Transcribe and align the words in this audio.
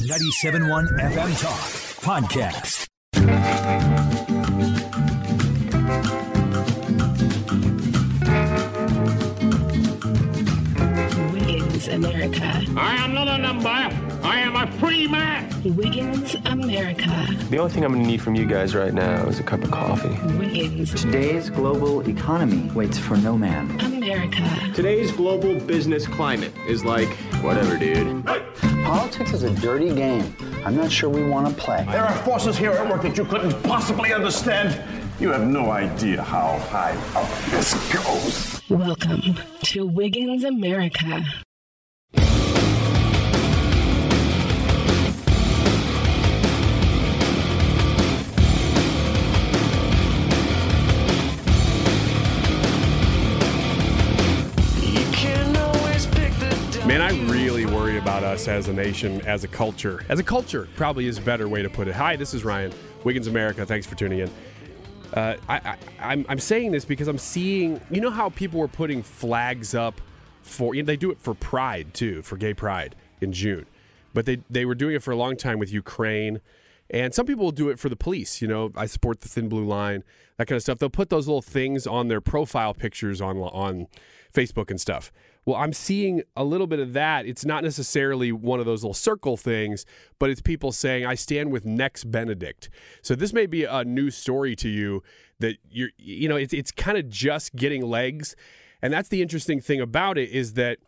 97.1 0.00 0.96
FM 0.98 1.42
Talk 1.42 1.60
Podcast. 2.00 2.86
Wiggins 11.32 11.88
America. 11.88 12.64
I 12.76 12.96
am 12.98 13.14
not 13.14 13.28
a 13.28 13.38
number. 13.38 13.68
I 13.68 14.40
am 14.40 14.56
a 14.56 14.70
free 14.78 15.06
man. 15.06 15.48
Wiggins 15.76 16.34
America. 16.46 17.26
The 17.50 17.58
only 17.58 17.72
thing 17.72 17.84
I'm 17.84 17.92
going 17.92 18.02
to 18.04 18.08
need 18.10 18.22
from 18.22 18.34
you 18.34 18.46
guys 18.46 18.74
right 18.74 18.92
now 18.94 19.26
is 19.26 19.38
a 19.38 19.42
cup 19.42 19.62
of 19.62 19.70
coffee. 19.70 20.08
Wiggins 20.38 20.94
Today's 20.94 21.50
global 21.50 22.08
economy 22.08 22.70
waits 22.72 22.98
for 22.98 23.16
no 23.16 23.36
man. 23.36 23.78
America. 23.80 24.48
Today's 24.74 25.12
global 25.12 25.58
business 25.60 26.06
climate 26.06 26.52
is 26.66 26.84
like, 26.84 27.08
whatever, 27.42 27.76
dude. 27.78 28.24
Politics 28.90 29.32
is 29.34 29.44
a 29.44 29.50
dirty 29.50 29.94
game. 29.94 30.34
I'm 30.64 30.74
not 30.74 30.90
sure 30.90 31.08
we 31.08 31.22
want 31.22 31.46
to 31.46 31.54
play. 31.54 31.86
There 31.92 32.04
are 32.04 32.12
forces 32.24 32.58
here 32.58 32.72
at 32.72 32.90
work 32.90 33.02
that 33.02 33.16
you 33.16 33.24
couldn't 33.24 33.62
possibly 33.62 34.12
understand. 34.12 34.82
You 35.20 35.28
have 35.28 35.46
no 35.46 35.70
idea 35.70 36.20
how 36.20 36.58
high 36.58 36.96
up 37.14 37.30
this 37.52 37.72
goes. 37.92 38.60
Welcome 38.68 39.38
to 39.62 39.86
Wiggins 39.86 40.42
America. 40.42 41.24
Man, 56.86 57.02
I 57.02 57.10
really 57.30 57.59
worry 57.59 57.59
about 58.00 58.24
us 58.24 58.48
as 58.48 58.68
a 58.68 58.72
nation, 58.72 59.20
as 59.26 59.44
a 59.44 59.48
culture. 59.48 60.02
As 60.08 60.18
a 60.18 60.22
culture, 60.22 60.66
probably 60.74 61.06
is 61.06 61.18
a 61.18 61.20
better 61.20 61.48
way 61.48 61.60
to 61.60 61.68
put 61.68 61.86
it. 61.86 61.94
Hi, 61.94 62.16
this 62.16 62.32
is 62.32 62.44
Ryan, 62.44 62.72
Wiggins 63.04 63.26
America. 63.26 63.66
Thanks 63.66 63.86
for 63.86 63.94
tuning 63.94 64.20
in. 64.20 64.30
Uh, 65.12 65.36
I, 65.50 65.76
I'm 66.00 66.38
saying 66.38 66.72
this 66.72 66.86
because 66.86 67.08
I'm 67.08 67.18
seeing, 67.18 67.78
you 67.90 68.00
know 68.00 68.08
how 68.08 68.30
people 68.30 68.58
were 68.58 68.68
putting 68.68 69.02
flags 69.02 69.74
up 69.74 70.00
for, 70.40 70.74
you 70.74 70.82
know, 70.82 70.86
they 70.86 70.96
do 70.96 71.10
it 71.10 71.20
for 71.20 71.34
Pride 71.34 71.92
too, 71.92 72.22
for 72.22 72.38
Gay 72.38 72.54
Pride 72.54 72.96
in 73.20 73.34
June. 73.34 73.66
But 74.14 74.24
they, 74.24 74.38
they 74.48 74.64
were 74.64 74.74
doing 74.74 74.94
it 74.94 75.02
for 75.02 75.10
a 75.10 75.16
long 75.16 75.36
time 75.36 75.58
with 75.58 75.70
Ukraine. 75.70 76.40
And 76.88 77.14
some 77.14 77.26
people 77.26 77.44
will 77.44 77.52
do 77.52 77.68
it 77.68 77.78
for 77.78 77.90
the 77.90 77.96
police. 77.96 78.40
You 78.40 78.48
know, 78.48 78.72
I 78.76 78.86
support 78.86 79.20
the 79.20 79.28
Thin 79.28 79.50
Blue 79.50 79.64
Line, 79.64 80.04
that 80.38 80.46
kind 80.46 80.56
of 80.56 80.62
stuff. 80.62 80.78
They'll 80.78 80.88
put 80.88 81.10
those 81.10 81.28
little 81.28 81.42
things 81.42 81.86
on 81.86 82.08
their 82.08 82.22
profile 82.22 82.72
pictures 82.72 83.20
on 83.20 83.36
on 83.36 83.88
Facebook 84.32 84.70
and 84.70 84.80
stuff. 84.80 85.12
Well, 85.46 85.56
I'm 85.56 85.72
seeing 85.72 86.22
a 86.36 86.44
little 86.44 86.66
bit 86.66 86.80
of 86.80 86.92
that. 86.92 87.26
It's 87.26 87.44
not 87.44 87.64
necessarily 87.64 88.30
one 88.30 88.60
of 88.60 88.66
those 88.66 88.82
little 88.82 88.94
circle 88.94 89.36
things, 89.36 89.86
but 90.18 90.30
it's 90.30 90.40
people 90.40 90.70
saying, 90.70 91.06
I 91.06 91.14
stand 91.14 91.50
with 91.50 91.64
Nex 91.64 92.04
Benedict. 92.04 92.68
So 93.02 93.14
this 93.14 93.32
may 93.32 93.46
be 93.46 93.64
a 93.64 93.84
new 93.84 94.10
story 94.10 94.54
to 94.56 94.68
you 94.68 95.02
that 95.38 95.56
you're, 95.70 95.90
you 95.96 96.28
know, 96.28 96.36
it's, 96.36 96.52
it's 96.52 96.70
kind 96.70 96.98
of 96.98 97.08
just 97.08 97.56
getting 97.56 97.82
legs. 97.82 98.36
And 98.82 98.92
that's 98.92 99.08
the 99.08 99.22
interesting 99.22 99.60
thing 99.60 99.80
about 99.80 100.18
it 100.18 100.30
is 100.30 100.54
that 100.54 100.78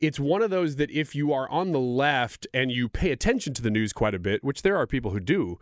it's 0.00 0.20
one 0.20 0.42
of 0.42 0.50
those 0.50 0.76
that 0.76 0.90
if 0.90 1.14
you 1.14 1.32
are 1.32 1.50
on 1.50 1.72
the 1.72 1.80
left 1.80 2.46
and 2.54 2.70
you 2.70 2.88
pay 2.88 3.10
attention 3.10 3.54
to 3.54 3.62
the 3.62 3.70
news 3.70 3.92
quite 3.92 4.14
a 4.14 4.18
bit, 4.18 4.44
which 4.44 4.62
there 4.62 4.76
are 4.76 4.86
people 4.86 5.10
who 5.10 5.20
do, 5.20 5.58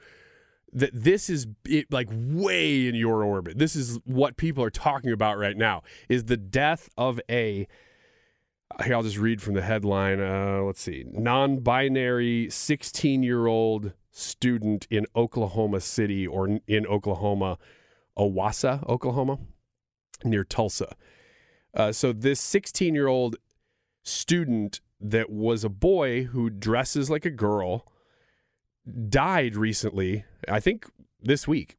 that 0.76 0.91
this 0.92 1.31
is 1.31 1.47
it, 1.64 1.91
like 1.91 2.09
way 2.12 2.87
in 2.87 2.94
your 2.94 3.25
orbit. 3.25 3.59
This 3.59 3.75
is 3.75 3.98
what 4.04 4.37
people 4.37 4.62
are 4.62 4.70
talking 4.70 5.10
about 5.10 5.38
right 5.38 5.56
now 5.56 5.82
is 6.09 6.25
the 6.25 6.37
death 6.37 6.91
of 6.97 7.19
a 7.31 7.66
here, 8.84 8.94
I'll 8.94 9.03
just 9.03 9.16
read 9.16 9.41
from 9.41 9.54
the 9.54 9.62
headline. 9.62 10.20
Uh, 10.20 10.60
let's 10.62 10.82
see. 10.82 11.04
Non 11.09 11.60
binary 11.60 12.50
16 12.50 13.22
year 13.22 13.47
old 13.47 13.92
student 14.10 14.87
in 14.91 15.06
Oklahoma 15.14 15.81
City 15.81 16.26
or 16.26 16.60
in 16.66 16.87
Oklahoma, 16.87 17.58
Owasso, 18.19 18.87
Oklahoma, 18.88 19.38
near 20.25 20.44
Tulsa. 20.44 20.94
Uh, 21.72 21.93
so, 21.93 22.12
this 22.12 22.41
16 22.41 22.94
year 22.94 23.06
old 23.06 23.37
student 24.03 24.81
that 25.00 25.31
was 25.31 25.64
a 25.64 25.69
boy 25.69 26.25
who 26.25 26.50
dresses 26.50 27.08
like 27.08 27.25
a 27.25 27.31
girl 27.31 27.87
died 29.09 29.57
recently, 29.57 30.25
I 30.49 30.61
think 30.61 30.87
this 31.21 31.47
week. 31.49 31.77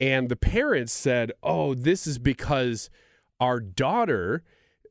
And 0.00 0.28
the 0.28 0.36
parents 0.36 0.92
said, 0.92 1.32
oh, 1.42 1.74
this 1.74 2.06
is 2.06 2.18
because 2.18 2.90
our 3.40 3.60
daughter 3.60 4.42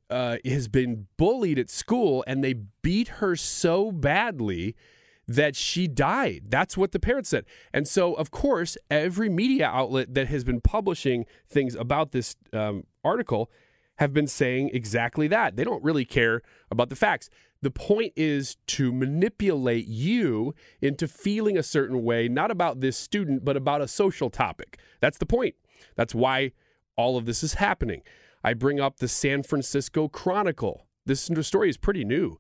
uh, 0.10 0.38
has 0.46 0.68
been 0.68 1.08
bullied 1.18 1.58
at 1.58 1.70
school 1.70 2.24
and 2.28 2.44
they 2.44 2.54
beat 2.82 3.08
her 3.08 3.36
so 3.36 3.92
badly 3.92 4.76
that 5.28 5.56
she 5.56 5.88
died. 5.88 6.44
That's 6.50 6.76
what 6.76 6.92
the 6.92 7.00
parents 7.00 7.30
said. 7.30 7.46
And 7.74 7.88
so, 7.88 8.14
of 8.14 8.32
course, 8.32 8.78
every 8.90 9.30
media 9.30 9.68
outlet 9.68 10.14
that 10.14 10.28
has 10.28 10.44
been 10.44 10.60
publishing 10.60 11.26
things 11.48 11.76
about 11.76 12.12
this 12.12 12.36
um, 12.52 12.84
article 13.04 13.50
have 13.98 14.14
been 14.14 14.28
saying 14.28 14.72
exactly 14.74 15.28
that. 15.28 15.56
They 15.56 15.64
don't 15.64 15.84
really 15.84 16.06
care 16.06 16.42
about 16.70 16.90
the 16.90 16.96
facts. 16.96 17.30
The 17.62 17.72
point 17.72 18.14
is 18.16 18.58
to 18.68 18.92
manipulate 18.92 19.88
you 19.88 20.56
into 20.82 21.08
feeling 21.08 21.58
a 21.58 21.64
certain 21.64 22.04
way, 22.04 22.28
not 22.28 22.50
about 22.50 22.80
this 22.80 22.98
student, 22.98 23.46
but 23.46 23.56
about 23.56 23.82
a 23.82 23.88
social 23.88 24.30
topic. 24.32 24.80
That's 25.00 25.20
the 25.20 25.28
point. 25.28 25.56
That's 25.96 26.16
why 26.16 26.54
all 26.96 27.18
of 27.18 27.26
this 27.26 27.44
is 27.44 27.56
happening. 27.56 28.02
I 28.44 28.56
bring 28.56 28.80
up 28.80 28.98
the 28.98 29.08
San 29.08 29.44
Francisco 29.44 30.08
Chronicle. 30.08 30.88
This 31.06 31.30
story 31.42 31.70
is 31.70 31.78
pretty 31.78 32.04
new. 32.04 32.40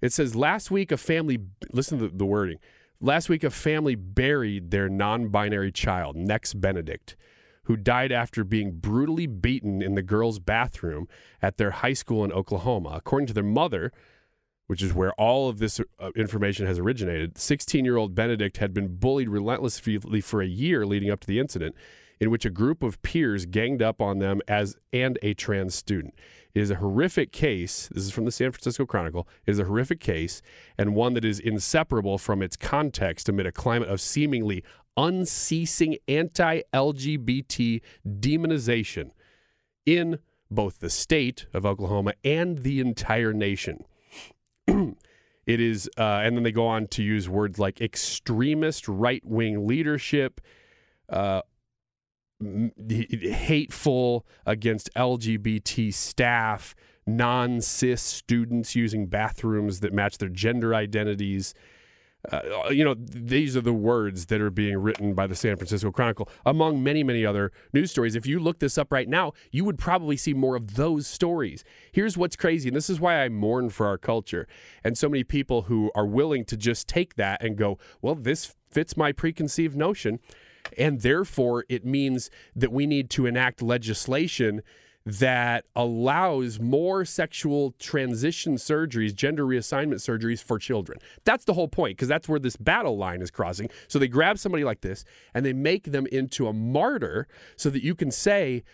It 0.00 0.12
says 0.12 0.34
last 0.34 0.70
week 0.70 0.90
a 0.90 0.96
family, 0.96 1.38
listen 1.72 1.98
to 1.98 2.08
the 2.08 2.26
wording. 2.26 2.58
Last 3.00 3.28
week 3.28 3.44
a 3.44 3.50
family 3.50 3.94
buried 3.94 4.70
their 4.72 4.88
non 4.88 5.28
binary 5.28 5.70
child, 5.70 6.16
Nex 6.16 6.52
Benedict, 6.52 7.16
who 7.64 7.76
died 7.76 8.10
after 8.10 8.42
being 8.42 8.78
brutally 8.78 9.26
beaten 9.26 9.82
in 9.82 9.94
the 9.94 10.02
girls' 10.02 10.40
bathroom 10.40 11.06
at 11.40 11.58
their 11.58 11.70
high 11.70 11.92
school 11.92 12.24
in 12.24 12.32
Oklahoma. 12.32 12.90
According 12.96 13.28
to 13.28 13.34
their 13.34 13.44
mother, 13.44 13.92
which 14.68 14.82
is 14.82 14.94
where 14.94 15.12
all 15.14 15.48
of 15.48 15.58
this 15.58 15.80
uh, 15.98 16.10
information 16.14 16.66
has 16.66 16.78
originated, 16.78 17.36
16 17.36 17.84
year 17.84 17.96
old 17.96 18.14
Benedict 18.14 18.58
had 18.58 18.72
been 18.72 18.96
bullied 18.96 19.28
relentlessly 19.28 20.20
for 20.20 20.40
a 20.40 20.46
year 20.46 20.86
leading 20.86 21.10
up 21.10 21.20
to 21.20 21.26
the 21.26 21.40
incident. 21.40 21.74
in 22.20 22.30
which 22.30 22.44
a 22.44 22.50
group 22.50 22.82
of 22.82 23.00
peers 23.02 23.46
ganged 23.46 23.80
up 23.80 24.02
on 24.02 24.18
them 24.18 24.40
as 24.48 24.76
and 24.92 25.20
a 25.22 25.34
trans 25.34 25.72
student. 25.72 26.12
It 26.52 26.62
is 26.62 26.70
a 26.72 26.74
horrific 26.76 27.30
case. 27.30 27.88
This 27.94 28.02
is 28.02 28.10
from 28.10 28.24
the 28.24 28.32
San 28.32 28.50
Francisco 28.50 28.84
Chronicle. 28.84 29.28
It 29.46 29.52
is 29.52 29.60
a 29.60 29.64
horrific 29.64 30.00
case 30.00 30.42
and 30.76 30.96
one 30.96 31.14
that 31.14 31.24
is 31.24 31.38
inseparable 31.38 32.18
from 32.18 32.42
its 32.42 32.56
context 32.56 33.28
amid 33.28 33.46
a 33.46 33.52
climate 33.52 33.88
of 33.88 34.00
seemingly 34.00 34.64
unceasing 34.96 35.96
anti 36.08 36.62
LGBT 36.74 37.80
demonization 38.04 39.12
in 39.86 40.18
both 40.50 40.80
the 40.80 40.90
state 40.90 41.46
of 41.54 41.64
Oklahoma 41.64 42.14
and 42.24 42.58
the 42.58 42.80
entire 42.80 43.32
nation. 43.32 43.84
it 45.46 45.60
is, 45.60 45.88
uh, 45.98 46.20
and 46.22 46.36
then 46.36 46.44
they 46.44 46.52
go 46.52 46.66
on 46.66 46.86
to 46.88 47.02
use 47.02 47.28
words 47.28 47.58
like 47.58 47.80
extremist 47.80 48.86
right 48.88 49.24
wing 49.24 49.66
leadership, 49.66 50.40
uh, 51.08 51.42
hateful 52.40 54.26
against 54.46 54.90
LGBT 54.94 55.92
staff, 55.92 56.74
non 57.06 57.60
cis 57.60 58.02
students 58.02 58.76
using 58.76 59.06
bathrooms 59.06 59.80
that 59.80 59.92
match 59.92 60.18
their 60.18 60.28
gender 60.28 60.74
identities. 60.74 61.54
Uh, 62.30 62.68
you 62.70 62.84
know, 62.84 62.94
these 62.98 63.56
are 63.56 63.60
the 63.60 63.72
words 63.72 64.26
that 64.26 64.40
are 64.40 64.50
being 64.50 64.76
written 64.76 65.14
by 65.14 65.26
the 65.26 65.34
San 65.34 65.56
Francisco 65.56 65.90
Chronicle, 65.90 66.28
among 66.44 66.82
many, 66.82 67.02
many 67.02 67.24
other 67.24 67.52
news 67.72 67.90
stories. 67.90 68.14
If 68.14 68.26
you 68.26 68.38
look 68.38 68.58
this 68.58 68.76
up 68.76 68.92
right 68.92 69.08
now, 69.08 69.32
you 69.50 69.64
would 69.64 69.78
probably 69.78 70.16
see 70.16 70.34
more 70.34 70.56
of 70.56 70.74
those 70.74 71.06
stories. 71.06 71.64
Here's 71.92 72.18
what's 72.18 72.36
crazy, 72.36 72.68
and 72.68 72.76
this 72.76 72.90
is 72.90 73.00
why 73.00 73.22
I 73.22 73.28
mourn 73.28 73.70
for 73.70 73.86
our 73.86 73.98
culture 73.98 74.46
and 74.84 74.96
so 74.98 75.08
many 75.08 75.24
people 75.24 75.62
who 75.62 75.90
are 75.94 76.06
willing 76.06 76.44
to 76.46 76.56
just 76.56 76.86
take 76.88 77.14
that 77.14 77.42
and 77.42 77.56
go, 77.56 77.78
well, 78.02 78.14
this 78.14 78.54
fits 78.70 78.96
my 78.96 79.12
preconceived 79.12 79.76
notion. 79.76 80.18
And 80.76 81.00
therefore, 81.00 81.64
it 81.70 81.86
means 81.86 82.30
that 82.54 82.72
we 82.72 82.86
need 82.86 83.08
to 83.10 83.24
enact 83.24 83.62
legislation 83.62 84.62
that 85.08 85.64
allows 85.74 86.60
more 86.60 87.02
sexual 87.02 87.72
transition 87.78 88.56
surgeries, 88.56 89.14
gender 89.14 89.46
reassignment 89.46 89.96
surgeries 89.96 90.42
for 90.42 90.58
children. 90.58 90.98
That's 91.24 91.46
the 91.46 91.54
whole 91.54 91.68
point, 91.68 91.96
because 91.96 92.08
that's 92.08 92.28
where 92.28 92.38
this 92.38 92.56
battle 92.56 92.98
line 92.98 93.22
is 93.22 93.30
crossing. 93.30 93.70
So 93.88 93.98
they 93.98 94.08
grab 94.08 94.38
somebody 94.38 94.64
like 94.64 94.82
this 94.82 95.04
and 95.32 95.46
they 95.46 95.54
make 95.54 95.84
them 95.92 96.06
into 96.12 96.46
a 96.46 96.52
martyr 96.52 97.26
so 97.56 97.70
that 97.70 97.82
you 97.82 97.94
can 97.94 98.10
say, 98.10 98.64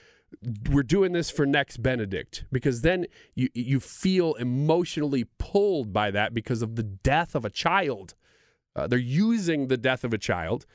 we're 0.70 0.82
doing 0.82 1.12
this 1.12 1.30
for 1.30 1.46
Nex 1.46 1.76
Benedict 1.76 2.44
because 2.50 2.80
then 2.80 3.06
you 3.36 3.48
you 3.54 3.78
feel 3.78 4.34
emotionally 4.34 5.26
pulled 5.38 5.92
by 5.92 6.10
that 6.10 6.34
because 6.34 6.60
of 6.60 6.74
the 6.74 6.82
death 6.82 7.36
of 7.36 7.44
a 7.44 7.50
child. 7.50 8.14
Uh, 8.74 8.88
they're 8.88 8.98
using 8.98 9.68
the 9.68 9.76
death 9.76 10.02
of 10.02 10.12
a 10.12 10.18
child 10.18 10.66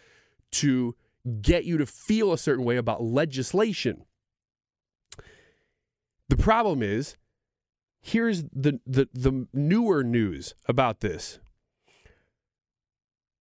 to 0.51 0.95
get 1.41 1.65
you 1.65 1.77
to 1.77 1.85
feel 1.85 2.31
a 2.31 2.37
certain 2.37 2.63
way 2.63 2.77
about 2.77 3.03
legislation. 3.03 4.05
The 6.29 6.37
problem 6.37 6.81
is, 6.81 7.17
here's 7.99 8.43
the, 8.53 8.79
the, 8.85 9.09
the 9.13 9.47
newer 9.53 10.03
news 10.03 10.53
about 10.67 11.01
this. 11.01 11.39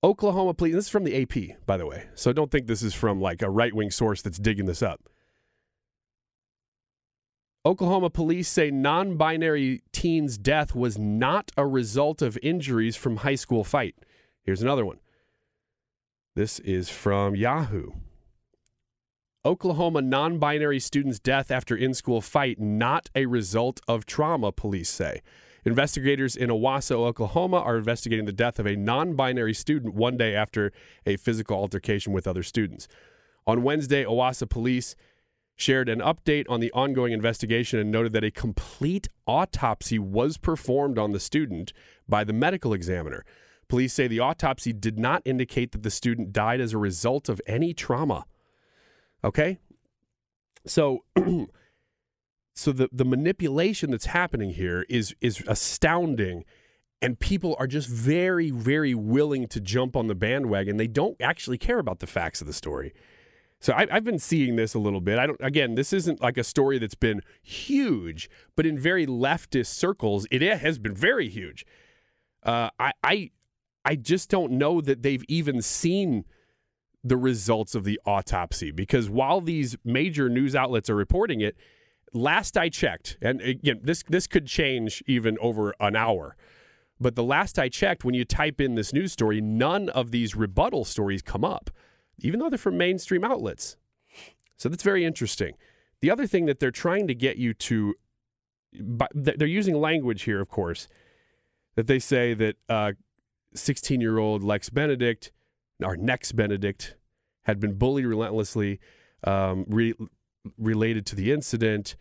Oklahoma 0.03 0.55
police, 0.55 0.75
this 0.75 0.85
is 0.87 0.91
from 0.91 1.05
the 1.05 1.23
AP, 1.23 1.67
by 1.67 1.77
the 1.77 1.87
way, 1.87 2.07
so 2.15 2.33
don't 2.33 2.51
think 2.51 2.67
this 2.67 2.83
is 2.83 2.95
from 2.95 3.21
like 3.21 3.43
a 3.43 3.51
right 3.51 3.75
wing 3.75 3.91
source 3.91 4.23
that's 4.23 4.39
digging 4.39 4.67
this 4.67 4.83
up. 4.83 5.09
Oklahoma 7.67 8.09
police 8.09 8.49
say 8.49 8.71
non 8.71 9.17
binary 9.17 9.83
teen's 9.93 10.39
death 10.39 10.75
was 10.75 10.97
not 10.97 11.51
a 11.57 11.67
result 11.67 12.23
of 12.23 12.39
injuries 12.43 12.97
from 12.97 13.19
high 13.19 13.35
school 13.35 13.65
fight. 13.65 13.97
Here's 14.43 14.63
another 14.63 14.87
one. 14.87 15.01
This 16.35 16.61
is 16.61 16.89
from 16.89 17.35
Yahoo. 17.35 17.91
Oklahoma 19.49 20.03
non 20.03 20.39
binary 20.39 20.79
student's 20.79 21.19
death 21.19 21.51
after 21.51 21.75
in 21.75 21.95
school 21.95 22.21
fight, 22.21 22.61
not 22.61 23.09
a 23.15 23.25
result 23.25 23.81
of 23.89 24.05
trauma, 24.05 24.53
police 24.53 24.91
say. 24.91 25.23
Investigators 25.65 26.37
in 26.37 26.51
Owasso, 26.51 27.07
Oklahoma 27.07 27.57
are 27.57 27.79
investigating 27.79 28.27
the 28.27 28.33
death 28.33 28.59
of 28.59 28.67
a 28.67 28.77
non 28.77 29.15
binary 29.15 29.55
student 29.55 29.95
one 29.95 30.19
day 30.19 30.35
after 30.35 30.71
a 31.07 31.17
physical 31.17 31.57
altercation 31.57 32.13
with 32.13 32.27
other 32.27 32.43
students. 32.43 32.89
On 33.47 33.63
Wednesday, 33.63 34.05
Owasso 34.05 34.47
police 34.47 34.95
shared 35.57 35.89
an 35.89 36.01
update 36.01 36.45
on 36.51 36.61
the 36.61 36.71
ongoing 36.73 37.15
investigation 37.15 37.79
and 37.79 37.91
noted 37.91 38.13
that 38.13 38.25
a 38.25 38.31
complete 38.31 39.09
autopsy 39.27 39.99
was 39.99 40.37
performed 40.37 40.99
on 40.99 41.13
the 41.13 41.21
student 41.21 41.73
by 42.07 42.23
the 42.23 42.35
medical 42.35 42.75
examiner. 42.75 43.25
Police 43.67 43.95
say 43.95 44.09
the 44.09 44.21
autopsy 44.21 44.75
did 44.75 44.99
not 44.99 45.23
indicate 45.25 45.73
that 45.73 45.83
the 45.83 45.91
student 45.91 46.35
died 46.35 46.61
as 46.61 46.75
a 46.75 46.79
result 46.79 47.31
of 47.31 47.41
any 47.47 47.73
trauma. 47.73 48.27
Okay? 49.25 49.59
So 50.67 51.05
so 52.55 52.73
the 52.73 52.89
the 52.93 53.05
manipulation 53.05 53.91
that's 53.91 54.07
happening 54.07 54.51
here 54.51 54.85
is 54.89 55.15
is 55.21 55.43
astounding 55.47 56.45
and 57.01 57.19
people 57.19 57.57
are 57.59 57.67
just 57.67 57.89
very 57.89 58.51
very 58.51 58.95
willing 58.95 59.47
to 59.49 59.61
jump 59.61 59.97
on 59.97 60.07
the 60.07 60.15
bandwagon. 60.15 60.77
They 60.77 60.87
don't 60.87 61.21
actually 61.21 61.59
care 61.59 61.79
about 61.79 62.01
the 62.01 62.07
facts 62.07 62.41
of 62.41 62.47
the 62.47 62.53
story. 62.53 62.93
So 63.61 63.73
I, 63.75 63.87
have 63.91 64.05
been 64.05 64.21
seeing 64.21 64.57
this 64.57 64.75
a 64.75 64.79
little 64.79 65.01
bit. 65.01 65.19
I 65.19 65.27
don't. 65.27 65.41
Again, 65.41 65.75
this 65.75 65.93
isn't 65.93 66.21
like 66.21 66.39
a 66.39 66.45
story 66.45 66.79
that's 66.79 66.95
been 66.95 67.23
huge, 67.43 68.31
but 68.55 68.67
in 68.67 68.79
very 68.79 69.07
leftist 69.07 69.67
circles, 69.67 70.27
it 70.31 70.43
has 70.43 70.79
been 70.79 70.95
very 70.95 71.29
huge. 71.29 71.67
Uh, 72.45 72.71
I, 72.79 72.93
I, 73.03 73.31
I 73.85 73.97
just 73.97 74.31
don't 74.31 74.53
know 74.53 74.81
that 74.81 75.03
they've 75.03 75.25
even 75.27 75.61
seen 75.61 76.25
the 77.05 77.17
results 77.17 77.75
of 77.75 77.85
the 77.85 78.01
autopsy 78.05 78.71
because 78.71 79.09
while 79.09 79.41
these 79.41 79.77
major 79.85 80.29
news 80.29 80.55
outlets 80.57 80.91
are 80.91 80.97
reporting 80.97 81.41
it, 81.41 81.57
last 82.13 82.57
I 82.57 82.69
checked, 82.69 83.17
and 83.23 83.41
again, 83.41 83.81
this 83.83 84.03
this 84.09 84.27
could 84.27 84.47
change 84.47 85.03
even 85.07 85.39
over 85.41 85.75
an 85.81 85.97
hour. 85.97 86.37
But 87.01 87.15
the 87.15 87.23
last 87.23 87.59
I 87.59 87.69
checked, 87.69 88.05
when 88.05 88.15
you 88.15 88.25
type 88.25 88.61
in 88.61 88.75
this 88.75 88.93
news 88.93 89.13
story, 89.13 89.41
none 89.41 89.89
of 89.91 90.11
these 90.11 90.35
rebuttal 90.35 90.85
stories 90.85 91.23
come 91.23 91.45
up, 91.45 91.71
even 92.19 92.41
though 92.41 92.49
they're 92.49 92.59
from 92.59 92.77
mainstream 92.77 93.23
outlets. 93.23 93.77
So 94.57 94.69
that's 94.69 94.83
very 94.83 95.05
interesting. 95.05 95.55
The 96.01 96.11
other 96.11 96.27
thing 96.27 96.47
that 96.47 96.59
they're 96.59 96.73
trying 96.73 97.07
to 97.07 97.15
get 97.15 97.37
you 97.37 97.55
to, 97.55 97.95
they're 99.15 99.47
using 99.47 99.77
language 99.77 100.23
here, 100.23 100.41
of 100.41 100.49
course, 100.49 100.89
that 101.77 101.87
they 101.87 102.01
say 102.01 102.35
that 102.35 102.57
16 103.55 103.99
uh, 103.99 104.03
year 104.03 104.19
old 104.19 104.43
Lex 104.43 104.69
Benedict 104.69 105.31
our 105.83 105.97
Nex 105.97 106.33
Benedict, 106.33 106.97
had 107.45 107.61
been 107.61 107.75
bullied 107.75 108.07
relentlessly 108.07 108.79
um, 109.25 109.65
re- 109.69 109.95
related 110.57 111.07
to 111.07 111.17
the 111.17 111.33
incident 111.33 111.97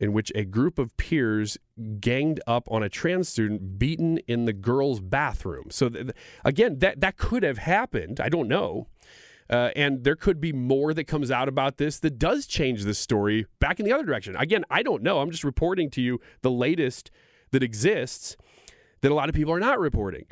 in 0.00 0.12
which 0.12 0.32
a 0.34 0.44
group 0.44 0.78
of 0.78 0.96
peers 0.96 1.56
ganged 2.00 2.40
up 2.46 2.68
on 2.70 2.82
a 2.82 2.88
trans 2.88 3.28
student 3.28 3.78
beaten 3.78 4.18
in 4.26 4.44
the 4.44 4.52
girls' 4.52 5.00
bathroom. 5.00 5.66
So, 5.70 5.88
th- 5.88 6.10
again, 6.44 6.78
that, 6.80 7.00
that 7.00 7.16
could 7.16 7.42
have 7.42 7.58
happened. 7.58 8.20
I 8.20 8.28
don't 8.28 8.48
know. 8.48 8.88
Uh, 9.48 9.70
and 9.76 10.04
there 10.04 10.16
could 10.16 10.40
be 10.40 10.52
more 10.52 10.94
that 10.94 11.04
comes 11.04 11.30
out 11.30 11.48
about 11.48 11.76
this 11.76 11.98
that 12.00 12.18
does 12.18 12.46
change 12.46 12.84
this 12.84 12.98
story 12.98 13.46
back 13.60 13.78
in 13.78 13.86
the 13.86 13.92
other 13.92 14.04
direction. 14.04 14.34
Again, 14.36 14.64
I 14.70 14.82
don't 14.82 15.02
know. 15.02 15.20
I'm 15.20 15.30
just 15.30 15.44
reporting 15.44 15.90
to 15.90 16.02
you 16.02 16.20
the 16.42 16.50
latest 16.50 17.10
that 17.50 17.62
exists 17.62 18.36
that 19.02 19.12
a 19.12 19.14
lot 19.14 19.28
of 19.28 19.34
people 19.34 19.52
are 19.52 19.60
not 19.60 19.78
reporting. 19.78 20.24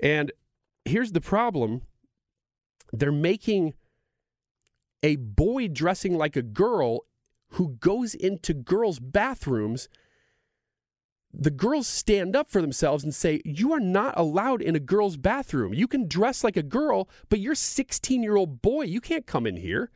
And 0.00 0.32
here's 0.84 1.12
the 1.12 1.20
problem 1.20 1.82
they're 2.92 3.12
making 3.12 3.74
a 5.02 5.16
boy 5.16 5.68
dressing 5.68 6.16
like 6.16 6.36
a 6.36 6.42
girl 6.42 7.06
who 7.50 7.76
goes 7.80 8.14
into 8.14 8.54
girls' 8.54 8.98
bathrooms. 8.98 9.88
The 11.32 11.50
girls 11.50 11.86
stand 11.86 12.34
up 12.34 12.50
for 12.50 12.60
themselves 12.60 13.04
and 13.04 13.14
say, 13.14 13.40
You 13.44 13.72
are 13.72 13.80
not 13.80 14.14
allowed 14.16 14.62
in 14.62 14.74
a 14.76 14.80
girl's 14.80 15.16
bathroom. 15.16 15.72
You 15.74 15.86
can 15.86 16.08
dress 16.08 16.42
like 16.42 16.56
a 16.56 16.62
girl, 16.62 17.08
but 17.28 17.40
you're 17.40 17.54
16 17.54 18.22
year 18.22 18.36
old 18.36 18.62
boy. 18.62 18.84
You 18.84 19.00
can't 19.00 19.26
come 19.26 19.46
in 19.46 19.56
here. 19.56 19.90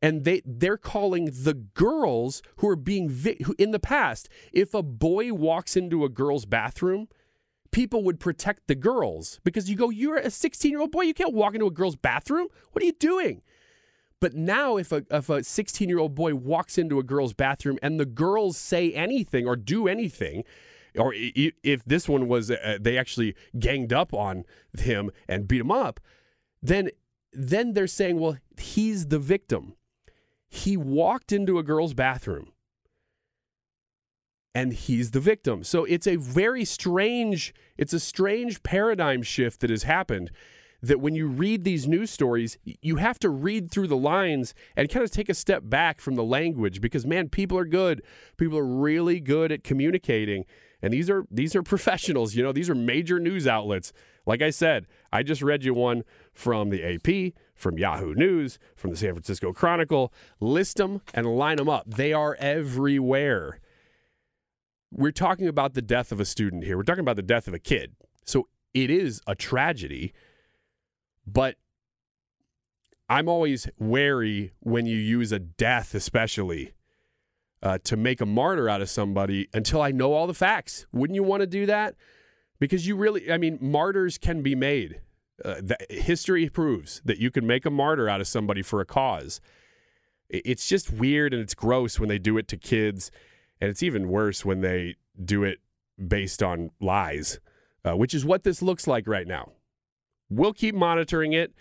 And 0.00 0.24
they, 0.24 0.42
they're 0.44 0.76
calling 0.76 1.24
the 1.26 1.54
girls 1.54 2.40
who 2.56 2.68
are 2.68 2.76
being, 2.76 3.08
vi- 3.08 3.38
who, 3.44 3.54
in 3.58 3.72
the 3.72 3.80
past, 3.80 4.28
if 4.52 4.72
a 4.72 4.82
boy 4.82 5.32
walks 5.32 5.76
into 5.76 6.04
a 6.04 6.08
girl's 6.08 6.46
bathroom, 6.46 7.08
people 7.70 8.02
would 8.04 8.20
protect 8.20 8.66
the 8.66 8.74
girls 8.74 9.40
because 9.44 9.68
you 9.68 9.76
go, 9.76 9.90
you're 9.90 10.16
a 10.16 10.30
16 10.30 10.70
year 10.70 10.80
old 10.80 10.92
boy, 10.92 11.02
you 11.02 11.14
can't 11.14 11.34
walk 11.34 11.54
into 11.54 11.66
a 11.66 11.70
girl's 11.70 11.96
bathroom. 11.96 12.48
What 12.72 12.82
are 12.82 12.86
you 12.86 12.92
doing? 12.92 13.42
But 14.20 14.34
now, 14.34 14.76
if 14.76 14.90
a 14.90 15.04
if 15.10 15.28
a 15.28 15.44
16 15.44 15.88
year 15.88 15.98
old 15.98 16.14
boy 16.14 16.34
walks 16.34 16.76
into 16.76 16.98
a 16.98 17.04
girl's 17.04 17.34
bathroom 17.34 17.78
and 17.82 18.00
the 18.00 18.06
girls 18.06 18.56
say 18.56 18.92
anything 18.92 19.46
or 19.46 19.54
do 19.54 19.86
anything, 19.86 20.42
or 20.96 21.12
if 21.14 21.84
this 21.84 22.08
one 22.08 22.26
was 22.26 22.50
uh, 22.50 22.78
they 22.80 22.98
actually 22.98 23.36
ganged 23.58 23.92
up 23.92 24.12
on 24.12 24.44
him 24.76 25.10
and 25.28 25.46
beat 25.46 25.60
him 25.60 25.70
up, 25.70 26.00
then 26.60 26.90
then 27.32 27.74
they're 27.74 27.86
saying, 27.86 28.18
well, 28.18 28.38
he's 28.58 29.06
the 29.06 29.18
victim. 29.18 29.74
He 30.48 30.76
walked 30.76 31.30
into 31.30 31.58
a 31.58 31.62
girl's 31.62 31.94
bathroom 31.94 32.52
and 34.54 34.72
he's 34.72 35.12
the 35.12 35.20
victim. 35.20 35.62
So 35.62 35.84
it's 35.84 36.06
a 36.06 36.16
very 36.16 36.64
strange, 36.64 37.54
it's 37.76 37.92
a 37.92 38.00
strange 38.00 38.62
paradigm 38.62 39.22
shift 39.22 39.60
that 39.60 39.70
has 39.70 39.84
happened 39.84 40.30
that 40.80 41.00
when 41.00 41.14
you 41.14 41.26
read 41.26 41.64
these 41.64 41.88
news 41.88 42.10
stories, 42.10 42.56
you 42.64 42.96
have 42.96 43.18
to 43.18 43.28
read 43.28 43.70
through 43.70 43.88
the 43.88 43.96
lines 43.96 44.54
and 44.76 44.88
kind 44.88 45.04
of 45.04 45.10
take 45.10 45.28
a 45.28 45.34
step 45.34 45.62
back 45.64 46.00
from 46.00 46.14
the 46.14 46.24
language 46.24 46.80
because 46.80 47.04
man, 47.04 47.28
people 47.28 47.58
are 47.58 47.64
good. 47.64 48.02
People 48.36 48.58
are 48.58 48.66
really 48.66 49.20
good 49.20 49.50
at 49.50 49.64
communicating. 49.64 50.44
And 50.80 50.92
these 50.92 51.10
are 51.10 51.24
these 51.30 51.56
are 51.56 51.62
professionals, 51.74 52.34
you 52.34 52.42
know, 52.42 52.52
these 52.52 52.70
are 52.70 52.74
major 52.74 53.18
news 53.18 53.46
outlets. 53.46 53.92
Like 54.26 54.42
I 54.42 54.50
said, 54.50 54.86
I 55.10 55.22
just 55.22 55.40
read 55.40 55.64
you 55.64 55.72
one 55.72 56.04
from 56.32 56.68
the 56.68 56.84
AP, 56.84 57.32
from 57.54 57.78
Yahoo 57.78 58.14
News, 58.14 58.58
from 58.76 58.90
the 58.90 58.96
San 58.96 59.12
Francisco 59.12 59.52
Chronicle. 59.52 60.12
List 60.38 60.76
them 60.76 61.00
and 61.14 61.26
line 61.26 61.56
them 61.56 61.68
up. 61.68 61.84
They 61.88 62.12
are 62.12 62.36
everywhere. 62.38 63.58
We're 64.90 65.12
talking 65.12 65.48
about 65.48 65.74
the 65.74 65.82
death 65.82 66.12
of 66.12 66.20
a 66.20 66.24
student 66.24 66.64
here. 66.64 66.76
We're 66.76 66.82
talking 66.82 67.00
about 67.00 67.16
the 67.16 67.22
death 67.22 67.46
of 67.48 67.54
a 67.54 67.58
kid. 67.58 67.94
So 68.24 68.48
it 68.74 68.90
is 68.90 69.20
a 69.26 69.34
tragedy, 69.34 70.12
but 71.26 71.56
I'm 73.08 73.28
always 73.28 73.68
wary 73.78 74.52
when 74.60 74.86
you 74.86 74.96
use 74.96 75.32
a 75.32 75.38
death, 75.38 75.94
especially 75.94 76.72
uh, 77.62 77.78
to 77.84 77.96
make 77.96 78.20
a 78.20 78.26
martyr 78.26 78.68
out 78.68 78.80
of 78.80 78.90
somebody 78.90 79.48
until 79.52 79.82
I 79.82 79.90
know 79.90 80.12
all 80.12 80.26
the 80.26 80.34
facts. 80.34 80.86
Wouldn't 80.92 81.14
you 81.14 81.22
want 81.22 81.40
to 81.40 81.46
do 81.46 81.66
that? 81.66 81.94
Because 82.60 82.86
you 82.86 82.96
really, 82.96 83.30
I 83.32 83.38
mean, 83.38 83.58
martyrs 83.60 84.18
can 84.18 84.42
be 84.42 84.54
made. 84.54 85.00
Uh, 85.44 85.60
history 85.88 86.48
proves 86.48 87.00
that 87.04 87.18
you 87.18 87.30
can 87.30 87.46
make 87.46 87.64
a 87.64 87.70
martyr 87.70 88.08
out 88.08 88.20
of 88.20 88.26
somebody 88.26 88.62
for 88.62 88.80
a 88.80 88.84
cause. 88.84 89.40
It's 90.28 90.68
just 90.68 90.92
weird 90.92 91.32
and 91.32 91.42
it's 91.42 91.54
gross 91.54 91.98
when 91.98 92.08
they 92.08 92.18
do 92.18 92.36
it 92.36 92.48
to 92.48 92.56
kids, 92.56 93.10
and 93.60 93.70
it's 93.70 93.82
even 93.82 94.08
worse 94.08 94.44
when 94.44 94.60
they 94.60 94.96
do 95.22 95.44
it 95.44 95.58
based 96.06 96.42
on 96.42 96.70
lies, 96.80 97.40
uh, 97.84 97.96
which 97.96 98.14
is 98.14 98.24
what 98.24 98.44
this 98.44 98.62
looks 98.62 98.86
like 98.86 99.06
right 99.08 99.26
now. 99.26 99.52
We'll 100.30 100.52
keep 100.52 100.74
monitoring 100.74 101.32
it. 101.32 101.54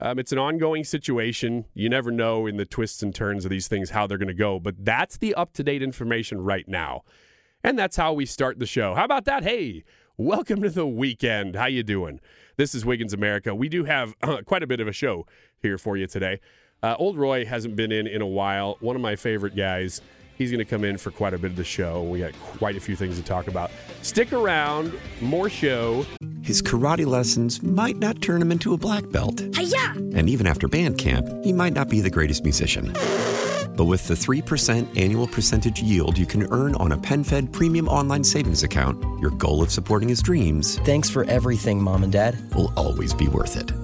Um, 0.00 0.18
it's 0.18 0.32
an 0.32 0.38
ongoing 0.38 0.82
situation. 0.84 1.66
You 1.74 1.88
never 1.88 2.10
know 2.10 2.46
in 2.46 2.56
the 2.56 2.64
twists 2.64 3.02
and 3.02 3.14
turns 3.14 3.44
of 3.44 3.50
these 3.50 3.68
things 3.68 3.90
how 3.90 4.06
they're 4.06 4.18
going 4.18 4.28
to 4.28 4.34
go, 4.34 4.58
but 4.58 4.84
that's 4.84 5.18
the 5.18 5.34
up 5.34 5.52
to 5.54 5.62
date 5.62 5.82
information 5.82 6.40
right 6.40 6.66
now, 6.66 7.02
and 7.62 7.78
that's 7.78 7.96
how 7.96 8.12
we 8.12 8.26
start 8.26 8.58
the 8.58 8.66
show. 8.66 8.94
How 8.94 9.04
about 9.04 9.24
that? 9.26 9.44
Hey, 9.44 9.84
welcome 10.16 10.62
to 10.62 10.70
the 10.70 10.86
weekend. 10.86 11.54
How 11.54 11.66
you 11.66 11.82
doing? 11.82 12.20
This 12.56 12.74
is 12.74 12.84
Wiggins 12.84 13.12
America. 13.12 13.54
We 13.54 13.68
do 13.68 13.84
have 13.84 14.14
uh, 14.22 14.42
quite 14.46 14.62
a 14.62 14.66
bit 14.66 14.80
of 14.80 14.88
a 14.88 14.92
show 14.92 15.26
here 15.60 15.78
for 15.78 15.96
you 15.96 16.06
today. 16.06 16.40
Uh, 16.82 16.96
Old 16.98 17.16
Roy 17.16 17.44
hasn't 17.46 17.76
been 17.76 17.92
in 17.92 18.06
in 18.06 18.20
a 18.20 18.26
while. 18.26 18.76
One 18.80 18.96
of 18.96 19.02
my 19.02 19.16
favorite 19.16 19.56
guys. 19.56 20.00
He's 20.36 20.50
going 20.50 20.58
to 20.58 20.64
come 20.64 20.84
in 20.84 20.98
for 20.98 21.10
quite 21.10 21.34
a 21.34 21.38
bit 21.38 21.52
of 21.52 21.56
the 21.56 21.64
show. 21.64 22.02
We 22.02 22.18
got 22.18 22.32
quite 22.40 22.76
a 22.76 22.80
few 22.80 22.96
things 22.96 23.16
to 23.18 23.22
talk 23.24 23.46
about. 23.46 23.70
Stick 24.02 24.32
around, 24.32 24.92
more 25.20 25.48
show. 25.48 26.04
His 26.42 26.60
karate 26.60 27.06
lessons 27.06 27.62
might 27.62 27.96
not 27.96 28.20
turn 28.20 28.42
him 28.42 28.52
into 28.52 28.74
a 28.74 28.76
black 28.76 29.08
belt. 29.10 29.42
Hi-ya! 29.54 29.92
And 30.14 30.28
even 30.28 30.46
after 30.46 30.68
band 30.68 30.98
camp, 30.98 31.26
he 31.44 31.52
might 31.52 31.72
not 31.72 31.88
be 31.88 32.00
the 32.00 32.10
greatest 32.10 32.42
musician. 32.42 32.92
But 33.76 33.84
with 33.84 34.06
the 34.06 34.14
3% 34.14 35.00
annual 35.00 35.26
percentage 35.26 35.82
yield 35.82 36.18
you 36.18 36.26
can 36.26 36.44
earn 36.52 36.74
on 36.76 36.92
a 36.92 36.98
PenFed 36.98 37.52
premium 37.52 37.88
online 37.88 38.24
savings 38.24 38.62
account, 38.62 39.02
your 39.20 39.30
goal 39.32 39.62
of 39.62 39.70
supporting 39.70 40.08
his 40.08 40.22
dreams. 40.22 40.78
Thanks 40.80 41.08
for 41.08 41.24
everything, 41.24 41.82
Mom 41.82 42.02
and 42.02 42.12
Dad. 42.12 42.36
Will 42.54 42.72
always 42.76 43.14
be 43.14 43.28
worth 43.28 43.56
it. 43.56 43.83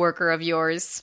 coworker 0.00 0.30
of 0.30 0.40
yours. 0.40 1.02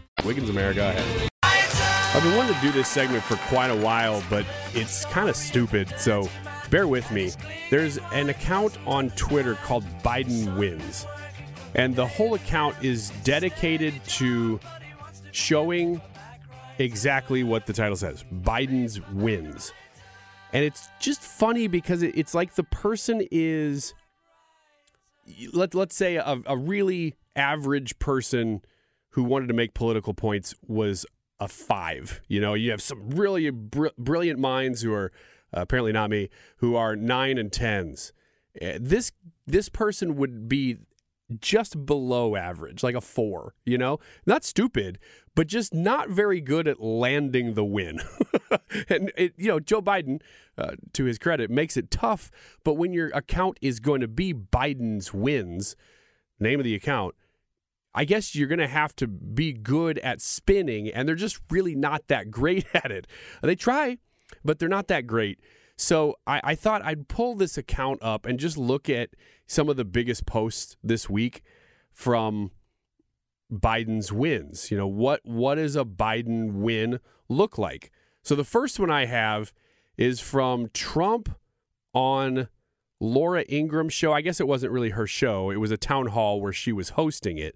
Wiggins 0.25 0.49
America. 0.49 0.95
I've 2.13 2.23
been 2.23 2.35
wanting 2.35 2.55
to 2.55 2.61
do 2.61 2.71
this 2.71 2.89
segment 2.89 3.23
for 3.23 3.37
quite 3.47 3.69
a 3.69 3.75
while, 3.75 4.21
but 4.29 4.45
it's 4.73 5.05
kind 5.05 5.29
of 5.29 5.35
stupid, 5.35 5.93
so 5.97 6.29
bear 6.69 6.87
with 6.87 7.09
me. 7.11 7.31
There's 7.69 7.97
an 8.11 8.29
account 8.29 8.77
on 8.85 9.11
Twitter 9.11 9.55
called 9.55 9.85
Biden 10.03 10.57
Wins, 10.57 11.07
and 11.73 11.95
the 11.95 12.05
whole 12.05 12.33
account 12.33 12.75
is 12.83 13.11
dedicated 13.23 13.93
to 14.05 14.59
showing 15.31 16.01
exactly 16.79 17.43
what 17.43 17.65
the 17.65 17.73
title 17.73 17.95
says 17.95 18.25
Biden's 18.31 18.99
wins. 19.09 19.71
And 20.53 20.65
it's 20.65 20.89
just 20.99 21.21
funny 21.21 21.67
because 21.67 22.03
it's 22.03 22.33
like 22.33 22.55
the 22.55 22.63
person 22.65 23.25
is, 23.31 23.93
let, 25.53 25.73
let's 25.73 25.95
say, 25.95 26.17
a, 26.17 26.41
a 26.45 26.57
really 26.57 27.15
average 27.37 27.97
person 27.99 28.61
who 29.11 29.23
wanted 29.23 29.47
to 29.47 29.53
make 29.53 29.73
political 29.73 30.13
points 30.13 30.55
was 30.67 31.05
a 31.39 31.47
five. 31.47 32.21
You 32.27 32.39
know, 32.39 32.53
you 32.53 32.71
have 32.71 32.81
some 32.81 33.09
really 33.09 33.49
br- 33.49 33.87
brilliant 33.97 34.39
minds 34.39 34.81
who 34.81 34.93
are 34.93 35.11
uh, 35.55 35.61
apparently 35.61 35.91
not 35.91 36.09
me, 36.09 36.29
who 36.57 36.75
are 36.75 36.95
nine 36.95 37.37
and 37.37 37.51
tens. 37.51 38.13
Uh, 38.61 38.77
this 38.79 39.11
this 39.45 39.69
person 39.69 40.15
would 40.15 40.47
be 40.47 40.77
just 41.39 41.85
below 41.85 42.35
average, 42.35 42.83
like 42.83 42.95
a 42.95 43.01
four. 43.01 43.55
You 43.65 43.77
know, 43.77 43.99
not 44.25 44.43
stupid, 44.43 44.99
but 45.35 45.47
just 45.47 45.73
not 45.73 46.09
very 46.09 46.41
good 46.41 46.67
at 46.67 46.81
landing 46.81 47.53
the 47.53 47.65
win. 47.65 47.99
and 48.89 49.11
it, 49.17 49.33
you 49.35 49.47
know, 49.47 49.59
Joe 49.59 49.81
Biden, 49.81 50.21
uh, 50.57 50.75
to 50.93 51.05
his 51.05 51.17
credit, 51.17 51.49
makes 51.49 51.75
it 51.75 51.91
tough. 51.91 52.31
But 52.63 52.75
when 52.75 52.93
your 52.93 53.09
account 53.09 53.57
is 53.61 53.79
going 53.79 54.01
to 54.01 54.07
be 54.07 54.33
Biden's 54.33 55.13
wins, 55.13 55.75
name 56.39 56.59
of 56.59 56.65
the 56.65 56.75
account 56.75 57.15
I 57.93 58.05
guess 58.05 58.35
you're 58.35 58.47
going 58.47 58.59
to 58.59 58.67
have 58.67 58.95
to 58.97 59.07
be 59.07 59.53
good 59.53 59.99
at 59.99 60.21
spinning, 60.21 60.89
and 60.89 61.07
they're 61.07 61.15
just 61.15 61.39
really 61.49 61.75
not 61.75 62.07
that 62.07 62.31
great 62.31 62.65
at 62.73 62.91
it. 62.91 63.07
They 63.41 63.55
try, 63.55 63.97
but 64.43 64.59
they're 64.59 64.69
not 64.69 64.87
that 64.87 65.07
great. 65.07 65.39
So 65.77 66.15
I, 66.27 66.41
I, 66.43 66.55
thought 66.55 66.85
I'd 66.85 67.07
pull 67.07 67.35
this 67.35 67.57
account 67.57 68.03
up 68.03 68.27
and 68.27 68.39
just 68.39 68.55
look 68.55 68.87
at 68.87 69.09
some 69.47 69.67
of 69.67 69.77
the 69.77 69.85
biggest 69.85 70.27
posts 70.27 70.77
this 70.83 71.09
week 71.09 71.41
from 71.91 72.51
Biden's 73.51 74.11
wins. 74.11 74.69
You 74.69 74.77
know, 74.77 74.87
what 74.87 75.21
what 75.23 75.55
does 75.55 75.75
a 75.75 75.83
Biden 75.83 76.53
win 76.53 76.99
look 77.29 77.57
like? 77.57 77.91
So 78.21 78.35
the 78.35 78.43
first 78.43 78.79
one 78.79 78.91
I 78.91 79.05
have 79.05 79.53
is 79.97 80.19
from 80.19 80.69
Trump 80.73 81.35
on 81.93 82.47
Laura 82.99 83.43
Ingraham's 83.49 83.93
show. 83.93 84.13
I 84.13 84.21
guess 84.21 84.39
it 84.39 84.47
wasn't 84.47 84.71
really 84.71 84.91
her 84.91 85.07
show. 85.07 85.49
It 85.49 85.57
was 85.57 85.71
a 85.71 85.77
town 85.77 86.07
hall 86.07 86.39
where 86.39 86.53
she 86.53 86.71
was 86.71 86.89
hosting 86.89 87.37
it. 87.37 87.55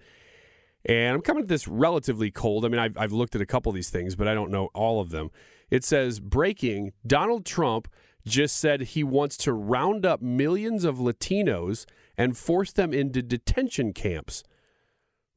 And 0.86 1.16
I'm 1.16 1.22
coming 1.22 1.44
at 1.44 1.50
this 1.50 1.68
relatively 1.68 2.30
cold. 2.30 2.64
I 2.64 2.68
mean, 2.68 2.80
I've, 2.80 2.98
I've 2.98 3.12
looked 3.12 3.36
at 3.36 3.42
a 3.42 3.46
couple 3.46 3.72
of 3.72 3.76
these 3.76 3.90
things, 3.90 4.16
but 4.16 4.28
I 4.28 4.34
don't 4.34 4.52
know 4.52 4.70
all 4.74 5.00
of 5.00 5.10
them. 5.10 5.32
It 5.72 5.84
says 5.84 6.20
breaking 6.20 6.94
Donald 7.06 7.46
Trump 7.46 7.88
just 8.26 8.58
said 8.58 8.82
he 8.82 9.04
wants 9.04 9.38
to 9.38 9.54
round 9.54 10.06
up 10.06 10.22
millions 10.22 10.84
of 10.84 10.98
Latinos 10.98 11.86
and 12.18 12.38
force 12.38 12.72
them 12.72 12.94
into 12.94 13.22
detention 13.22 13.94
camps. 13.94 14.44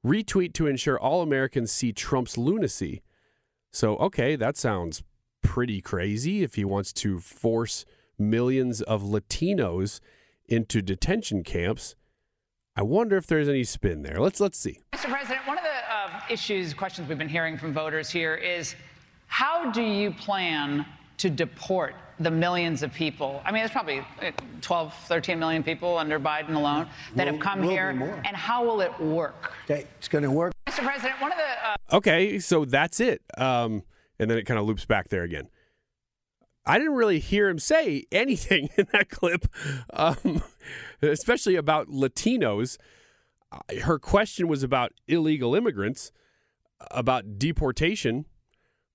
Retweet 0.05 0.53
to 0.55 0.67
ensure 0.67 0.99
all 0.99 1.23
Americans 1.23 1.73
see 1.73 1.93
Trump's 1.93 2.39
lunacy. 2.39 3.03
So, 3.73 3.97
okay, 3.97 4.37
that 4.37 4.57
sounds 4.57 5.03
pretty 5.43 5.81
crazy 5.81 6.43
if 6.43 6.55
he 6.55 6.65
wants 6.65 6.93
to 6.95 7.19
force 7.21 7.85
millions 8.19 8.81
of 8.83 9.03
Latinos 9.03 10.01
into 10.47 10.81
detention 10.81 11.43
camps. 11.43 11.95
I 12.79 12.83
wonder 12.83 13.17
if 13.17 13.27
there's 13.27 13.49
any 13.49 13.65
spin 13.65 14.03
there. 14.03 14.21
Let's 14.21 14.39
let's 14.39 14.57
see. 14.57 14.79
Mr. 14.93 15.11
President, 15.11 15.45
one 15.49 15.59
of 15.59 15.65
the 15.65 15.93
uh, 15.93 16.21
issues, 16.31 16.73
questions 16.75 17.09
we've 17.09 17.19
been 17.19 17.29
hearing 17.29 17.59
from 17.59 17.73
voters 17.73 18.09
here 18.09 18.37
is 18.37 18.77
how 19.27 19.73
do 19.73 19.83
you 19.83 20.13
plan 20.13 20.87
to 21.17 21.29
deport 21.29 21.97
the 22.21 22.31
millions 22.31 22.85
of 22.85 22.93
people? 22.93 23.43
I 23.45 23.51
mean, 23.51 23.63
there's 23.63 23.73
probably 23.73 23.99
uh, 24.23 24.31
12, 24.61 24.95
13 24.95 25.41
million 25.41 25.65
people 25.65 25.99
under 25.99 26.21
Biden 26.21 26.55
alone 26.55 26.87
that 27.17 27.27
Will- 27.27 27.33
have 27.33 27.43
come 27.43 27.65
here. 27.65 27.89
And 28.25 28.37
how 28.37 28.65
will 28.65 28.81
it 28.81 28.97
work? 29.01 29.55
Okay, 29.65 29.85
it's 29.99 30.07
going 30.07 30.23
to 30.23 30.31
work. 30.31 30.53
Mr. 30.69 30.85
President, 30.85 31.21
one 31.21 31.33
of 31.33 31.39
the. 31.39 31.45
Uh, 31.45 31.75
Okay, 31.97 32.39
so 32.39 32.65
that's 32.65 33.01
it. 33.01 33.23
Um, 33.37 33.83
and 34.21 34.31
then 34.31 34.39
it 34.39 34.45
kind 34.45 34.61
of 34.61 34.67
loops 34.67 34.85
back 34.85 35.09
there 35.09 35.25
again. 35.25 35.49
I 36.65 36.79
didn't 36.79 36.95
really 36.95 37.19
hear 37.19 37.49
him 37.49 37.59
say 37.59 38.05
anything 38.13 38.69
in 38.77 38.87
that 38.93 39.09
clip, 39.11 39.47
um, 39.93 40.43
especially 41.03 41.57
about 41.57 41.89
Latinos. 41.89 42.77
Her 43.83 43.99
question 43.99 44.49
was 44.49 44.63
about 44.63 44.93
illegal 45.07 45.55
immigrants, 45.55 46.13
about 46.91 47.39
deportation, 47.39 48.27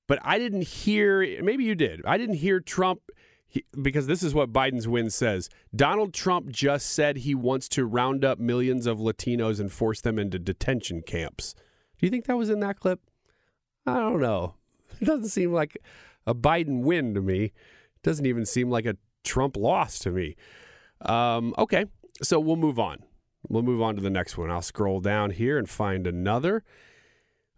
but 0.07 0.19
I 0.21 0.37
didn't 0.37 0.67
hear. 0.67 1.41
Maybe 1.41 1.63
you 1.63 1.75
did. 1.75 2.01
I 2.05 2.17
didn't 2.17 2.35
hear 2.35 2.59
Trump 2.59 3.01
he, 3.47 3.65
because 3.79 4.07
this 4.07 4.23
is 4.23 4.33
what 4.33 4.51
Biden's 4.51 4.87
win 4.87 5.09
says. 5.09 5.49
Donald 5.75 6.13
Trump 6.13 6.49
just 6.49 6.87
said 6.87 7.17
he 7.17 7.35
wants 7.35 7.69
to 7.69 7.85
round 7.85 8.25
up 8.25 8.39
millions 8.39 8.87
of 8.87 8.97
Latinos 8.97 9.59
and 9.59 9.71
force 9.71 10.01
them 10.01 10.17
into 10.17 10.39
detention 10.39 11.01
camps. 11.01 11.53
Do 11.99 12.07
you 12.07 12.09
think 12.09 12.25
that 12.25 12.37
was 12.37 12.49
in 12.49 12.59
that 12.61 12.79
clip? 12.79 12.99
I 13.85 13.95
don't 13.95 14.21
know. 14.21 14.55
It 15.01 15.05
doesn't 15.05 15.29
seem 15.29 15.51
like 15.51 15.77
a 16.25 16.35
Biden 16.35 16.81
win 16.83 17.13
to 17.15 17.21
me. 17.21 17.45
It 17.45 18.03
doesn't 18.03 18.27
even 18.27 18.45
seem 18.45 18.69
like 18.69 18.85
a 18.85 18.95
Trump 19.23 19.57
loss 19.57 19.99
to 19.99 20.11
me. 20.11 20.35
Um, 21.03 21.53
okay, 21.57 21.85
so 22.21 22.39
we'll 22.39 22.55
move 22.55 22.79
on. 22.79 23.03
We'll 23.49 23.63
move 23.63 23.81
on 23.81 23.95
to 23.95 24.01
the 24.01 24.09
next 24.09 24.37
one. 24.37 24.49
I'll 24.49 24.61
scroll 24.61 24.99
down 24.99 25.31
here 25.31 25.57
and 25.57 25.69
find 25.69 26.07
another. 26.07 26.63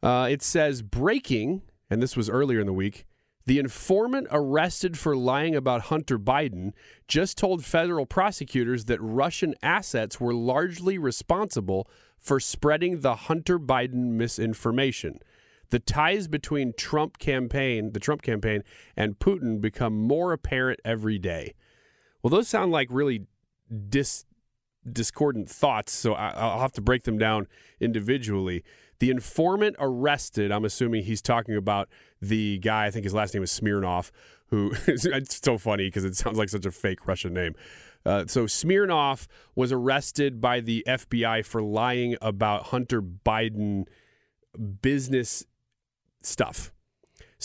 Uh, 0.02 0.28
it 0.30 0.42
says 0.42 0.82
breaking, 0.82 1.62
and 1.90 2.02
this 2.02 2.18
was 2.18 2.30
earlier 2.30 2.60
in 2.60 2.66
the 2.66 2.74
week. 2.74 3.06
The 3.46 3.60
informant 3.60 4.28
arrested 4.32 4.98
for 4.98 5.16
lying 5.16 5.56
about 5.56 5.84
Hunter 5.84 6.18
Biden 6.18 6.74
just 7.08 7.38
told 7.38 7.64
federal 7.64 8.08
prosecutors 8.08 8.86
that 8.86 9.00
Russian 9.00 9.54
assets 9.62 10.20
were 10.20 10.34
largely 10.34 10.98
responsible 10.98 11.88
for 12.18 12.40
spreading 12.40 13.02
the 13.02 13.16
Hunter 13.16 13.60
Biden 13.60 14.14
misinformation. 14.14 15.20
The 15.70 15.78
ties 15.78 16.28
between 16.28 16.74
Trump 16.76 17.20
campaign, 17.20 17.92
the 17.92 18.00
Trump 18.00 18.24
campaign, 18.24 18.64
and 18.98 19.20
Putin 19.20 19.62
become 19.62 19.96
more 19.96 20.34
apparent 20.34 20.80
every 20.84 21.20
day. 21.20 21.54
Well, 22.24 22.32
those 22.32 22.48
sound 22.48 22.72
like 22.72 22.88
really 22.90 23.28
dis 23.90 24.26
discordant 24.92 25.50
thoughts, 25.50 25.92
so 25.94 26.14
I, 26.14 26.30
I'll 26.30 26.60
have 26.60 26.74
to 26.74 26.82
break 26.82 27.04
them 27.04 27.18
down 27.18 27.48
individually. 27.80 28.64
The 29.00 29.10
informant 29.10 29.76
arrested, 29.80 30.52
I'm 30.52 30.64
assuming 30.64 31.04
he's 31.04 31.22
talking 31.22 31.56
about 31.56 31.90
the 32.22 32.60
guy, 32.60 32.86
I 32.86 32.92
think 32.92 33.04
his 33.04 33.14
last 33.14 33.34
name 33.34 33.44
is 33.44 33.52
Smirnov, 33.52 34.12
who 34.48 34.74
it's 34.88 35.42
so 35.44 35.58
funny 35.58 35.88
because 35.88 36.06
it 36.06 36.16
sounds 36.16 36.38
like 36.38 36.50
such 36.50 36.66
a 36.66 36.72
fake 36.72 37.08
Russian 37.08 37.34
name. 37.34 37.56
Uh, 38.06 38.26
so 38.28 38.46
Smirnov 38.46 39.28
was 39.56 39.72
arrested 39.72 40.40
by 40.40 40.60
the 40.60 40.84
FBI 40.88 41.44
for 41.44 41.62
lying 41.62 42.16
about 42.22 42.68
Hunter 42.68 43.02
Biden 43.02 43.86
business 44.82 45.46
stuff. 46.22 46.72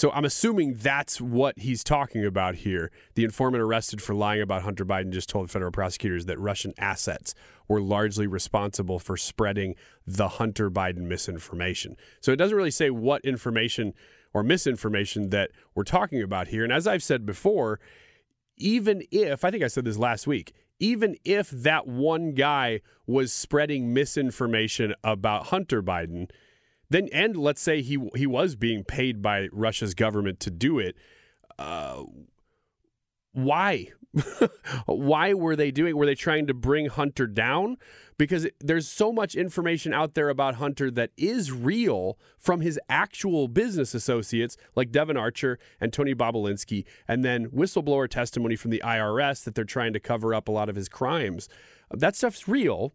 So 0.01 0.11
I'm 0.13 0.25
assuming 0.25 0.77
that's 0.77 1.21
what 1.21 1.59
he's 1.59 1.85
talking 1.85 2.25
about 2.25 2.55
here. 2.55 2.91
The 3.17 3.25
informant 3.25 3.61
arrested 3.61 4.01
for 4.01 4.15
lying 4.15 4.41
about 4.41 4.63
Hunter 4.63 4.87
Biden 4.87 5.11
just 5.11 5.29
told 5.29 5.51
federal 5.51 5.73
prosecutors 5.73 6.25
that 6.25 6.39
Russian 6.39 6.73
assets 6.79 7.35
were 7.69 7.83
largely 7.83 8.27
responsible 8.27 8.99
for 8.99 9.19
spreading 9.19 9.75
the 10.07 10.27
Hunter 10.29 10.71
Biden 10.71 11.03
misinformation. 11.03 11.99
So 12.23 12.33
it 12.33 12.37
doesn't 12.37 12.57
really 12.57 12.71
say 12.71 12.89
what 12.89 13.23
information 13.27 13.93
or 14.33 14.43
misinformation 14.43 15.29
that 15.29 15.51
we're 15.75 15.85
talking 15.85 16.23
about 16.23 16.49
here. 16.49 16.65
And 16.65 16.73
as 16.73 16.87
I've 16.87 17.03
said 17.03 17.27
before, 17.27 17.79
even 18.57 19.03
if, 19.11 19.45
I 19.45 19.51
think 19.51 19.63
I 19.63 19.69
said 19.69 19.85
this 19.85 19.99
last 19.99 20.27
week, 20.27 20.55
even 20.79 21.15
if 21.27 21.51
that 21.51 21.87
one 21.87 22.33
guy 22.33 22.81
was 23.07 23.35
spreading 23.35 23.93
misinformation 23.93 24.95
about 25.05 25.49
Hunter 25.49 25.83
Biden, 25.83 26.31
then 26.91 27.09
and 27.13 27.37
let's 27.37 27.63
say 27.63 27.81
he 27.83 27.99
he 28.15 28.27
was 28.27 28.57
being 28.57 28.85
paid 28.85 29.23
by 29.23 29.49
Russia's 29.53 29.95
government 29.95 30.41
to 30.41 30.51
do 30.51 30.79
it, 30.79 30.97
uh, 31.59 32.03
why? 33.33 33.89
why 34.87 35.33
were 35.33 35.55
they 35.55 35.71
doing? 35.71 35.97
Were 35.97 36.07
they 36.07 36.17
trying 36.17 36.49
to 36.49 36.55
bring 36.55 36.87
Hunter 36.87 37.29
down? 37.29 37.77
Because 38.19 38.49
there's 38.59 38.89
so 38.89 39.13
much 39.13 39.35
information 39.35 39.95
out 39.95 40.15
there 40.15 40.29
about 40.29 40.57
Hunter 40.57 40.91
that 40.91 41.11
is 41.17 41.53
real 41.53 42.19
from 42.39 42.61
his 42.61 42.79
actual 42.89 43.47
business 43.47 43.95
associates 43.95 44.57
like 44.75 44.91
Devon 44.91 45.17
Archer 45.17 45.59
and 45.81 45.93
Tony 45.93 46.15
Bobulinski, 46.15 46.85
and 47.07 47.25
then 47.25 47.47
whistleblower 47.51 48.09
testimony 48.09 48.57
from 48.57 48.73
the 48.73 48.83
IRS 48.85 49.45
that 49.45 49.55
they're 49.55 49.65
trying 49.65 49.93
to 49.93 50.01
cover 50.01 50.35
up 50.35 50.49
a 50.49 50.53
lot 50.53 50.69
of 50.69 50.77
his 50.77 50.89
crimes. 50.89 51.49
That 51.93 52.17
stuff's 52.17 52.49
real. 52.49 52.93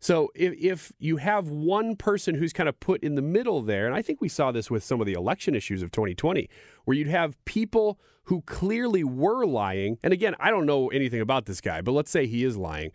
So 0.00 0.30
if, 0.34 0.54
if 0.54 0.92
you 0.98 1.16
have 1.16 1.48
one 1.48 1.96
person 1.96 2.36
who's 2.36 2.52
kind 2.52 2.68
of 2.68 2.78
put 2.78 3.02
in 3.02 3.16
the 3.16 3.22
middle 3.22 3.62
there, 3.62 3.86
and 3.86 3.94
I 3.94 4.02
think 4.02 4.20
we 4.20 4.28
saw 4.28 4.52
this 4.52 4.70
with 4.70 4.84
some 4.84 5.00
of 5.00 5.06
the 5.06 5.14
election 5.14 5.54
issues 5.54 5.82
of 5.82 5.90
2020, 5.90 6.48
where 6.84 6.96
you'd 6.96 7.08
have 7.08 7.42
people 7.44 7.98
who 8.24 8.42
clearly 8.42 9.02
were 9.02 9.44
lying. 9.44 9.98
And 10.02 10.12
again, 10.12 10.36
I 10.38 10.50
don't 10.50 10.66
know 10.66 10.88
anything 10.88 11.20
about 11.20 11.46
this 11.46 11.60
guy, 11.60 11.80
but 11.80 11.92
let's 11.92 12.10
say 12.10 12.26
he 12.26 12.44
is 12.44 12.56
lying. 12.56 12.92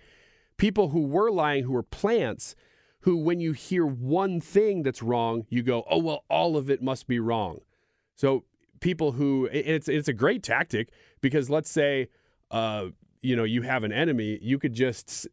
People 0.57 0.89
who 0.89 1.01
were 1.01 1.31
lying, 1.31 1.63
who 1.63 1.73
were 1.73 1.83
plants, 1.83 2.55
who 3.01 3.17
when 3.17 3.41
you 3.41 3.51
hear 3.51 3.85
one 3.85 4.39
thing 4.39 4.83
that's 4.83 5.03
wrong, 5.03 5.45
you 5.49 5.61
go, 5.61 5.83
oh, 5.89 5.97
well, 5.97 6.23
all 6.29 6.55
of 6.55 6.69
it 6.69 6.81
must 6.81 7.07
be 7.07 7.19
wrong. 7.19 7.59
So 8.15 8.45
people 8.79 9.13
who, 9.13 9.49
it's, 9.51 9.89
it's 9.89 10.07
a 10.07 10.13
great 10.13 10.41
tactic 10.41 10.89
because 11.19 11.49
let's 11.49 11.69
say, 11.69 12.07
uh, 12.51 12.87
you 13.21 13.35
know, 13.35 13.43
you 13.43 13.63
have 13.63 13.83
an 13.83 13.91
enemy, 13.91 14.37
you 14.41 14.59
could 14.59 14.73
just 14.73 15.27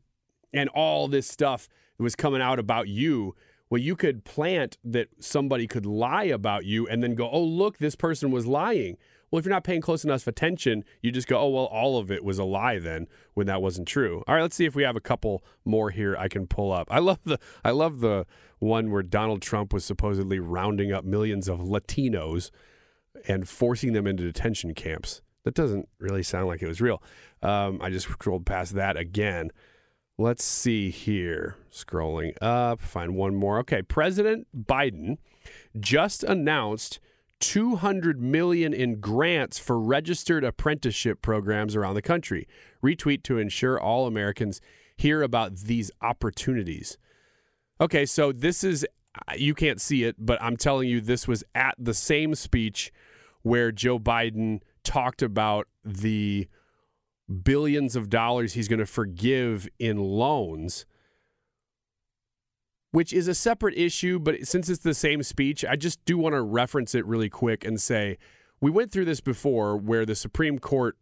and 0.52 0.68
all 0.70 1.08
this 1.08 1.26
stuff 1.26 1.68
was 1.98 2.16
coming 2.16 2.40
out 2.40 2.58
about 2.58 2.88
you. 2.88 3.34
Well, 3.68 3.80
you 3.80 3.94
could 3.94 4.24
plant 4.24 4.78
that 4.84 5.08
somebody 5.20 5.66
could 5.66 5.86
lie 5.86 6.24
about 6.24 6.64
you 6.64 6.88
and 6.88 7.02
then 7.02 7.14
go, 7.14 7.30
oh, 7.30 7.42
look, 7.42 7.78
this 7.78 7.94
person 7.94 8.30
was 8.30 8.46
lying. 8.46 8.96
Well, 9.30 9.38
if 9.38 9.44
you're 9.44 9.54
not 9.54 9.62
paying 9.62 9.80
close 9.80 10.04
enough 10.04 10.26
attention, 10.26 10.84
you 11.02 11.12
just 11.12 11.28
go, 11.28 11.38
oh, 11.38 11.48
well, 11.50 11.66
all 11.66 11.98
of 11.98 12.10
it 12.10 12.24
was 12.24 12.38
a 12.38 12.44
lie 12.44 12.80
then 12.80 13.06
when 13.34 13.46
that 13.46 13.62
wasn't 13.62 13.86
true. 13.86 14.24
All 14.26 14.34
right, 14.34 14.42
let's 14.42 14.56
see 14.56 14.64
if 14.64 14.74
we 14.74 14.82
have 14.82 14.96
a 14.96 15.00
couple 15.00 15.44
more 15.64 15.90
here 15.90 16.16
I 16.16 16.26
can 16.26 16.48
pull 16.48 16.72
up. 16.72 16.88
I 16.90 16.98
love 16.98 17.20
the 17.24 17.38
I 17.64 17.70
love 17.70 18.00
the 18.00 18.26
one 18.58 18.90
where 18.90 19.04
Donald 19.04 19.40
Trump 19.40 19.72
was 19.72 19.84
supposedly 19.84 20.40
rounding 20.40 20.92
up 20.92 21.04
millions 21.04 21.48
of 21.48 21.60
Latinos 21.60 22.50
and 23.28 23.48
forcing 23.48 23.92
them 23.92 24.06
into 24.06 24.24
detention 24.24 24.74
camps. 24.74 25.22
That 25.44 25.54
doesn't 25.54 25.88
really 25.98 26.22
sound 26.22 26.48
like 26.48 26.60
it 26.60 26.68
was 26.68 26.80
real. 26.80 27.02
Um, 27.40 27.80
I 27.80 27.90
just 27.90 28.08
scrolled 28.08 28.46
past 28.46 28.74
that 28.74 28.96
again. 28.96 29.50
Let's 30.20 30.44
see 30.44 30.90
here. 30.90 31.56
Scrolling 31.72 32.34
up, 32.42 32.82
find 32.82 33.14
one 33.14 33.34
more. 33.34 33.58
Okay, 33.60 33.80
President 33.80 34.46
Biden 34.54 35.16
just 35.78 36.22
announced 36.24 37.00
200 37.38 38.20
million 38.20 38.74
in 38.74 39.00
grants 39.00 39.58
for 39.58 39.80
registered 39.80 40.44
apprenticeship 40.44 41.22
programs 41.22 41.74
around 41.74 41.94
the 41.94 42.02
country. 42.02 42.46
Retweet 42.84 43.22
to 43.22 43.38
ensure 43.38 43.80
all 43.80 44.06
Americans 44.06 44.60
hear 44.94 45.22
about 45.22 45.56
these 45.56 45.90
opportunities. 46.02 46.98
Okay, 47.80 48.04
so 48.04 48.30
this 48.30 48.62
is 48.62 48.86
you 49.38 49.54
can't 49.54 49.80
see 49.80 50.04
it, 50.04 50.16
but 50.18 50.38
I'm 50.42 50.58
telling 50.58 50.90
you 50.90 51.00
this 51.00 51.26
was 51.26 51.44
at 51.54 51.76
the 51.78 51.94
same 51.94 52.34
speech 52.34 52.92
where 53.40 53.72
Joe 53.72 53.98
Biden 53.98 54.60
talked 54.84 55.22
about 55.22 55.66
the 55.82 56.46
billions 57.30 57.96
of 57.96 58.10
dollars 58.10 58.54
he's 58.54 58.68
going 58.68 58.80
to 58.80 58.86
forgive 58.86 59.68
in 59.78 59.96
loans, 59.96 60.84
which 62.90 63.12
is 63.12 63.28
a 63.28 63.34
separate 63.34 63.76
issue. 63.76 64.18
But 64.18 64.46
since 64.46 64.68
it's 64.68 64.82
the 64.82 64.94
same 64.94 65.22
speech, 65.22 65.64
I 65.64 65.76
just 65.76 66.04
do 66.04 66.18
want 66.18 66.34
to 66.34 66.42
reference 66.42 66.94
it 66.94 67.06
really 67.06 67.30
quick 67.30 67.64
and 67.64 67.80
say 67.80 68.18
we 68.60 68.70
went 68.70 68.92
through 68.92 69.06
this 69.06 69.20
before 69.20 69.76
where 69.76 70.04
the 70.04 70.14
Supreme 70.14 70.58
Court 70.58 70.96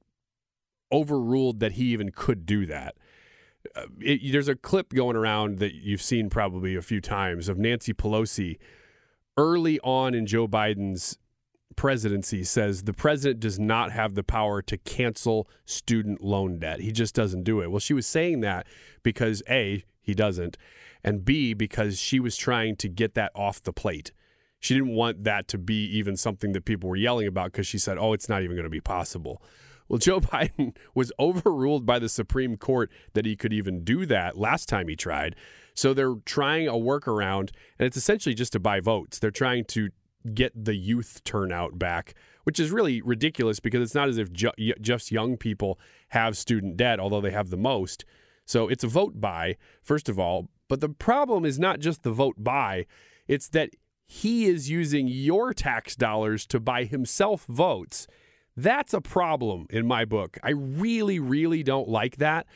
overruled 0.92 1.60
that 1.60 1.72
he 1.72 1.86
even 1.86 2.10
could 2.10 2.46
do 2.46 2.66
that. 2.66 2.96
Uh, 3.74 3.86
it, 4.00 4.32
there's 4.32 4.48
a 4.48 4.54
clip 4.54 4.94
going 4.94 5.16
around 5.16 5.58
that 5.58 5.74
you've 5.74 6.02
seen 6.02 6.30
probably 6.30 6.74
a 6.76 6.82
few 6.82 7.00
times 7.00 7.48
of 7.48 7.58
Nancy 7.58 7.92
Pelosi 7.92 8.56
early 9.36 9.78
on 9.80 10.14
in 10.14 10.26
Joe 10.26 10.48
Biden's 10.48 11.18
presidency 11.78 12.42
says 12.42 12.82
the 12.82 12.92
president 12.92 13.38
does 13.38 13.56
not 13.56 13.92
have 13.92 14.16
the 14.16 14.24
power 14.24 14.60
to 14.60 14.76
cancel 14.78 15.48
student 15.64 16.20
loan 16.20 16.58
debt. 16.58 16.80
He 16.80 16.90
just 16.90 17.14
doesn't 17.14 17.44
do 17.44 17.60
it. 17.60 17.70
Well, 17.70 17.78
she 17.78 17.94
was 17.94 18.04
saying 18.04 18.40
that 18.40 18.66
because 19.04 19.44
A, 19.48 19.84
he 20.02 20.12
doesn't, 20.12 20.58
and 21.04 21.24
B, 21.24 21.54
because 21.54 21.96
she 22.00 22.18
was 22.18 22.36
trying 22.36 22.74
to 22.76 22.88
get 22.88 23.14
that 23.14 23.30
off 23.32 23.62
the 23.62 23.72
plate. 23.72 24.10
She 24.58 24.74
didn't 24.74 24.96
want 24.96 25.22
that 25.22 25.46
to 25.48 25.58
be 25.58 25.84
even 25.84 26.16
something 26.16 26.50
that 26.50 26.64
people 26.64 26.90
were 26.90 26.96
yelling 26.96 27.28
about 27.28 27.52
because 27.52 27.68
she 27.68 27.78
said, 27.78 27.96
oh, 27.96 28.12
it's 28.12 28.28
not 28.28 28.42
even 28.42 28.56
going 28.56 28.64
to 28.64 28.70
be 28.70 28.80
possible. 28.80 29.40
Well, 29.88 29.98
Joe 30.00 30.18
Biden 30.18 30.76
was 30.96 31.12
overruled 31.20 31.86
by 31.86 32.00
the 32.00 32.08
Supreme 32.08 32.56
Court 32.56 32.90
that 33.12 33.24
he 33.24 33.36
could 33.36 33.52
even 33.52 33.84
do 33.84 34.04
that 34.06 34.36
last 34.36 34.68
time 34.68 34.88
he 34.88 34.96
tried. 34.96 35.36
So 35.74 35.94
they're 35.94 36.16
trying 36.24 36.66
a 36.66 36.72
workaround, 36.72 37.50
and 37.78 37.86
it's 37.86 37.96
essentially 37.96 38.34
just 38.34 38.52
to 38.54 38.58
buy 38.58 38.80
votes. 38.80 39.20
They're 39.20 39.30
trying 39.30 39.64
to 39.66 39.90
get 40.35 40.52
the 40.64 40.74
youth 40.74 41.22
turnout 41.24 41.78
back, 41.78 42.14
which 42.44 42.59
is 42.61 42.70
really 42.70 43.00
ridiculous 43.02 43.61
because 43.61 43.83
it's 43.83 43.94
not 43.94 44.09
as 44.09 44.18
if 44.18 44.33
ju- 44.33 44.52
just 44.81 45.12
young 45.12 45.37
people 45.37 45.78
have 46.09 46.37
student 46.37 46.76
debt, 46.76 47.00
although 47.00 47.20
they 47.20 47.31
have 47.31 47.50
the 47.50 47.57
most. 47.57 48.04
So 48.44 48.68
it's 48.68 48.85
a 48.85 48.88
vote 48.88 49.20
buy, 49.20 49.57
first 49.83 50.09
of 50.09 50.18
all. 50.18 50.48
But 50.68 50.81
the 50.81 50.88
problem 50.88 51.44
is 51.44 51.59
not 51.59 51.81
just 51.81 52.02
the 52.02 52.11
vote 52.11 52.37
buy, 52.38 52.87
it's 53.26 53.48
that 53.48 53.70
he 54.07 54.46
is 54.46 54.70
using 54.70 55.07
your 55.07 55.52
tax 55.52 55.94
dollars 55.94 56.46
to 56.46 56.59
buy 56.59 56.85
himself 56.85 57.44
votes. 57.44 58.07
That's 58.57 58.94
a 58.94 59.00
problem 59.00 59.66
in 59.70 59.87
my 59.87 60.04
book. 60.04 60.38
I 60.42 60.50
really, 60.50 61.20
really 61.20 61.62
don't 61.62 61.88
like 61.88 62.16
that. 62.16 62.46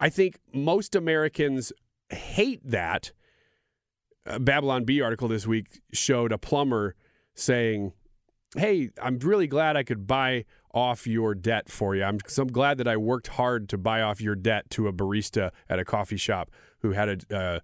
I 0.00 0.08
think 0.08 0.38
most 0.54 0.94
Americans 0.94 1.72
hate 2.10 2.60
that. 2.64 3.12
A 4.28 4.38
Babylon 4.38 4.84
Bee 4.84 5.00
article 5.00 5.26
this 5.26 5.46
week 5.46 5.80
showed 5.92 6.32
a 6.32 6.38
plumber 6.38 6.94
saying, 7.34 7.92
Hey, 8.56 8.90
I'm 9.02 9.18
really 9.18 9.46
glad 9.46 9.76
I 9.76 9.82
could 9.82 10.06
buy 10.06 10.44
off 10.72 11.06
your 11.06 11.34
debt 11.34 11.70
for 11.70 11.96
you. 11.96 12.04
I'm 12.04 12.18
so 12.26 12.44
glad 12.44 12.78
that 12.78 12.88
I 12.88 12.96
worked 12.96 13.28
hard 13.28 13.68
to 13.70 13.78
buy 13.78 14.02
off 14.02 14.20
your 14.20 14.34
debt 14.34 14.70
to 14.70 14.86
a 14.86 14.92
barista 14.92 15.50
at 15.68 15.78
a 15.78 15.84
coffee 15.84 16.16
shop 16.16 16.50
who 16.80 16.92
had 16.92 17.24
a, 17.30 17.36
uh, 17.36 17.60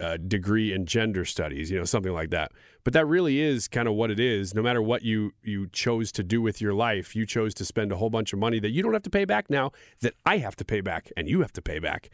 a 0.00 0.18
degree 0.18 0.72
in 0.72 0.86
gender 0.86 1.24
studies, 1.24 1.70
you 1.70 1.78
know, 1.78 1.84
something 1.84 2.12
like 2.12 2.30
that. 2.30 2.52
But 2.84 2.94
that 2.94 3.06
really 3.06 3.40
is 3.40 3.68
kind 3.68 3.86
of 3.86 3.94
what 3.94 4.10
it 4.10 4.18
is. 4.18 4.54
No 4.54 4.62
matter 4.62 4.80
what 4.80 5.02
you 5.02 5.32
you 5.42 5.68
chose 5.68 6.10
to 6.12 6.22
do 6.22 6.40
with 6.40 6.60
your 6.60 6.72
life, 6.72 7.14
you 7.14 7.26
chose 7.26 7.52
to 7.54 7.64
spend 7.64 7.92
a 7.92 7.96
whole 7.96 8.10
bunch 8.10 8.32
of 8.32 8.38
money 8.38 8.58
that 8.60 8.70
you 8.70 8.82
don't 8.82 8.94
have 8.94 9.02
to 9.02 9.10
pay 9.10 9.26
back 9.26 9.50
now, 9.50 9.70
that 10.00 10.14
I 10.24 10.38
have 10.38 10.56
to 10.56 10.64
pay 10.64 10.80
back 10.80 11.12
and 11.16 11.28
you 11.28 11.42
have 11.42 11.52
to 11.52 11.62
pay 11.62 11.78
back. 11.78 12.08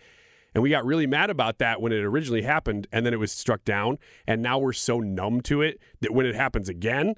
And 0.56 0.62
we 0.62 0.70
got 0.70 0.86
really 0.86 1.06
mad 1.06 1.28
about 1.28 1.58
that 1.58 1.82
when 1.82 1.92
it 1.92 2.02
originally 2.02 2.40
happened 2.40 2.86
and 2.90 3.04
then 3.04 3.12
it 3.12 3.18
was 3.18 3.30
struck 3.30 3.62
down. 3.66 3.98
And 4.26 4.40
now 4.40 4.58
we're 4.58 4.72
so 4.72 5.00
numb 5.00 5.42
to 5.42 5.60
it 5.60 5.78
that 6.00 6.14
when 6.14 6.24
it 6.24 6.34
happens 6.34 6.70
again, 6.70 7.14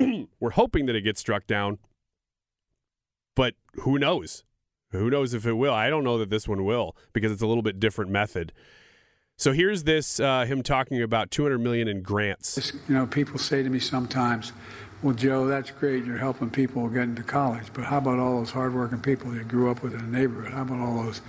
we're 0.40 0.50
hoping 0.50 0.86
that 0.86 0.96
it 0.96 1.02
gets 1.02 1.20
struck 1.20 1.46
down. 1.46 1.78
But 3.36 3.54
who 3.74 4.00
knows? 4.00 4.42
Who 4.90 5.10
knows 5.10 5.32
if 5.32 5.46
it 5.46 5.52
will? 5.52 5.72
I 5.72 5.90
don't 5.90 6.02
know 6.02 6.18
that 6.18 6.30
this 6.30 6.48
one 6.48 6.64
will 6.64 6.96
because 7.12 7.30
it's 7.30 7.40
a 7.40 7.46
little 7.46 7.62
bit 7.62 7.78
different 7.78 8.10
method. 8.10 8.52
So 9.36 9.52
here's 9.52 9.84
this 9.84 10.18
uh, 10.18 10.44
him 10.44 10.64
talking 10.64 11.00
about 11.00 11.30
200 11.30 11.60
million 11.60 11.86
in 11.86 12.02
grants. 12.02 12.72
You 12.88 12.96
know, 12.96 13.06
people 13.06 13.38
say 13.38 13.62
to 13.62 13.70
me 13.70 13.78
sometimes, 13.78 14.52
"Well, 15.02 15.14
Joe, 15.14 15.46
that's 15.46 15.70
great. 15.70 16.04
You're 16.04 16.18
helping 16.18 16.50
people 16.50 16.88
get 16.88 17.04
into 17.04 17.22
college, 17.22 17.66
but 17.72 17.84
how 17.84 17.98
about 17.98 18.18
all 18.18 18.38
those 18.38 18.50
hardworking 18.50 19.00
people 19.00 19.32
you 19.34 19.44
grew 19.44 19.70
up 19.70 19.84
with 19.84 19.94
in 19.94 20.10
the 20.10 20.18
neighborhood? 20.18 20.52
How 20.52 20.62
about 20.62 20.80
all 20.80 21.04
those 21.04 21.22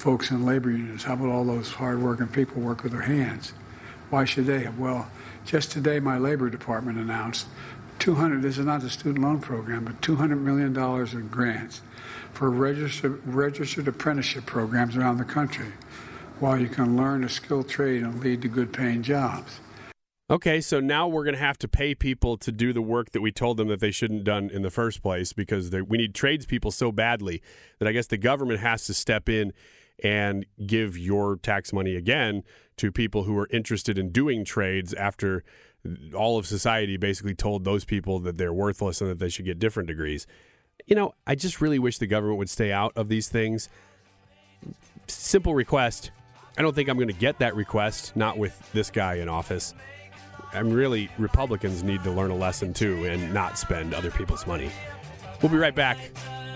folks 0.00 0.30
in 0.30 0.46
labor 0.46 0.70
unions? 0.70 1.04
How 1.04 1.12
about 1.12 1.28
all 1.28 1.44
those 1.44 1.72
hardworking 1.72 2.28
people 2.28 2.62
work 2.62 2.82
with 2.82 2.92
their 2.92 3.02
hands? 3.02 3.52
Why 4.08 4.24
should 4.24 4.46
they 4.46 4.60
have? 4.60 4.78
Well, 4.78 5.10
just 5.44 5.70
today, 5.70 6.00
my 6.00 6.16
labor 6.16 6.48
department 6.48 6.98
announced 6.98 7.46
200. 7.98 8.40
This 8.40 8.56
is 8.56 8.64
not 8.64 8.80
the 8.80 8.88
student 8.88 9.22
loan 9.22 9.40
program, 9.40 9.84
but 9.84 10.00
200 10.00 10.36
million 10.36 10.72
dollars 10.72 11.12
in 11.12 11.28
grants 11.28 11.82
for 12.32 12.50
registered 12.50 13.20
registered 13.26 13.88
apprenticeship 13.88 14.46
programs 14.46 14.96
around 14.96 15.18
the 15.18 15.24
country 15.24 15.72
while 16.38 16.58
you 16.58 16.68
can 16.68 16.96
learn 16.96 17.22
a 17.22 17.28
skilled 17.28 17.68
trade 17.68 18.02
and 18.02 18.20
lead 18.20 18.40
to 18.40 18.48
good 18.48 18.72
paying 18.72 19.02
jobs. 19.02 19.60
Okay, 20.30 20.60
so 20.60 20.80
now 20.80 21.08
we're 21.08 21.24
going 21.24 21.34
to 21.34 21.40
have 21.40 21.58
to 21.58 21.68
pay 21.68 21.94
people 21.94 22.38
to 22.38 22.52
do 22.52 22.72
the 22.72 22.80
work 22.80 23.10
that 23.10 23.20
we 23.20 23.32
told 23.32 23.58
them 23.58 23.68
that 23.68 23.80
they 23.80 23.90
shouldn't 23.90 24.24
done 24.24 24.48
in 24.48 24.62
the 24.62 24.70
first 24.70 25.02
place 25.02 25.32
because 25.34 25.70
we 25.70 25.98
need 25.98 26.14
tradespeople 26.14 26.70
so 26.70 26.90
badly 26.90 27.42
that 27.80 27.88
I 27.88 27.92
guess 27.92 28.06
the 28.06 28.16
government 28.16 28.60
has 28.60 28.86
to 28.86 28.94
step 28.94 29.28
in 29.28 29.52
and 30.02 30.46
give 30.66 30.96
your 30.96 31.36
tax 31.36 31.72
money 31.72 31.96
again 31.96 32.42
to 32.76 32.90
people 32.90 33.24
who 33.24 33.36
are 33.38 33.48
interested 33.50 33.98
in 33.98 34.10
doing 34.10 34.44
trades 34.44 34.94
after 34.94 35.44
all 36.14 36.38
of 36.38 36.46
society 36.46 36.96
basically 36.96 37.34
told 37.34 37.64
those 37.64 37.84
people 37.84 38.18
that 38.20 38.38
they're 38.38 38.52
worthless 38.52 39.00
and 39.00 39.10
that 39.10 39.18
they 39.18 39.28
should 39.28 39.44
get 39.44 39.58
different 39.58 39.86
degrees. 39.86 40.26
You 40.86 40.96
know, 40.96 41.14
I 41.26 41.34
just 41.34 41.60
really 41.60 41.78
wish 41.78 41.98
the 41.98 42.06
government 42.06 42.38
would 42.38 42.50
stay 42.50 42.72
out 42.72 42.92
of 42.96 43.08
these 43.08 43.28
things. 43.28 43.68
Simple 45.06 45.54
request 45.54 46.10
I 46.58 46.62
don't 46.62 46.74
think 46.74 46.88
I'm 46.88 46.96
going 46.96 47.08
to 47.08 47.14
get 47.14 47.38
that 47.38 47.54
request, 47.56 48.16
not 48.16 48.36
with 48.36 48.70
this 48.72 48.90
guy 48.90 49.14
in 49.14 49.28
office. 49.28 49.74
I'm 50.52 50.70
really, 50.70 51.08
Republicans 51.16 51.82
need 51.82 52.02
to 52.04 52.10
learn 52.10 52.30
a 52.30 52.36
lesson 52.36 52.74
too 52.74 53.04
and 53.06 53.32
not 53.32 53.56
spend 53.56 53.94
other 53.94 54.10
people's 54.10 54.46
money. 54.46 54.70
We'll 55.40 55.50
be 55.50 55.56
right 55.56 55.74
back. 55.74 55.98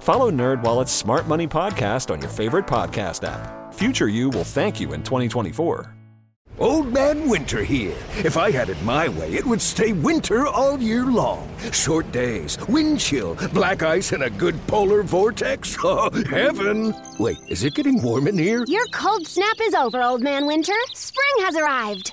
Follow 0.00 0.30
NerdWallet's 0.30 0.90
Smart 0.90 1.28
Money 1.28 1.46
Podcast 1.46 2.10
on 2.10 2.20
your 2.22 2.30
favorite 2.30 2.66
podcast 2.66 3.22
app. 3.22 3.74
Future 3.74 4.08
you 4.08 4.30
will 4.30 4.44
thank 4.44 4.80
you 4.80 4.94
in 4.94 5.02
2024. 5.02 5.94
Old 6.58 6.92
Man 6.92 7.28
Winter 7.28 7.62
here. 7.62 7.96
If 8.18 8.36
I 8.36 8.50
had 8.50 8.68
it 8.68 8.82
my 8.82 9.08
way, 9.08 9.32
it 9.32 9.46
would 9.46 9.62
stay 9.62 9.92
winter 9.92 10.46
all 10.46 10.78
year 10.78 11.06
long. 11.06 11.48
Short 11.72 12.10
days, 12.12 12.58
wind 12.68 13.00
chill, 13.00 13.34
black 13.54 13.82
ice, 13.82 14.12
and 14.12 14.22
a 14.24 14.30
good 14.30 14.54
polar 14.66 15.02
vortex. 15.02 15.76
Oh, 15.84 16.10
heaven! 16.28 16.94
Wait, 17.18 17.38
is 17.48 17.64
it 17.64 17.74
getting 17.74 18.02
warm 18.02 18.26
in 18.26 18.36
here? 18.36 18.64
Your 18.68 18.84
cold 18.92 19.26
snap 19.26 19.56
is 19.62 19.74
over, 19.74 20.02
Old 20.02 20.20
Man 20.22 20.46
Winter. 20.46 20.74
Spring 20.94 21.46
has 21.46 21.56
arrived. 21.56 22.12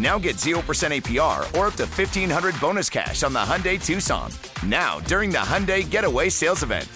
Now 0.00 0.18
get 0.18 0.36
0% 0.36 0.54
APR 0.62 1.40
or 1.58 1.66
up 1.66 1.74
to 1.74 1.84
1500 1.84 2.58
bonus 2.58 2.88
cash 2.88 3.22
on 3.22 3.34
the 3.34 3.38
Hyundai 3.38 3.84
Tucson. 3.84 4.32
Now, 4.64 4.98
during 5.00 5.28
the 5.28 5.36
Hyundai 5.36 5.88
Getaway 5.88 6.30
Sales 6.30 6.62
Event. 6.62 6.88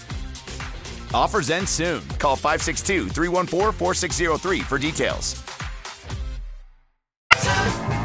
Offers 1.13 1.51
end 1.51 1.69
soon. 1.69 2.01
Call 2.19 2.35
562 2.35 3.11
314 3.11 3.73
4603 3.73 4.61
for 4.61 4.79
details. 4.79 5.45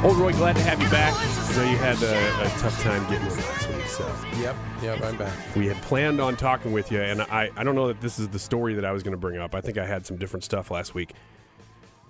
Old 0.03 0.17
Roy, 0.17 0.31
glad 0.33 0.55
to 0.55 0.61
have 0.63 0.81
you 0.81 0.89
back. 0.89 1.13
I 1.15 1.55
know 1.55 1.71
you 1.71 1.77
had 1.77 2.01
a, 2.03 2.41
a 2.41 2.59
tough 2.59 2.81
time 2.81 3.01
getting 3.09 3.25
with 3.25 3.37
last 3.37 3.69
week, 3.69 3.85
so. 3.85 4.15
Yep, 4.41 4.55
yep, 4.81 5.01
I'm 5.01 5.17
back. 5.17 5.33
We 5.55 5.67
had 5.67 5.75
planned 5.83 6.21
on 6.21 6.35
talking 6.37 6.71
with 6.71 6.91
you, 6.91 7.01
and 7.01 7.21
I, 7.21 7.49
I 7.55 7.63
don't 7.63 7.75
know 7.75 7.87
that 7.87 7.99
this 7.99 8.19
is 8.19 8.29
the 8.29 8.39
story 8.39 8.73
that 8.75 8.85
I 8.85 8.91
was 8.91 9.03
going 9.03 9.13
to 9.13 9.17
bring 9.17 9.37
up. 9.37 9.55
I 9.55 9.61
think 9.61 9.77
I 9.77 9.85
had 9.85 10.05
some 10.05 10.17
different 10.17 10.43
stuff 10.43 10.71
last 10.71 10.93
week. 10.93 11.13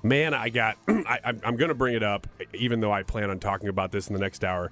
Man, 0.04 0.34
I 0.34 0.50
got, 0.50 0.78
I, 0.88 1.20
I'm 1.44 1.56
going 1.58 1.70
to 1.70 1.76
bring 1.76 1.96
it 1.96 2.04
up, 2.04 2.28
even 2.54 2.80
though 2.80 2.92
I 2.92 3.04
plan 3.04 3.30
on 3.30 3.40
talking 3.40 3.68
about 3.70 3.92
this 3.92 4.08
in 4.08 4.14
the 4.14 4.20
next 4.20 4.44
hour. 4.44 4.72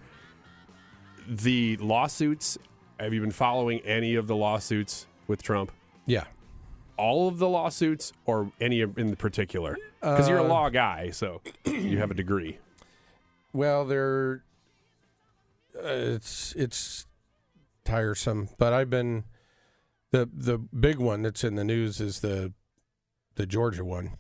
The 1.28 1.76
lawsuits, 1.78 2.58
have 3.00 3.14
you 3.14 3.20
been 3.22 3.32
following 3.32 3.80
any 3.82 4.16
of 4.16 4.28
the 4.28 4.36
lawsuits 4.36 5.08
with 5.28 5.44
Trump? 5.44 5.72
Yeah. 6.06 6.24
all 6.98 7.28
of 7.28 7.38
the 7.38 7.50
lawsuits 7.50 8.14
or 8.26 8.52
any 8.62 8.80
in 8.82 9.16
particular? 9.18 9.78
Because 10.00 10.30
you're 10.30 10.38
a 10.38 10.44
Uh, 10.44 10.48
law 10.48 10.70
guy, 10.70 11.10
so 11.10 11.42
you 11.66 11.98
have 11.98 12.12
a 12.12 12.14
degree. 12.24 12.60
Well, 13.52 13.84
they're 13.86 14.44
uh, 15.76 15.88
it's 16.16 16.54
it's 16.56 17.06
tiresome, 17.84 18.50
but 18.58 18.72
I've 18.74 18.90
been 18.90 19.26
the 20.12 20.30
the 20.34 20.58
big 20.58 20.98
one 20.98 21.22
that's 21.24 21.44
in 21.44 21.56
the 21.56 21.64
news 21.66 22.00
is 22.00 22.22
the 22.22 22.54
the 23.36 23.46
Georgia 23.46 23.84
one. 23.84 24.18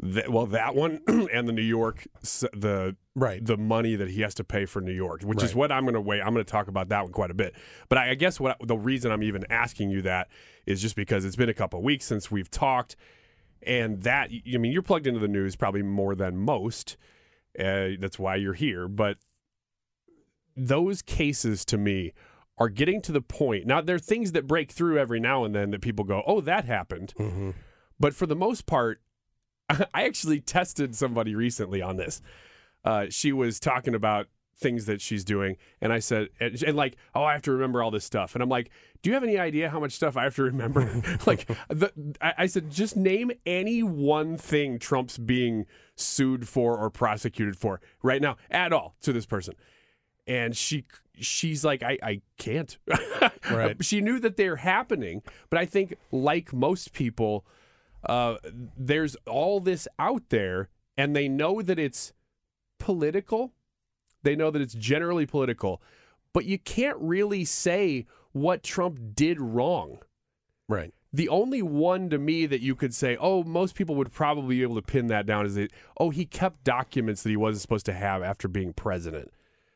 That, 0.00 0.30
well, 0.30 0.46
that 0.46 0.76
one 0.76 1.00
and 1.32 1.48
the 1.48 1.52
New 1.52 1.62
York, 1.62 2.06
the 2.22 2.96
right, 3.16 3.44
the 3.44 3.56
money 3.56 3.96
that 3.96 4.08
he 4.08 4.20
has 4.20 4.32
to 4.34 4.44
pay 4.44 4.64
for 4.64 4.80
New 4.80 4.92
York, 4.92 5.22
which 5.22 5.42
is 5.42 5.56
what 5.56 5.72
I'm 5.72 5.82
going 5.82 5.94
to 5.94 6.00
wait. 6.00 6.20
I'm 6.20 6.32
going 6.32 6.44
to 6.44 6.50
talk 6.50 6.68
about 6.68 6.88
that 6.90 7.02
one 7.02 7.12
quite 7.12 7.32
a 7.32 7.34
bit. 7.34 7.54
But 7.88 7.98
I, 7.98 8.10
I 8.10 8.14
guess 8.14 8.38
what 8.38 8.56
the 8.64 8.78
reason 8.78 9.10
I'm 9.10 9.24
even 9.24 9.44
asking 9.50 9.90
you 9.90 10.02
that 10.02 10.28
is 10.66 10.80
just 10.80 10.94
because 10.94 11.24
it's 11.24 11.34
been 11.34 11.48
a 11.48 11.54
couple 11.54 11.82
weeks 11.82 12.04
since 12.04 12.30
we've 12.30 12.48
talked, 12.50 12.94
and 13.62 14.02
that 14.02 14.30
I 14.32 14.58
mean 14.58 14.70
you're 14.70 14.82
plugged 14.82 15.08
into 15.08 15.18
the 15.18 15.26
news 15.26 15.56
probably 15.56 15.82
more 15.82 16.14
than 16.14 16.36
most. 16.36 16.96
Uh, 17.58 17.98
that's 17.98 18.20
why 18.20 18.36
you're 18.36 18.54
here. 18.54 18.86
But 18.86 19.16
those 20.56 21.02
cases 21.02 21.64
to 21.64 21.76
me 21.76 22.12
are 22.56 22.68
getting 22.68 23.00
to 23.02 23.10
the 23.10 23.20
point. 23.20 23.66
Now 23.66 23.80
there 23.80 23.96
are 23.96 24.00
things 24.00 24.30
that 24.32 24.46
break 24.46 24.70
through 24.70 24.98
every 24.98 25.18
now 25.18 25.42
and 25.44 25.54
then 25.56 25.72
that 25.72 25.80
people 25.80 26.04
go, 26.04 26.22
"Oh, 26.24 26.40
that 26.42 26.66
happened." 26.66 27.14
But 27.98 28.14
for 28.14 28.26
the 28.26 28.36
most 28.36 28.64
part, 28.66 29.00
I 29.94 30.04
actually 30.04 30.40
tested 30.40 30.94
somebody 30.94 31.34
recently 31.34 31.82
on 31.82 31.96
this. 31.96 32.22
Uh, 32.84 33.06
she 33.10 33.32
was 33.32 33.60
talking 33.60 33.94
about 33.94 34.28
things 34.56 34.86
that 34.86 35.00
she's 35.00 35.24
doing, 35.24 35.56
and 35.80 35.92
I 35.92 35.98
said, 35.98 36.28
and, 36.40 36.60
and 36.62 36.76
like, 36.76 36.96
oh, 37.14 37.22
I 37.22 37.32
have 37.32 37.42
to 37.42 37.52
remember 37.52 37.82
all 37.82 37.90
this 37.90 38.04
stuff, 38.04 38.34
and 38.34 38.42
I'm 38.42 38.48
like, 38.48 38.70
do 39.02 39.10
you 39.10 39.14
have 39.14 39.22
any 39.22 39.38
idea 39.38 39.70
how 39.70 39.78
much 39.78 39.92
stuff 39.92 40.16
I 40.16 40.24
have 40.24 40.34
to 40.36 40.42
remember? 40.42 40.80
like, 41.26 41.46
the, 41.68 41.92
I, 42.20 42.34
I 42.38 42.46
said, 42.46 42.70
just 42.70 42.96
name 42.96 43.30
any 43.46 43.82
one 43.82 44.36
thing 44.36 44.78
Trump's 44.78 45.18
being 45.18 45.66
sued 45.96 46.48
for 46.48 46.76
or 46.76 46.90
prosecuted 46.90 47.56
for 47.56 47.80
right 48.02 48.22
now 48.22 48.36
at 48.50 48.72
all 48.72 48.96
to 49.02 49.12
this 49.12 49.26
person, 49.26 49.54
and 50.26 50.56
she 50.56 50.84
she's 51.20 51.64
like, 51.64 51.82
I 51.82 51.98
I 52.02 52.20
can't. 52.38 52.76
Right. 53.50 53.82
she 53.82 54.00
knew 54.00 54.18
that 54.20 54.36
they're 54.36 54.56
happening, 54.56 55.22
but 55.50 55.58
I 55.58 55.64
think 55.64 55.96
like 56.10 56.52
most 56.52 56.92
people 56.92 57.46
uh, 58.04 58.36
there's 58.76 59.16
all 59.26 59.60
this 59.60 59.88
out 59.98 60.28
there, 60.28 60.68
and 60.96 61.14
they 61.14 61.28
know 61.28 61.62
that 61.62 61.78
it's 61.78 62.12
political. 62.78 63.52
They 64.22 64.36
know 64.36 64.50
that 64.50 64.62
it's 64.62 64.74
generally 64.74 65.26
political, 65.26 65.82
but 66.32 66.44
you 66.44 66.58
can't 66.58 66.98
really 67.00 67.44
say 67.44 68.06
what 68.32 68.62
Trump 68.62 68.98
did 69.14 69.40
wrong. 69.40 69.98
Right. 70.68 70.92
The 71.12 71.28
only 71.28 71.62
one 71.62 72.10
to 72.10 72.18
me 72.18 72.44
that 72.46 72.60
you 72.60 72.74
could 72.74 72.94
say, 72.94 73.16
oh, 73.18 73.42
most 73.42 73.74
people 73.74 73.94
would 73.94 74.12
probably 74.12 74.56
be 74.56 74.62
able 74.62 74.74
to 74.74 74.82
pin 74.82 75.06
that 75.06 75.24
down 75.24 75.46
is 75.46 75.54
that, 75.54 75.72
oh, 75.98 76.10
he 76.10 76.26
kept 76.26 76.64
documents 76.64 77.22
that 77.22 77.30
he 77.30 77.36
wasn't 77.36 77.62
supposed 77.62 77.86
to 77.86 77.94
have 77.94 78.22
after 78.22 78.46
being 78.46 78.74
president, 78.74 79.32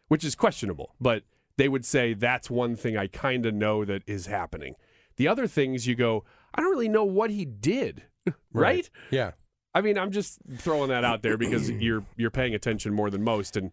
which 0.09 0.25
is 0.25 0.35
questionable. 0.35 0.95
But 1.01 1.23
they 1.57 1.69
would 1.69 1.87
say 1.87 2.13
that's 2.13 2.51
one 2.51 2.77
thing 2.77 2.97
I 2.97 3.07
kind 3.07 3.47
of 3.47 3.55
know 3.55 3.85
that 3.85 4.03
is 4.07 4.27
happening. 4.27 4.75
The 5.17 5.29
other 5.29 5.47
things 5.47 5.87
you 5.87 5.95
go, 5.95 6.25
I 6.55 6.61
don't 6.61 6.71
really 6.71 6.89
know 6.89 7.05
what 7.05 7.31
he 7.31 7.47
did, 7.47 8.03
right? 8.53 8.89
Yeah. 9.11 9.33
I 9.75 9.81
mean, 9.81 9.97
I'm 9.97 10.11
just 10.11 10.39
throwing 10.59 10.91
that 10.91 11.05
out 11.05 11.23
there 11.23 11.37
because 11.37 11.71
you're 11.81 12.05
you're 12.17 12.31
paying 12.31 12.55
attention 12.55 12.93
more 12.93 13.11
than 13.11 13.23
most, 13.23 13.57
and 13.57 13.71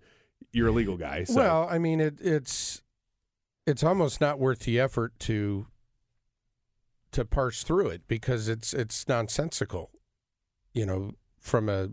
you're 0.52 0.70
a 0.70 0.72
legal 0.72 0.98
guy. 0.98 1.24
So. 1.26 1.36
Well, 1.36 1.68
I 1.70 1.78
mean, 1.78 2.00
it, 2.00 2.20
it's 2.22 2.82
it's 3.68 3.84
almost 3.84 4.22
not 4.22 4.40
worth 4.40 4.60
the 4.60 4.80
effort 4.80 5.18
to 5.20 5.68
to 7.12 7.26
parse 7.26 7.64
through 7.64 7.88
it 7.88 8.08
because 8.08 8.48
it's 8.48 8.74
it's 8.74 9.08
nonsensical. 9.08 9.92
You 10.74 10.86
know, 10.86 11.12
from 11.40 11.68
a 11.70 11.90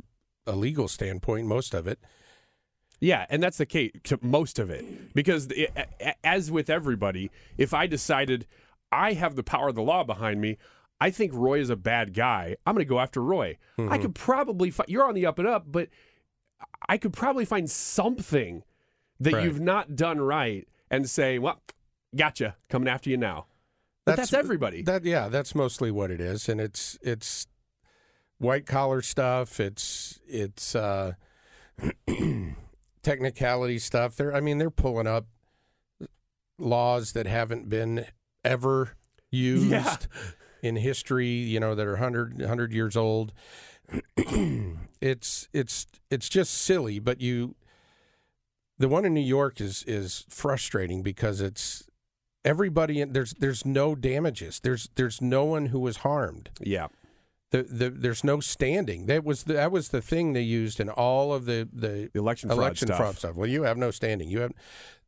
a 0.47 0.53
legal 0.55 0.89
standpoint, 0.89 1.47
most 1.47 1.75
of 1.75 1.87
it. 1.87 1.99
Yeah, 3.01 3.27
and 3.29 3.43
that's 3.43 3.59
the 3.59 3.67
case 3.67 3.93
to 4.05 4.19
most 4.23 4.59
of 4.59 4.71
it. 4.71 5.15
Because 5.15 5.49
it, 5.51 5.71
as 6.25 6.51
with 6.51 6.71
everybody, 6.71 7.31
if 7.59 7.75
I 7.75 7.87
decided 7.87 8.47
I 8.91 9.13
have 9.15 9.37
the 9.37 9.43
power 9.43 9.69
of 9.69 9.75
the 9.75 9.83
law 9.83 10.05
behind 10.05 10.41
me, 10.41 10.57
I 11.01 11.11
think 11.11 11.33
Roy 11.35 11.61
is 11.61 11.69
a 11.71 11.77
bad 11.77 12.15
guy. 12.15 12.57
I'm 12.67 12.75
going 12.75 12.85
to 12.85 12.89
go 12.89 12.99
after 13.01 13.23
Roy. 13.23 13.59
I 13.79 13.99
could 13.99 14.15
probably 14.15 14.71
fi- 14.71 14.85
you're 14.89 15.05
on 15.05 15.15
the 15.15 15.27
up 15.27 15.39
and 15.39 15.47
up, 15.47 15.65
but 15.71 15.89
I 16.89 16.97
could 16.97 17.13
probably 17.13 17.45
find 17.45 17.71
something 17.71 18.63
that 19.21 19.33
Right. 19.35 19.45
you've 19.45 19.61
not 19.61 19.95
done 19.97 20.21
right 20.21 20.67
and 20.91 21.09
say, 21.09 21.39
"Well, 21.39 21.61
gotcha, 22.15 22.57
coming 22.71 22.89
after 22.89 23.11
you 23.11 23.17
now." 23.19 23.47
But 24.07 24.17
that's, 24.17 24.33
everybody. 24.33 24.83
That 24.83 25.05
yeah, 25.05 25.29
that's 25.29 25.55
mostly 25.55 25.91
what 25.91 26.11
it 26.11 26.21
is, 26.21 26.49
and 26.49 26.61
it's 26.61 26.99
it's 27.03 27.47
white 28.39 28.65
collar 28.65 29.03
stuff. 29.03 29.59
It's 29.61 30.21
it's 30.27 30.75
uh, 30.75 31.15
technicality 33.03 33.79
stuff. 33.79 34.17
They're 34.17 34.35
I 34.35 34.41
mean 34.41 34.59
they're 34.59 34.71
pulling 34.71 35.07
up 35.07 35.27
laws 36.59 37.13
that 37.13 37.27
haven't 37.27 37.69
been 37.69 38.07
ever 38.45 38.97
used 39.31 39.71
Yeah. 39.71 39.97
In 40.63 40.77
history. 40.77 41.29
You 41.29 41.61
know 41.61 41.75
that 41.75 41.87
are 41.87 41.93
100, 41.93 42.39
100 42.39 42.73
years 42.73 42.97
old. 42.97 43.33
it's 45.01 45.49
it's 45.53 45.87
it's 46.11 46.29
just 46.29 46.55
silly, 46.55 46.99
but 46.99 47.21
you. 47.21 47.55
The 48.79 48.89
one 48.89 49.07
in 49.07 49.15
New 49.15 49.21
York 49.21 49.61
is 49.61 49.85
is 49.85 50.27
frustrating 50.29 51.03
because 51.03 51.41
it's 51.41 51.87
everybody 52.45 53.01
in 53.01 53.13
there's 53.13 53.35
there's 53.35 53.67
no 53.67 53.95
damages. 53.95 54.61
There's 54.61 54.89
there's 54.95 55.21
no 55.21 55.45
one 55.45 55.67
who 55.67 55.81
was 55.81 55.99
harmed. 55.99 56.51
Yeah. 56.61 56.89
The, 57.51 57.63
the 57.63 57.91
there's 57.91 58.25
no 58.25 58.41
standing. 58.41 59.07
That 59.07 59.25
was 59.25 59.45
the, 59.45 59.55
that 59.55 59.71
was 59.71 59.89
the 59.89 60.01
thing 60.01 60.33
they 60.33 60.43
used 60.43 60.81
in 60.81 60.89
all 60.89 61.33
of 61.33 61.45
the 61.45 61.69
the, 61.73 62.11
election 62.15 62.49
fraud 62.49 62.59
election 62.59 62.89
stuff. 62.89 62.99
fraud 62.99 63.17
stuff. 63.17 63.37
Well, 63.37 63.49
you 63.49 63.63
have 63.63 63.77
no 63.77 63.91
standing. 63.91 64.29
You 64.29 64.41
have 64.41 64.53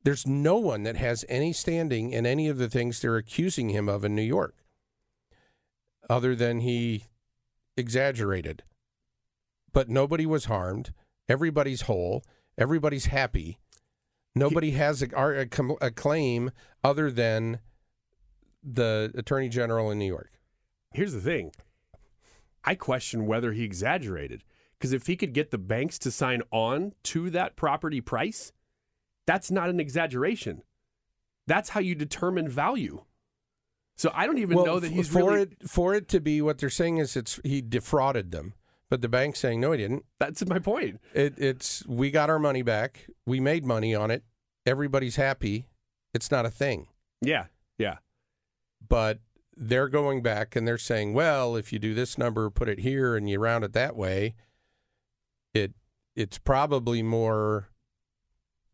there's 0.05 0.27
no 0.27 0.57
one 0.57 0.83
that 0.85 0.97
has 0.97 1.25
any 1.29 1.53
standing 1.53 2.13
in 2.13 2.27
any 2.27 2.49
of 2.49 2.59
the 2.59 2.69
things 2.69 3.01
they're 3.01 3.17
accusing 3.17 3.71
him 3.71 3.89
of 3.89 4.05
in 4.05 4.15
New 4.15 4.23
York, 4.23 4.55
other 6.09 6.35
than 6.35 6.61
he 6.61 7.05
exaggerated. 7.77 8.63
But 9.73 9.89
nobody 9.89 10.27
was 10.27 10.47
harmed. 10.47 10.93
Everybody's 11.29 11.83
whole. 11.83 12.25
Everybody's 12.57 13.07
happy. 13.07 13.59
Nobody 14.35 14.73
has 14.73 15.03
a, 15.03 15.09
a, 15.17 15.47
a 15.81 15.91
claim 15.91 16.51
other 16.83 17.11
than 17.11 17.61
the 18.63 19.13
attorney 19.17 19.49
general 19.49 19.91
in 19.91 19.99
New 19.99 20.07
York. 20.07 20.31
Here's 20.93 21.13
the 21.13 21.21
thing. 21.21 21.53
I 22.65 22.75
question 22.75 23.27
whether 23.27 23.53
he 23.53 23.65
exaggerated. 23.65 24.45
Because 24.79 24.93
if 24.93 25.07
he 25.07 25.17
could 25.17 25.33
get 25.33 25.51
the 25.51 25.59
banks 25.59 25.99
to 26.01 26.11
sign 26.11 26.43
on 26.53 26.93
to 27.05 27.31
that 27.31 27.57
property 27.57 28.01
price, 28.01 28.53
that's 29.27 29.51
not 29.51 29.71
an 29.71 29.81
exaggeration. 29.81 30.63
That's 31.47 31.71
how 31.71 31.81
you 31.81 31.95
determine 31.95 32.49
value. 32.49 33.03
So 33.99 34.13
I 34.15 34.27
don't 34.27 34.39
even 34.39 34.57
well, 34.57 34.67
know 34.67 34.81
that 34.81 34.93
he's 34.93 35.09
for 35.09 35.33
really. 35.33 35.43
it 35.43 35.69
for 35.69 35.93
it 35.93 36.07
to 36.09 36.21
be 36.21 36.41
what 36.41 36.59
they're 36.59 36.71
saying 36.71 36.99
is 36.99 37.17
it's 37.17 37.41
he 37.43 37.61
defrauded 37.61 38.31
them, 38.31 38.55
but 38.89 39.03
the 39.03 39.09
bank's 39.09 39.41
saying 39.41 39.61
no, 39.61 39.73
he 39.73 39.79
didn't. 39.79 40.05
That's 40.21 40.47
my 40.47 40.61
point. 40.61 41.01
It, 41.13 41.35
it's 41.37 41.85
we 41.87 42.13
got 42.13 42.31
our 42.31 42.39
money 42.39 42.63
back. 42.63 43.09
We 43.27 43.41
made 43.41 43.67
money 43.67 43.97
on 43.97 44.13
it. 44.13 44.23
Everybody's 44.65 45.17
happy. 45.17 45.67
It's 46.15 46.31
not 46.31 46.47
a 46.47 46.51
thing. 46.51 46.87
Yeah, 47.21 47.47
yeah. 47.77 47.97
But 48.89 49.19
they're 49.57 49.89
going 49.89 50.23
back 50.23 50.55
and 50.55 50.67
they're 50.67 50.79
saying, 50.79 51.13
well, 51.13 51.57
if 51.57 51.73
you 51.73 51.81
do 51.81 51.93
this 51.93 52.17
number, 52.17 52.49
put 52.51 52.69
it 52.69 52.79
here, 52.79 53.17
and 53.17 53.29
you 53.29 53.41
round 53.41 53.65
it 53.65 53.73
that 53.73 53.97
way, 53.97 54.37
it 55.53 55.73
it's 56.15 56.39
probably 56.39 57.03
more. 57.03 57.69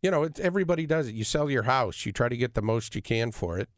You 0.03 0.11
know, 0.11 0.25
it's, 0.25 0.39
everybody 0.39 0.85
does 0.85 1.09
it. 1.09 1.15
You 1.15 1.25
sell 1.25 1.49
your 1.49 1.63
house, 1.63 2.05
you 2.05 2.13
try 2.13 2.29
to 2.29 2.37
get 2.37 2.53
the 2.53 2.61
most 2.61 2.95
you 2.95 3.01
can 3.01 3.33
for 3.33 3.59
it. 3.59 3.71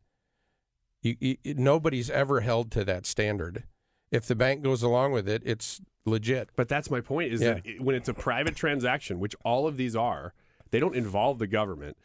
You, 1.02 1.16
you, 1.20 1.36
nobody's 1.54 2.10
ever 2.10 2.40
held 2.40 2.70
to 2.72 2.84
that 2.84 3.06
standard. 3.06 3.64
If 4.10 4.26
the 4.26 4.34
bank 4.34 4.62
goes 4.62 4.82
along 4.82 5.12
with 5.12 5.28
it, 5.28 5.42
it's 5.44 5.80
legit. 6.04 6.50
But 6.56 6.68
that's 6.68 6.90
my 6.90 7.00
point 7.00 7.32
is 7.32 7.40
Yeah. 7.40 7.54
that 7.54 7.66
it- 7.66 7.80
when 7.80 7.94
it's 7.96 8.08
a 8.08 8.14
private 8.14 8.56
transaction, 8.56 9.18
which 9.20 9.34
all 9.44 9.66
of 9.66 9.76
these 9.76 9.94
are, 9.96 10.32
they 10.70 10.80
don't 10.80 10.96
involve 10.96 11.38
the 11.38 11.46
government. 11.46 11.96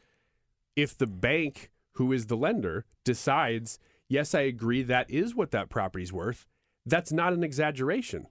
If 0.75 0.97
the 0.97 1.08
bank, 1.08 1.71
who 1.93 2.12
is 2.12 2.27
the 2.27 2.38
lender, 2.38 2.86
decides, 3.04 3.80
yes, 4.08 4.34
I 4.36 4.41
agree 4.41 4.84
that 4.84 5.10
is 5.10 5.36
what 5.36 5.51
that 5.51 5.69
property's 5.69 6.13
worth, 6.13 6.45
that's 6.86 7.12
not 7.12 7.34
an 7.34 7.43
exaggeration. 7.43 8.27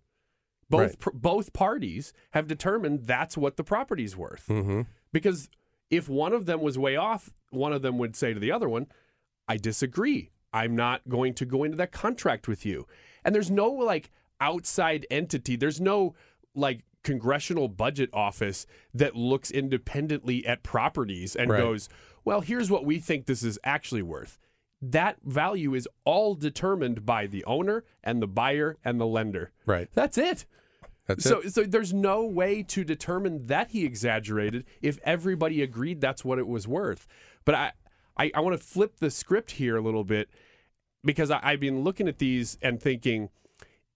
Both 0.69 0.81
Right. 0.81 0.99
pr- 0.99 1.11
both 1.15 1.53
parties 1.53 2.13
have 2.31 2.47
determined 2.47 3.07
that's 3.07 3.37
what 3.37 3.57
the 3.57 3.65
property's 3.65 4.17
worth. 4.17 4.47
Mm-hmm. 4.49 4.83
Because 5.13 5.49
if 5.91 6.09
one 6.09 6.33
of 6.33 6.47
them 6.47 6.61
was 6.61 6.79
way 6.79 6.95
off, 6.97 7.33
one 7.51 7.73
of 7.73 7.83
them 7.83 7.99
would 7.99 8.15
say 8.15 8.33
to 8.33 8.39
the 8.41 8.53
other 8.53 8.69
one, 8.69 8.87
I 9.49 9.57
disagree. 9.57 10.31
I'm 10.53 10.75
not 10.77 11.09
going 11.09 11.35
to 11.35 11.45
go 11.45 11.65
into 11.65 11.77
that 11.79 11.93
contract 11.93 12.49
with 12.49 12.65
you. 12.67 12.87
And 13.25 13.35
there's 13.35 13.51
no 13.51 13.71
like 13.71 14.11
outside 14.41 15.07
entity, 15.11 15.57
there's 15.57 15.81
no 15.81 16.15
like 16.55 16.81
congressional 17.03 17.69
budget 17.69 18.11
office 18.13 18.67
that 18.93 19.17
looks 19.17 19.51
independently 19.51 20.45
at 20.47 20.63
properties 20.63 21.35
and 21.37 21.51
Right. 21.51 21.59
goes, 21.61 21.89
well, 22.25 22.41
here's 22.43 22.71
what 22.71 22.85
we 22.85 22.99
think 22.99 23.27
this 23.27 23.43
is 23.43 23.59
actually 23.65 24.03
worth. 24.03 24.39
that 24.83 25.19
value 25.23 25.75
is 25.75 25.87
all 26.05 26.35
determined 26.35 27.05
by 27.05 27.27
the 27.27 27.45
owner 27.45 27.85
and 28.03 28.23
the 28.23 28.27
buyer 28.27 28.79
and 28.83 28.99
the 28.99 29.07
lender. 29.07 29.53
Right. 29.67 29.89
That's 29.93 30.17
it. 30.17 30.47
That's 31.07 31.23
so, 31.23 31.41
it. 31.41 31.53
so 31.53 31.65
there's 31.65 31.93
no 31.93 32.25
way 32.25 32.63
to 32.63 32.83
determine 32.83 33.47
that 33.49 33.73
he 33.73 33.85
exaggerated 33.85 34.65
if 34.81 34.99
everybody 35.05 35.61
agreed 35.61 36.01
that's 36.01 36.25
what 36.25 36.39
it 36.39 36.47
was 36.47 36.67
worth. 36.67 37.07
But 37.45 37.55
I, 37.55 37.73
I, 38.17 38.31
I 38.35 38.41
want 38.41 38.59
to 38.59 38.65
flip 38.65 38.97
the 38.99 39.11
script 39.11 39.53
here 39.53 39.77
a 39.77 39.81
little 39.81 40.05
bit 40.05 40.29
because 41.05 41.31
I, 41.31 41.41
I've 41.43 41.61
been 41.61 41.83
looking 41.83 42.09
at 42.09 42.19
these 42.19 42.59
and 42.63 42.81
thinking 42.81 43.31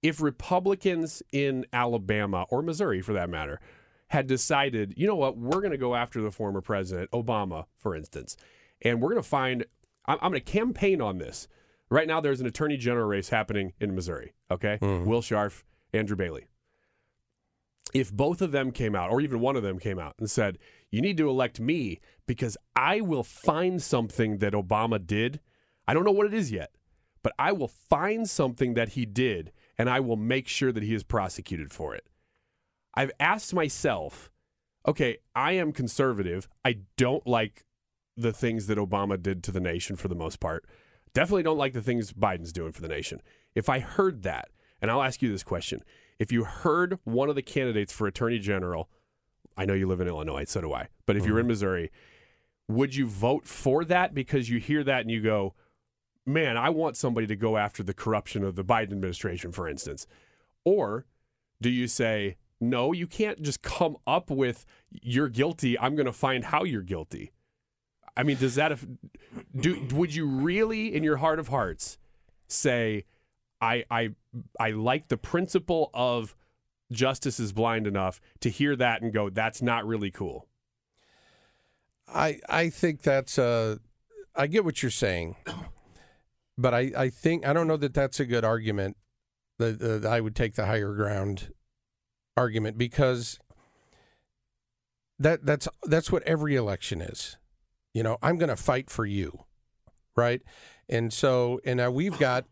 if 0.02 0.20
Republicans 0.20 1.22
in 1.32 1.64
Alabama 1.72 2.44
or 2.50 2.62
Missouri, 2.62 3.00
for 3.00 3.14
that 3.14 3.30
matter, 3.30 3.60
had 4.08 4.26
decided, 4.26 4.94
you 4.96 5.06
know 5.06 5.16
what, 5.16 5.36
we're 5.36 5.60
going 5.60 5.70
to 5.70 5.78
go 5.78 5.94
after 5.94 6.20
the 6.20 6.30
former 6.30 6.60
president, 6.60 7.10
Obama, 7.10 7.64
for 7.78 7.96
instance, 7.96 8.36
and 8.82 9.00
we're 9.00 9.08
going 9.08 9.22
to 9.22 9.28
find, 9.28 9.64
I'm, 10.04 10.18
I'm 10.20 10.30
going 10.30 10.42
to 10.42 10.52
campaign 10.52 11.00
on 11.00 11.18
this. 11.18 11.48
Right 11.90 12.06
now, 12.06 12.20
there's 12.20 12.40
an 12.40 12.46
attorney 12.46 12.76
general 12.76 13.06
race 13.06 13.30
happening 13.30 13.72
in 13.80 13.94
Missouri, 13.94 14.34
okay? 14.50 14.78
Mm-hmm. 14.80 15.08
Will 15.08 15.22
Scharf, 15.22 15.62
Andrew 15.92 16.16
Bailey. 16.16 16.46
If 17.92 18.12
both 18.12 18.42
of 18.42 18.52
them 18.52 18.72
came 18.72 18.94
out, 18.94 19.10
or 19.10 19.20
even 19.20 19.40
one 19.40 19.56
of 19.56 19.62
them 19.62 19.78
came 19.78 19.98
out 19.98 20.14
and 20.18 20.28
said, 20.30 20.58
you 20.94 21.00
need 21.00 21.16
to 21.16 21.28
elect 21.28 21.58
me 21.58 22.00
because 22.26 22.56
I 22.76 23.00
will 23.00 23.24
find 23.24 23.82
something 23.82 24.38
that 24.38 24.52
Obama 24.52 25.04
did. 25.04 25.40
I 25.88 25.94
don't 25.94 26.04
know 26.04 26.12
what 26.12 26.26
it 26.26 26.34
is 26.34 26.52
yet, 26.52 26.70
but 27.22 27.32
I 27.36 27.50
will 27.50 27.68
find 27.68 28.30
something 28.30 28.74
that 28.74 28.90
he 28.90 29.04
did 29.04 29.50
and 29.76 29.90
I 29.90 29.98
will 29.98 30.16
make 30.16 30.46
sure 30.46 30.70
that 30.70 30.84
he 30.84 30.94
is 30.94 31.02
prosecuted 31.02 31.72
for 31.72 31.96
it. 31.96 32.06
I've 32.94 33.10
asked 33.18 33.52
myself, 33.52 34.30
okay, 34.86 35.18
I 35.34 35.52
am 35.52 35.72
conservative. 35.72 36.48
I 36.64 36.78
don't 36.96 37.26
like 37.26 37.66
the 38.16 38.32
things 38.32 38.68
that 38.68 38.78
Obama 38.78 39.20
did 39.20 39.42
to 39.44 39.50
the 39.50 39.60
nation 39.60 39.96
for 39.96 40.06
the 40.06 40.14
most 40.14 40.38
part. 40.38 40.64
Definitely 41.12 41.42
don't 41.42 41.58
like 41.58 41.72
the 41.72 41.82
things 41.82 42.12
Biden's 42.12 42.52
doing 42.52 42.70
for 42.70 42.82
the 42.82 42.88
nation. 42.88 43.20
If 43.56 43.68
I 43.68 43.80
heard 43.80 44.22
that, 44.22 44.50
and 44.80 44.92
I'll 44.92 45.02
ask 45.02 45.22
you 45.22 45.30
this 45.30 45.42
question 45.42 45.82
if 46.20 46.30
you 46.30 46.44
heard 46.44 47.00
one 47.02 47.28
of 47.28 47.34
the 47.34 47.42
candidates 47.42 47.92
for 47.92 48.06
attorney 48.06 48.38
general, 48.38 48.88
I 49.56 49.64
know 49.64 49.74
you 49.74 49.86
live 49.86 50.00
in 50.00 50.08
Illinois, 50.08 50.44
so 50.46 50.60
do 50.60 50.72
I, 50.72 50.88
but 51.06 51.16
if 51.16 51.24
you're 51.24 51.34
mm-hmm. 51.34 51.40
in 51.40 51.46
Missouri, 51.48 51.90
would 52.68 52.94
you 52.94 53.06
vote 53.06 53.46
for 53.46 53.84
that 53.84 54.14
because 54.14 54.48
you 54.48 54.58
hear 54.58 54.82
that 54.84 55.02
and 55.02 55.10
you 55.10 55.20
go, 55.20 55.54
man, 56.26 56.56
I 56.56 56.70
want 56.70 56.96
somebody 56.96 57.26
to 57.26 57.36
go 57.36 57.56
after 57.56 57.82
the 57.82 57.94
corruption 57.94 58.42
of 58.42 58.56
the 58.56 58.64
Biden 58.64 58.92
administration, 58.92 59.52
for 59.52 59.68
instance? 59.68 60.06
Or 60.64 61.06
do 61.60 61.68
you 61.68 61.86
say, 61.86 62.36
no, 62.60 62.92
you 62.92 63.06
can't 63.06 63.42
just 63.42 63.62
come 63.62 63.96
up 64.06 64.30
with 64.30 64.64
you're 64.90 65.28
guilty. 65.28 65.78
I'm 65.78 65.94
going 65.94 66.06
to 66.06 66.12
find 66.12 66.44
how 66.44 66.64
you're 66.64 66.82
guilty. 66.82 67.32
I 68.16 68.22
mean, 68.22 68.36
does 68.36 68.54
that 68.54 68.78
do? 69.56 69.86
Would 69.92 70.14
you 70.14 70.26
really, 70.26 70.94
in 70.94 71.02
your 71.02 71.16
heart 71.16 71.38
of 71.38 71.48
hearts, 71.48 71.98
say, 72.46 73.04
I 73.60 73.84
I 73.90 74.10
I 74.58 74.70
like 74.70 75.08
the 75.08 75.16
principle 75.16 75.90
of 75.92 76.36
justice 76.92 77.40
is 77.40 77.52
blind 77.52 77.86
enough 77.86 78.20
to 78.40 78.50
hear 78.50 78.76
that 78.76 79.02
and 79.02 79.12
go, 79.12 79.30
that's 79.30 79.62
not 79.62 79.86
really 79.86 80.10
cool. 80.10 80.48
I 82.06 82.40
I 82.48 82.70
think 82.70 83.02
that's 83.02 83.38
uh 83.38 83.76
I 84.36 84.46
get 84.46 84.64
what 84.64 84.82
you're 84.82 84.90
saying, 84.90 85.36
but 86.58 86.74
I 86.74 86.92
I 86.96 87.10
think 87.10 87.46
I 87.46 87.52
don't 87.52 87.66
know 87.66 87.76
that 87.78 87.94
that's 87.94 88.20
a 88.20 88.26
good 88.26 88.44
argument. 88.44 88.96
That 89.58 89.78
that 89.78 90.04
I 90.04 90.20
would 90.20 90.36
take 90.36 90.54
the 90.54 90.66
higher 90.66 90.92
ground 90.94 91.52
argument 92.36 92.76
because 92.76 93.38
that 95.18 95.46
that's 95.46 95.68
that's 95.84 96.10
what 96.12 96.22
every 96.24 96.56
election 96.56 97.00
is. 97.00 97.36
You 97.92 98.02
know, 98.02 98.18
I'm 98.22 98.38
going 98.38 98.48
to 98.48 98.56
fight 98.56 98.90
for 98.90 99.06
you, 99.06 99.44
right? 100.16 100.42
And 100.88 101.12
so, 101.12 101.60
and 101.64 101.76
now 101.76 101.90
we've 101.90 102.18
got 102.18 102.44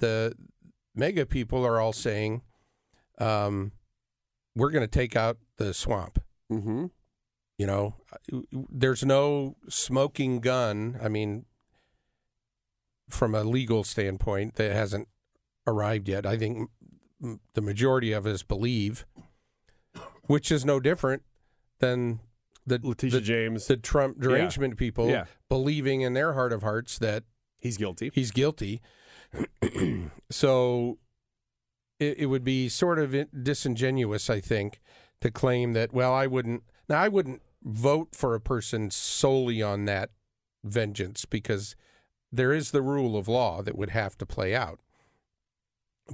the 0.00 0.34
MAGA 0.94 1.26
people 1.26 1.66
are 1.66 1.78
all 1.78 1.92
saying, 1.92 2.40
um, 3.18 3.72
we're 4.54 4.70
going 4.70 4.84
to 4.84 4.88
take 4.88 5.16
out 5.16 5.38
the 5.56 5.72
swamp. 5.74 6.18
Mm-hmm. 6.50 6.86
You 7.58 7.66
know, 7.66 7.94
there's 8.70 9.04
no 9.04 9.56
smoking 9.68 10.40
gun. 10.40 10.98
I 11.02 11.08
mean, 11.08 11.46
from 13.08 13.34
a 13.34 13.42
legal 13.44 13.82
standpoint, 13.84 14.56
that 14.56 14.72
hasn't 14.72 15.08
arrived 15.66 16.08
yet. 16.08 16.26
I 16.26 16.36
think 16.36 16.70
the 17.54 17.62
majority 17.62 18.12
of 18.12 18.26
us 18.26 18.42
believe, 18.42 19.06
which 20.24 20.52
is 20.52 20.64
no 20.64 20.80
different 20.80 21.22
than 21.78 22.20
the 22.66 22.78
Letitia 22.82 23.20
the, 23.20 23.24
James, 23.24 23.66
the 23.68 23.76
Trump 23.76 24.20
derangement 24.20 24.76
people 24.76 25.08
Yeah. 25.08 25.24
believing 25.48 26.00
in 26.02 26.14
their 26.14 26.34
heart 26.34 26.52
of 26.52 26.62
hearts 26.62 26.98
that 26.98 27.24
he's 27.58 27.76
guilty. 27.78 28.10
He's 28.12 28.32
guilty. 28.32 28.82
so 30.30 30.98
it, 31.98 32.18
it 32.18 32.26
would 32.26 32.44
be 32.44 32.68
sort 32.68 32.98
of 32.98 33.14
disingenuous, 33.42 34.28
I 34.30 34.40
think, 34.40 34.80
to 35.20 35.30
claim 35.30 35.72
that. 35.72 35.92
Well, 35.92 36.12
I 36.12 36.26
wouldn't. 36.26 36.62
Now, 36.88 37.00
I 37.00 37.08
wouldn't 37.08 37.42
vote 37.62 38.14
for 38.14 38.34
a 38.34 38.40
person 38.40 38.90
solely 38.90 39.62
on 39.62 39.86
that 39.86 40.10
vengeance 40.62 41.24
because 41.24 41.74
there 42.30 42.52
is 42.52 42.70
the 42.70 42.82
rule 42.82 43.16
of 43.16 43.28
law 43.28 43.62
that 43.62 43.76
would 43.76 43.90
have 43.90 44.16
to 44.18 44.26
play 44.26 44.54
out. 44.54 44.80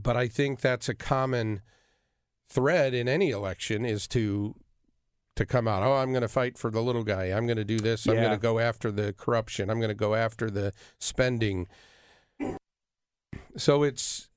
But 0.01 0.16
I 0.16 0.29
think 0.29 0.61
that's 0.61 0.88
a 0.88 0.95
common 0.95 1.61
thread 2.49 2.95
in 2.95 3.09
any 3.09 3.31
election 3.31 3.85
is 3.85 4.07
to 4.09 4.55
to 5.35 5.47
come 5.47 5.66
out. 5.66 5.83
Oh, 5.83 5.95
I'm 5.95 6.12
going 6.12 6.23
to 6.23 6.29
fight 6.29 6.59
for 6.59 6.71
the 6.71 6.83
little 6.83 7.05
guy. 7.05 7.25
I'm 7.25 7.47
going 7.47 7.57
to 7.57 7.64
do 7.64 7.79
this. 7.79 8.07
I'm 8.07 8.16
going 8.16 8.31
to 8.31 8.37
go 8.37 8.59
after 8.59 8.90
the 8.90 9.14
corruption. 9.14 9.71
I'm 9.71 9.79
going 9.79 9.88
to 9.88 9.95
go 9.95 10.14
after 10.14 10.51
the 10.51 10.75
spending. 10.99 11.68
So 13.57 13.83
it's 13.83 14.29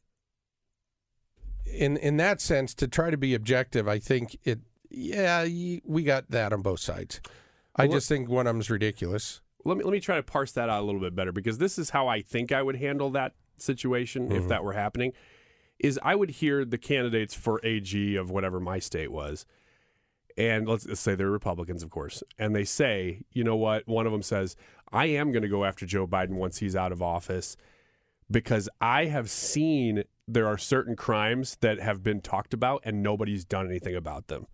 in 1.75 1.97
in 1.97 2.17
that 2.17 2.41
sense 2.41 2.73
to 2.75 2.88
try 2.88 3.09
to 3.09 3.17
be 3.17 3.33
objective. 3.33 3.88
I 3.88 3.99
think 3.99 4.38
it. 4.43 4.59
Yeah, 4.89 5.45
we 5.83 6.03
got 6.03 6.29
that 6.31 6.53
on 6.53 6.61
both 6.61 6.79
sides. 6.79 7.19
I 7.75 7.85
Well, 7.85 7.97
just 7.97 8.07
think 8.07 8.29
one 8.29 8.47
of 8.47 8.53
them's 8.55 8.69
ridiculous. 8.69 9.41
Let 9.65 9.77
me 9.77 9.83
let 9.83 9.91
me 9.91 9.99
try 9.99 10.15
to 10.15 10.23
parse 10.23 10.51
that 10.53 10.69
out 10.69 10.81
a 10.81 10.85
little 10.85 11.01
bit 11.01 11.15
better 11.15 11.31
because 11.31 11.57
this 11.57 11.77
is 11.77 11.89
how 11.89 12.07
I 12.07 12.21
think 12.21 12.51
I 12.51 12.61
would 12.61 12.77
handle 12.77 13.09
that 13.11 13.33
situation 13.57 14.31
if 14.31 14.43
Mhm. 14.43 14.47
that 14.49 14.63
were 14.63 14.73
happening. 14.73 15.11
Is 15.79 15.99
I 16.01 16.15
would 16.15 16.29
hear 16.31 16.63
the 16.63 16.77
candidates 16.77 17.33
for 17.33 17.59
AG 17.65 18.15
of 18.15 18.29
whatever 18.31 18.59
my 18.61 18.79
state 18.79 19.11
was, 19.11 19.45
and 20.38 20.67
let's, 20.67 20.85
let's 20.88 21.01
say 21.01 21.15
they're 21.15 21.29
Republicans, 21.29 21.83
of 21.83 21.89
course, 21.89 22.23
and 22.39 22.55
they 22.55 22.63
say, 22.63 23.23
you 23.33 23.43
know 23.43 23.57
what? 23.57 23.85
One 23.88 24.05
of 24.05 24.13
them 24.13 24.21
says, 24.21 24.55
I 24.93 25.07
am 25.07 25.31
going 25.33 25.41
to 25.43 25.49
go 25.49 25.65
after 25.65 25.85
Joe 25.85 26.07
Biden 26.07 26.35
once 26.35 26.59
he's 26.59 26.75
out 26.77 26.93
of 26.93 27.01
office 27.01 27.57
because 28.29 28.69
I 28.81 29.05
have 29.05 29.29
seen 29.29 30.03
there 30.27 30.47
are 30.47 30.57
certain 30.57 30.95
crimes 30.95 31.57
that 31.61 31.79
have 31.79 32.03
been 32.03 32.21
talked 32.21 32.53
about 32.53 32.81
and 32.83 33.03
nobody's 33.03 33.45
done 33.45 33.67
anything 33.67 33.95
about 33.95 34.27
them. 34.27 34.47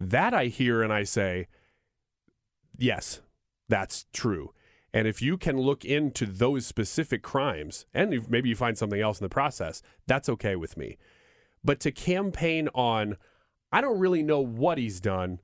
That 0.00 0.34
I 0.34 0.46
hear 0.46 0.82
and 0.82 0.92
I 0.92 1.04
say, 1.04 1.48
yes, 2.76 3.20
that's 3.68 4.06
true. 4.12 4.52
And 4.92 5.08
if 5.08 5.20
you 5.20 5.36
can 5.36 5.58
look 5.58 5.84
into 5.84 6.26
those 6.26 6.66
specific 6.66 7.22
crimes, 7.22 7.86
and 7.94 8.28
maybe 8.28 8.48
you 8.48 8.54
find 8.54 8.78
something 8.78 9.00
else 9.00 9.18
in 9.18 9.24
the 9.24 9.28
process, 9.28 9.82
that's 10.06 10.28
okay 10.28 10.54
with 10.54 10.76
me. 10.76 10.98
But 11.64 11.80
to 11.80 11.90
campaign 11.90 12.68
on, 12.74 13.16
I 13.72 13.80
don't 13.80 13.98
really 13.98 14.22
know 14.22 14.40
what 14.40 14.78
he's 14.78 15.00
done, 15.00 15.40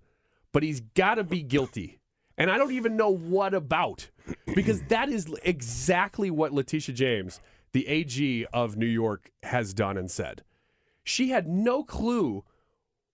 but 0.52 0.62
he's 0.62 0.80
got 0.80 1.14
to 1.14 1.24
be 1.24 1.42
guilty. 1.42 1.99
And 2.40 2.50
I 2.50 2.56
don't 2.56 2.72
even 2.72 2.96
know 2.96 3.10
what 3.10 3.52
about, 3.52 4.08
because 4.54 4.80
that 4.84 5.10
is 5.10 5.30
exactly 5.42 6.30
what 6.30 6.54
Letitia 6.54 6.94
James, 6.94 7.38
the 7.72 7.86
AG 7.86 8.46
of 8.50 8.78
New 8.78 8.86
York, 8.86 9.30
has 9.42 9.74
done 9.74 9.98
and 9.98 10.10
said. 10.10 10.42
She 11.04 11.28
had 11.28 11.46
no 11.46 11.84
clue 11.84 12.42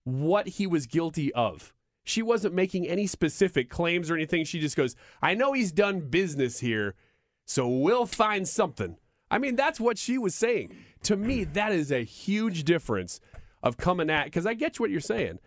what 0.05 0.47
he 0.47 0.65
was 0.65 0.85
guilty 0.85 1.33
of. 1.33 1.73
She 2.05 2.21
wasn't 2.21 2.53
making 2.53 2.87
any 2.87 3.05
specific 3.05 3.69
claims 3.69 4.09
or 4.09 4.15
anything. 4.15 4.45
She 4.45 4.61
just 4.61 4.77
goes, 4.77 4.95
I 5.21 5.33
know 5.33 5.51
he's 5.51 5.73
done 5.73 6.09
business 6.09 6.61
here, 6.61 6.95
so 7.43 7.67
we'll 7.67 8.05
find 8.05 8.47
something. 8.47 8.95
I 9.29 9.39
mean, 9.39 9.57
that's 9.57 9.77
what 9.81 9.97
she 9.97 10.17
was 10.17 10.35
saying. 10.35 10.73
To 11.03 11.17
me, 11.17 11.43
that 11.43 11.73
is 11.73 11.91
a 11.91 12.05
huge 12.05 12.63
difference 12.63 13.19
of 13.61 13.75
coming 13.75 14.09
at, 14.09 14.23
because 14.23 14.45
I 14.45 14.53
get 14.53 14.79
what 14.79 14.89
you're 14.89 15.01
saying. 15.01 15.39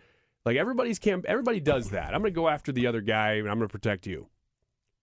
Like 0.45 0.57
everybody's 0.57 0.99
camp, 0.99 1.25
everybody 1.27 1.59
does 1.59 1.89
that. 1.91 2.13
I'm 2.13 2.21
going 2.21 2.33
to 2.33 2.35
go 2.35 2.47
after 2.49 2.71
the 2.71 2.87
other 2.87 3.01
guy 3.01 3.33
and 3.33 3.47
I'm 3.49 3.57
going 3.57 3.67
to 3.67 3.71
protect 3.71 4.07
you. 4.07 4.27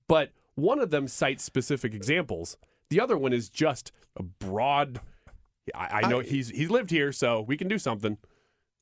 But 0.08 0.32
one 0.54 0.80
of 0.80 0.90
them 0.90 1.06
cites 1.06 1.44
specific 1.44 1.94
examples. 1.94 2.56
The 2.90 3.00
other 3.00 3.16
one 3.16 3.32
is 3.32 3.48
just 3.48 3.92
a 4.16 4.22
broad. 4.22 5.00
I, 5.74 6.00
I 6.02 6.08
know 6.08 6.20
I- 6.20 6.24
he's 6.24 6.48
he's 6.50 6.70
lived 6.70 6.90
here, 6.90 7.12
so 7.12 7.40
we 7.40 7.56
can 7.56 7.68
do 7.68 7.78
something. 7.78 8.16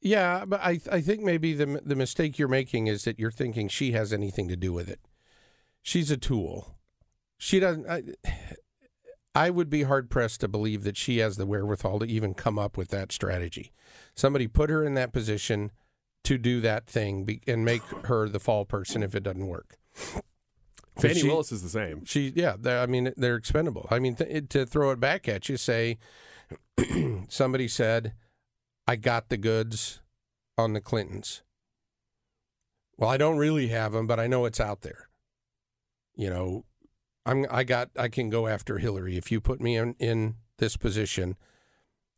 Yeah, 0.00 0.44
but 0.46 0.60
I 0.60 0.78
I 0.90 1.00
think 1.00 1.22
maybe 1.22 1.52
the 1.52 1.80
the 1.84 1.96
mistake 1.96 2.38
you're 2.38 2.46
making 2.48 2.86
is 2.86 3.04
that 3.04 3.18
you're 3.18 3.30
thinking 3.32 3.66
she 3.68 3.92
has 3.92 4.12
anything 4.12 4.46
to 4.48 4.56
do 4.56 4.72
with 4.72 4.88
it. 4.88 5.00
She's 5.82 6.10
a 6.10 6.16
tool. 6.16 6.76
She 7.38 7.58
doesn't. 7.60 7.88
I, 7.88 8.02
I 9.34 9.50
would 9.50 9.68
be 9.68 9.82
hard 9.82 10.08
pressed 10.08 10.40
to 10.40 10.48
believe 10.48 10.84
that 10.84 10.96
she 10.96 11.18
has 11.18 11.36
the 11.36 11.44
wherewithal 11.44 11.98
to 11.98 12.06
even 12.06 12.32
come 12.34 12.58
up 12.58 12.76
with 12.78 12.88
that 12.88 13.12
strategy. 13.12 13.72
Somebody 14.14 14.46
put 14.46 14.70
her 14.70 14.82
in 14.84 14.94
that 14.94 15.12
position 15.12 15.72
to 16.26 16.38
do 16.38 16.60
that 16.60 16.86
thing 16.86 17.24
be, 17.24 17.40
and 17.46 17.64
make 17.64 17.82
her 18.06 18.28
the 18.28 18.40
fall 18.40 18.64
person 18.64 19.02
if 19.02 19.14
it 19.14 19.22
doesn't 19.22 19.46
work. 19.46 19.78
Fani 20.98 21.14
She- 21.14 21.28
Willis 21.28 21.52
is 21.52 21.62
the 21.62 21.68
same. 21.68 22.04
She, 22.04 22.32
yeah, 22.34 22.56
I 22.64 22.86
mean, 22.86 23.12
they're 23.16 23.36
expendable. 23.36 23.86
I 23.90 23.98
mean, 23.98 24.16
th- 24.16 24.48
to 24.50 24.66
throw 24.66 24.90
it 24.90 24.98
back 25.00 25.28
at 25.28 25.48
you, 25.48 25.56
say 25.56 25.98
somebody 27.28 27.68
said, 27.68 28.14
"I 28.86 28.96
got 28.96 29.28
the 29.28 29.36
goods 29.36 30.00
on 30.58 30.72
the 30.72 30.80
Clintons." 30.80 31.42
Well, 32.96 33.10
I 33.10 33.18
don't 33.18 33.36
really 33.36 33.68
have 33.68 33.92
them, 33.92 34.06
but 34.06 34.18
I 34.18 34.26
know 34.26 34.46
it's 34.46 34.60
out 34.60 34.80
there. 34.82 35.08
You 36.16 36.30
know, 36.30 36.64
I'm 37.26 37.46
I 37.50 37.62
got 37.62 37.90
I 37.98 38.08
can 38.08 38.30
go 38.30 38.46
after 38.46 38.78
Hillary 38.78 39.16
if 39.16 39.30
you 39.30 39.40
put 39.40 39.60
me 39.60 39.76
in 39.76 39.94
in 39.98 40.36
this 40.58 40.76
position. 40.76 41.36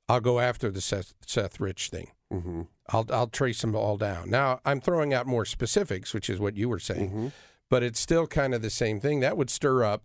I'll 0.08 0.20
go 0.20 0.40
after 0.40 0.70
the 0.70 0.80
Seth, 0.80 1.12
Seth 1.26 1.60
Rich 1.60 1.90
thing. 1.90 2.12
Mm-hmm. 2.32 2.62
I'll 2.90 3.06
I'll 3.10 3.26
trace 3.28 3.60
them 3.60 3.74
all 3.76 3.96
down. 3.96 4.30
Now 4.30 4.60
I'm 4.64 4.80
throwing 4.80 5.12
out 5.12 5.26
more 5.26 5.44
specifics, 5.44 6.14
which 6.14 6.30
is 6.30 6.38
what 6.40 6.56
you 6.56 6.68
were 6.68 6.78
saying, 6.78 7.10
Mm-hmm. 7.10 7.28
but 7.68 7.82
it's 7.82 8.00
still 8.00 8.26
kind 8.26 8.54
of 8.54 8.62
the 8.62 8.70
same 8.70 8.98
thing. 9.00 9.20
That 9.20 9.36
would 9.36 9.50
stir 9.50 9.84
up 9.84 10.04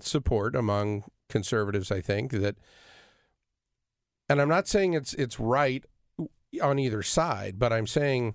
support 0.00 0.56
among 0.56 1.04
conservatives. 1.28 1.92
I 1.92 2.00
think 2.00 2.32
that, 2.32 2.56
and 4.28 4.40
I'm 4.40 4.48
not 4.48 4.66
saying 4.66 4.94
it's 4.94 5.14
it's 5.14 5.38
right 5.38 5.84
on 6.62 6.78
either 6.78 7.02
side, 7.02 7.58
but 7.58 7.72
I'm 7.72 7.86
saying 7.86 8.34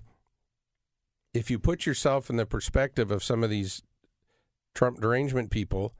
if 1.34 1.50
you 1.50 1.58
put 1.58 1.84
yourself 1.84 2.30
in 2.30 2.36
the 2.36 2.46
perspective 2.46 3.10
of 3.10 3.22
some 3.22 3.44
of 3.44 3.50
these 3.50 3.82
Trump 4.74 5.00
derangement 5.00 5.50
people, 5.50 5.92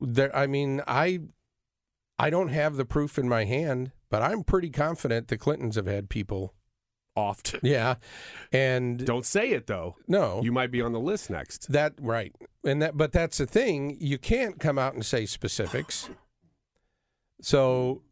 there. 0.00 0.34
I 0.36 0.46
mean, 0.46 0.82
I 0.86 1.20
I 2.18 2.28
don't 2.28 2.48
have 2.48 2.76
the 2.76 2.84
proof 2.84 3.18
in 3.18 3.28
my 3.28 3.44
hand, 3.46 3.92
but 4.12 4.20
I'm 4.22 4.44
pretty 4.44 4.68
confident 4.68 5.28
the 5.28 5.38
Clintons 5.38 5.76
have 5.76 5.86
had 5.86 6.10
people 6.10 6.54
Oft. 7.14 7.56
Yeah, 7.62 7.96
and 8.52 9.04
Don't 9.04 9.26
say 9.26 9.50
it 9.50 9.66
though. 9.66 9.96
no, 10.06 10.40
You 10.42 10.52
might 10.52 10.70
be 10.70 10.80
on 10.80 10.92
the 10.92 11.00
list 11.00 11.30
next. 11.30 11.72
that 11.72 11.94
right, 12.00 12.34
and 12.64 12.80
that 12.82 12.96
but 12.96 13.12
that's 13.12 13.38
the 13.38 13.46
thing. 13.46 13.96
You 14.00 14.18
can't 14.18 14.60
come 14.60 14.78
out 14.78 14.94
and 14.94 15.04
say 15.04 15.26
specifics. 15.26 16.08
So 17.40 18.02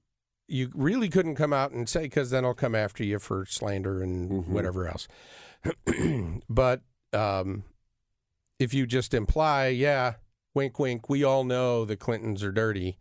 you 0.49 0.71
really 0.75 1.09
couldn't 1.09 1.37
come 1.37 1.53
out 1.53 1.71
and 1.71 1.89
say 1.89 2.03
because 2.03 2.31
then 2.31 2.45
I'll 2.45 2.55
come 2.55 2.75
after 2.75 3.05
you 3.05 3.19
for 3.19 3.47
slander 3.47 4.03
and 4.03 4.47
whatever 4.49 4.89
else. 4.89 5.07
but 6.49 6.83
um, 7.13 7.65
if 8.59 8.75
you 8.75 8.87
just 8.87 9.15
imply, 9.15 9.69
yeah, 9.69 10.15
wink, 10.55 10.79
wink, 10.79 11.09
we 11.09 11.25
all 11.25 11.45
know 11.45 11.85
the 11.85 11.97
Clintons 11.97 12.43
are 12.43 12.53
dirty. 12.53 12.99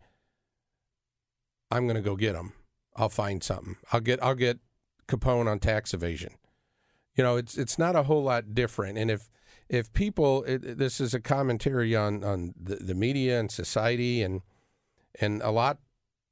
I'm 1.70 1.86
going 1.86 1.96
to 1.96 2.02
go 2.02 2.16
get 2.16 2.34
them. 2.34 2.52
I'll 3.00 3.08
find 3.08 3.42
something. 3.42 3.76
I'll 3.92 4.00
get 4.00 4.22
I'll 4.22 4.34
get 4.34 4.58
Capone 5.08 5.48
on 5.50 5.58
tax 5.58 5.94
evasion. 5.94 6.34
You 7.16 7.24
know, 7.24 7.36
it's 7.36 7.56
it's 7.58 7.78
not 7.78 7.96
a 7.96 8.04
whole 8.04 8.22
lot 8.22 8.54
different. 8.54 8.98
And 8.98 9.10
if 9.10 9.30
if 9.68 9.92
people, 9.92 10.44
it, 10.44 10.78
this 10.78 11.00
is 11.00 11.14
a 11.14 11.20
commentary 11.20 11.96
on 11.96 12.22
on 12.24 12.54
the, 12.60 12.76
the 12.76 12.94
media 12.94 13.40
and 13.40 13.50
society, 13.50 14.22
and 14.22 14.42
and 15.20 15.40
a 15.42 15.50
lot 15.50 15.78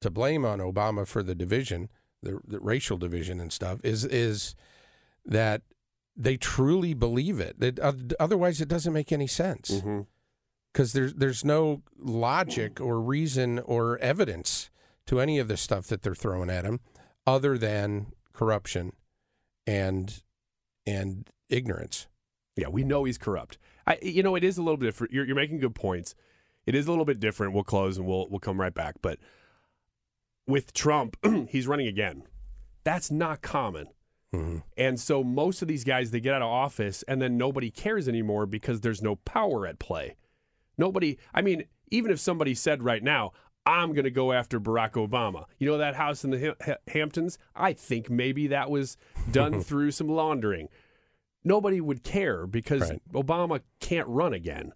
to 0.00 0.10
blame 0.10 0.44
on 0.44 0.58
Obama 0.60 1.06
for 1.06 1.22
the 1.22 1.34
division, 1.34 1.88
the, 2.22 2.38
the 2.46 2.60
racial 2.60 2.96
division 2.96 3.40
and 3.40 3.52
stuff, 3.52 3.80
is 3.82 4.04
is 4.04 4.54
that 5.24 5.62
they 6.16 6.36
truly 6.36 6.94
believe 6.94 7.40
it. 7.40 7.58
That 7.60 7.78
oth- 7.80 8.12
otherwise, 8.20 8.60
it 8.60 8.68
doesn't 8.68 8.92
make 8.92 9.12
any 9.12 9.26
sense 9.26 9.70
Mm-hmm. 9.70 10.00
because 10.72 10.92
there's 10.92 11.14
there's 11.14 11.44
no 11.44 11.82
logic 11.98 12.80
or 12.80 13.00
reason 13.00 13.58
or 13.60 13.98
evidence 13.98 14.70
to 15.09 15.20
any 15.20 15.38
of 15.38 15.48
the 15.48 15.56
stuff 15.56 15.86
that 15.86 16.02
they're 16.02 16.14
throwing 16.14 16.50
at 16.50 16.64
him, 16.64 16.80
other 17.26 17.59
than 17.59 18.12
corruption 18.32 18.92
and 19.66 20.22
and 20.86 21.28
ignorance. 21.48 22.06
Yeah, 22.56 22.68
we 22.68 22.84
know 22.84 23.04
he's 23.04 23.18
corrupt. 23.18 23.59
I, 23.86 23.98
you 24.02 24.22
know, 24.22 24.34
it 24.34 24.44
is 24.44 24.59
a 24.59 24.62
little 24.62 24.76
bit 24.76 24.86
different. 24.86 25.12
You're, 25.12 25.26
you're 25.26 25.36
making 25.36 25.61
good 25.61 25.74
points. 25.74 26.14
It 26.66 26.74
is 26.74 26.86
a 26.86 26.90
little 26.90 27.04
bit 27.04 27.20
different. 27.20 27.54
We'll 27.54 27.64
close 27.64 27.96
and 27.96 28.06
we'll 28.06 28.28
we'll 28.28 28.40
come 28.40 28.61
right 28.61 28.74
back. 28.74 28.96
But 29.00 29.18
with 30.46 30.72
Trump, 30.72 31.16
he's 31.48 31.66
running 31.66 31.86
again. 31.86 32.24
That's 32.84 33.11
not 33.11 33.42
common. 33.42 33.86
Mm-hmm. 34.34 34.59
And 34.76 35.00
so 35.00 35.24
most 35.24 35.62
of 35.62 35.68
these 35.68 35.84
guys 35.84 36.11
they 36.11 36.20
get 36.20 36.34
out 36.34 36.42
of 36.42 36.48
office 36.48 37.02
and 37.09 37.20
then 37.22 37.38
nobody 37.38 37.70
cares 37.70 38.09
anymore 38.09 38.44
because 38.44 38.82
there's 38.82 39.00
no 39.00 39.16
power 39.16 39.66
at 39.66 39.78
play. 39.78 40.16
Nobody. 40.76 41.18
I 41.32 41.40
mean, 41.40 41.64
even 41.90 42.11
if 42.11 42.20
somebody 42.20 42.54
said 42.54 42.82
right 42.82 43.02
now, 43.02 43.32
I'm 43.68 43.92
going 43.92 44.04
to 44.04 44.10
go 44.10 44.32
after 44.32 44.58
Barack 44.58 44.92
Obama. 44.92 45.44
You 45.58 45.68
know 45.68 45.78
that 45.78 45.94
house 45.94 46.24
in 46.24 46.30
the 46.30 46.38
Ha- 46.48 46.54
Ha- 46.64 46.92
Hamptons? 46.92 47.38
I 47.54 47.72
think 47.74 48.08
maybe 48.08 48.46
that 48.48 48.70
was 48.70 48.96
done 49.30 49.60
through 49.68 49.90
some 49.90 50.08
laundering. 50.08 50.68
Nobody 51.44 51.80
would 51.80 52.02
care 52.02 52.46
because 52.46 52.90
Right. 52.90 53.02
Obama 53.12 53.60
can't 53.80 54.08
run 54.08 54.32
again. 54.32 54.72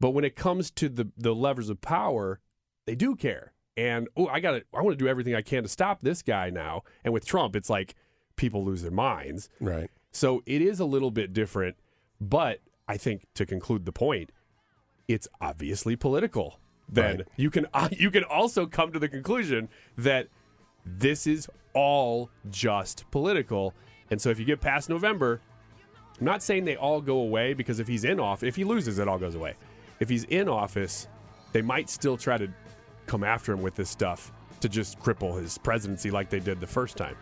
But 0.00 0.10
when 0.10 0.24
it 0.24 0.36
comes 0.36 0.70
to 0.72 0.88
the 0.88 1.10
the 1.16 1.34
levers 1.34 1.70
of 1.70 1.80
power, 1.80 2.40
they 2.86 2.94
do 2.94 3.16
care. 3.16 3.52
And 3.76 4.08
oh, 4.16 4.26
I 4.28 4.40
got 4.40 4.52
to 4.52 4.64
I 4.74 4.80
want 4.82 4.98
to 4.98 5.02
do 5.04 5.08
everything 5.08 5.34
I 5.34 5.42
can 5.42 5.62
to 5.62 5.68
stop 5.68 6.00
this 6.02 6.22
guy 6.22 6.50
now. 6.50 6.82
And 7.04 7.12
with 7.14 7.24
Trump, 7.26 7.54
it's 7.56 7.70
like 7.70 7.94
people 8.36 8.64
lose 8.64 8.82
their 8.82 8.90
minds. 8.90 9.48
Right. 9.60 9.90
So 10.10 10.42
it 10.46 10.62
is 10.62 10.80
a 10.80 10.84
little 10.84 11.10
bit 11.10 11.32
different, 11.32 11.76
but 12.20 12.60
I 12.88 12.96
think 12.96 13.26
to 13.34 13.44
conclude 13.46 13.84
the 13.84 13.92
point, 13.92 14.32
it's 15.08 15.28
obviously 15.40 15.96
political. 15.96 16.58
Then 16.88 17.18
Right. 17.18 17.28
you 17.36 17.50
can 17.50 17.66
you 17.92 18.10
can 18.10 18.24
also 18.24 18.66
come 18.66 18.92
to 18.92 18.98
the 18.98 19.08
conclusion 19.08 19.68
that 19.98 20.28
this 20.84 21.26
is 21.26 21.48
all 21.74 22.30
just 22.50 23.04
political. 23.10 23.74
And 24.10 24.20
so 24.20 24.30
if 24.30 24.38
you 24.38 24.44
get 24.44 24.60
past 24.60 24.88
November, 24.88 25.40
I'm 26.18 26.24
not 26.24 26.42
saying 26.42 26.64
they 26.64 26.76
all 26.76 27.00
go 27.00 27.18
away 27.18 27.54
because 27.54 27.80
if 27.80 27.88
he's 27.88 28.04
in 28.04 28.20
office, 28.20 28.46
if 28.46 28.56
he 28.56 28.64
loses, 28.64 28.98
it 28.98 29.08
all 29.08 29.18
goes 29.18 29.34
away. 29.34 29.54
If 30.00 30.08
he's 30.08 30.24
in 30.24 30.48
office, 30.48 31.08
they 31.52 31.62
might 31.62 31.90
still 31.90 32.16
try 32.16 32.38
to 32.38 32.48
come 33.06 33.24
after 33.24 33.52
him 33.52 33.62
with 33.62 33.74
this 33.74 33.90
stuff 33.90 34.32
to 34.60 34.68
just 34.68 34.98
cripple 35.00 35.38
his 35.40 35.58
presidency 35.58 36.10
like 36.10 36.30
they 36.30 36.40
did 36.40 36.60
the 36.60 36.66
first 36.66 36.96
time. 36.96 37.16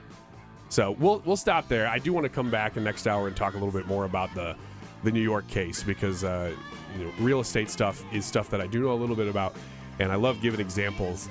So 0.69 0.93
we'll 0.93 1.23
we'll 1.25 1.37
stop 1.37 1.69
there. 1.69 1.87
I 1.89 1.99
do 1.99 2.13
want 2.13 2.25
to 2.25 2.29
come 2.31 2.51
back 2.51 2.77
in 2.77 2.85
next 2.85 3.07
hour 3.07 3.29
and 3.29 3.37
talk 3.37 3.55
a 3.55 3.57
little 3.57 3.73
bit 3.73 3.87
more 3.87 4.05
about 4.05 4.35
the 4.35 4.57
the 5.05 5.11
New 5.13 5.21
York 5.23 5.47
case 5.49 5.83
because 5.83 6.23
uh, 6.25 6.55
you 6.97 7.05
know 7.05 7.13
real 7.19 7.41
estate 7.41 7.71
stuff 7.71 8.05
is 8.13 8.25
stuff 8.25 8.51
that 8.51 8.61
I 8.61 8.67
do 8.67 8.81
know 8.81 8.93
a 8.93 8.95
little 8.95 9.17
bit 9.17 9.29
about, 9.29 9.55
and 9.99 10.13
I 10.13 10.17
love 10.17 10.41
giving 10.41 10.61
examples. 10.61 11.29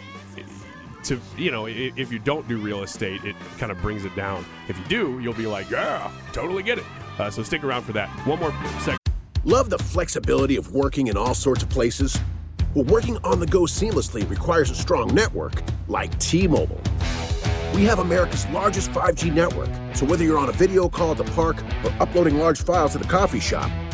To 1.06 1.20
you 1.38 1.52
know, 1.52 1.66
if 1.66 2.12
you 2.12 2.20
don't 2.20 2.48
do 2.48 2.58
real 2.58 2.84
estate, 2.84 3.24
it 3.26 3.36
kind 3.58 3.72
of 3.72 3.82
brings 3.82 4.06
it 4.06 4.16
down. 4.16 4.46
If 4.70 4.78
you 4.78 4.86
do, 4.86 5.20
you'll 5.20 5.34
be 5.34 5.48
like, 5.48 5.70
yeah, 5.70 6.10
totally 6.32 6.64
get 6.64 6.78
it. 6.78 6.86
Uh, 7.20 7.30
so 7.30 7.44
stick 7.44 7.64
around 7.64 7.84
for 7.84 7.92
that. 7.94 8.10
One 8.26 8.40
more 8.40 8.54
second. 8.80 9.00
Love 9.44 9.70
the 9.70 9.78
flexibility 9.78 10.56
of 10.56 10.74
working 10.74 11.08
in 11.08 11.18
all 11.18 11.34
sorts 11.34 11.64
of 11.64 11.70
places? 11.70 12.18
Well, 12.74 12.86
working 12.86 13.18
on 13.26 13.40
the 13.42 13.46
go 13.46 13.64
seamlessly 13.64 14.28
requires 14.30 14.72
a 14.72 14.76
strong 14.76 15.14
network 15.14 15.62
like 15.90 16.18
T 16.20 16.48
Mobile. 16.48 16.82
We 17.76 17.84
have 17.86 18.00
America's 18.00 18.48
largest 18.48 18.92
5G 18.92 19.34
network, 19.34 19.70
so 19.96 20.06
whether 20.06 20.24
you're 20.24 20.38
on 20.38 20.48
a 20.48 20.54
video 20.54 20.88
call 20.88 21.12
at 21.12 21.18
the 21.18 21.24
park 21.26 21.58
or 21.84 21.92
uploading 22.00 22.38
large 22.38 22.62
files 22.64 22.96
at 22.96 23.02
the 23.02 23.08
coffee 23.08 23.40
shop, 23.40 23.70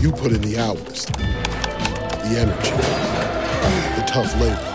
You 0.00 0.12
put 0.12 0.32
in 0.32 0.40
the 0.40 0.58
hours, 0.58 1.06
the 1.06 2.38
energy, 2.38 2.70
the 4.00 4.04
tough 4.06 4.32
labor. 4.40 4.70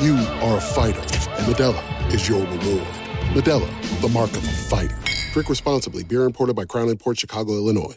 You 0.00 0.14
are 0.42 0.58
a 0.58 0.60
fighter, 0.60 1.00
and 1.00 1.46
Modelo 1.46 2.12
is 2.12 2.28
your 2.28 2.40
reward. 2.40 2.86
Modelo, 3.34 4.00
the 4.00 4.08
mark 4.08 4.30
of 4.30 4.44
a 4.44 4.52
fighter. 4.52 4.96
Drink 5.32 5.48
responsibly. 5.48 6.04
Beer 6.04 6.24
imported 6.24 6.54
by 6.54 6.64
Crown 6.64 6.88
Imports 6.88 7.20
Chicago, 7.20 7.54
Illinois. 7.54 7.96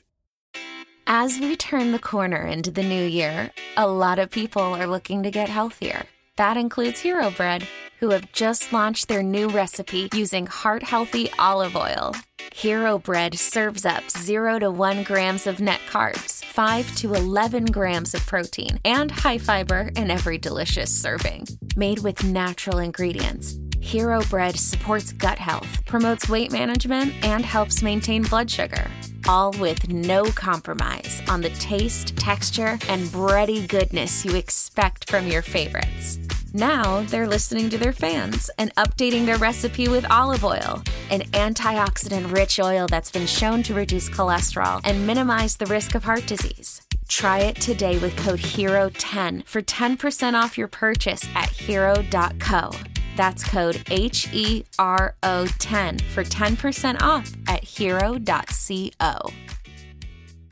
As 1.05 1.39
we 1.39 1.55
turn 1.55 1.91
the 1.91 1.99
corner 1.99 2.45
into 2.45 2.71
the 2.71 2.83
new 2.83 3.05
year, 3.05 3.51
a 3.77 3.87
lot 3.87 4.19
of 4.19 4.31
people 4.31 4.61
are 4.61 4.87
looking 4.87 5.23
to 5.23 5.31
get 5.31 5.49
healthier. 5.49 6.05
That 6.37 6.57
includes 6.57 6.99
Hero 6.99 7.29
Bread, 7.31 7.67
who 7.99 8.09
have 8.09 8.31
just 8.31 8.73
launched 8.73 9.07
their 9.07 9.23
new 9.23 9.49
recipe 9.49 10.09
using 10.13 10.47
heart 10.47 10.83
healthy 10.83 11.29
olive 11.39 11.75
oil. 11.75 12.13
Hero 12.55 12.97
Bread 12.97 13.37
serves 13.37 13.85
up 13.85 14.09
0 14.09 14.59
to 14.59 14.71
1 14.71 15.03
grams 15.03 15.45
of 15.47 15.59
net 15.59 15.79
carbs, 15.91 16.43
5 16.45 16.95
to 16.97 17.13
11 17.13 17.65
grams 17.65 18.13
of 18.13 18.25
protein, 18.25 18.79
and 18.83 19.11
high 19.11 19.37
fiber 19.37 19.91
in 19.95 20.09
every 20.09 20.37
delicious 20.37 20.93
serving. 20.93 21.45
Made 21.75 21.99
with 21.99 22.23
natural 22.23 22.79
ingredients, 22.79 23.57
Hero 23.79 24.21
Bread 24.29 24.57
supports 24.57 25.13
gut 25.13 25.37
health, 25.37 25.85
promotes 25.85 26.27
weight 26.27 26.51
management, 26.51 27.13
and 27.23 27.45
helps 27.45 27.83
maintain 27.83 28.23
blood 28.23 28.49
sugar. 28.49 28.89
all 29.27 29.51
with 29.59 29.89
no 29.89 30.23
compromise 30.31 31.21
on 31.27 31.41
the 31.41 31.49
taste, 31.49 32.15
texture, 32.15 32.79
and 32.87 33.07
bready 33.07 33.67
goodness 33.67 34.23
you 34.23 34.35
expect 34.35 35.09
from 35.09 35.27
your 35.27 35.41
favorites. 35.41 36.17
Now 36.53 37.01
they're 37.01 37.27
listening 37.27 37.69
to 37.69 37.77
their 37.77 37.91
fans 37.91 38.49
and 38.57 38.73
updating 38.75 39.25
their 39.25 39.37
recipe 39.37 39.89
with 39.89 40.09
olive 40.09 40.45
oil, 40.45 40.81
an 41.09 41.21
antioxidant 41.31 42.33
rich 42.33 42.59
oil 42.59 42.87
that's 42.87 43.11
been 43.11 43.27
shown 43.27 43.63
to 43.63 43.73
reduce 43.73 44.09
cholesterol 44.09 44.79
and 44.85 45.05
minimize 45.05 45.57
the 45.57 45.65
risk 45.65 45.93
of 45.93 46.05
heart 46.05 46.25
disease. 46.25 46.81
Try 47.09 47.39
it 47.39 47.57
today 47.57 47.97
with 47.99 48.15
code 48.17 48.39
HERO10 48.39 49.45
for 49.45 49.61
10% 49.61 50.33
off 50.33 50.57
your 50.57 50.67
purchase 50.67 51.27
at 51.35 51.49
hero.co. 51.49 52.71
That's 53.17 53.43
code 53.43 53.83
H 53.89 54.29
E 54.31 54.63
R 54.77 55.15
O 55.23 55.47
10 55.59 55.99
for 55.99 56.23
10% 56.23 57.01
off 57.01 57.33
at 57.47 57.63
hero.co. 57.63 59.31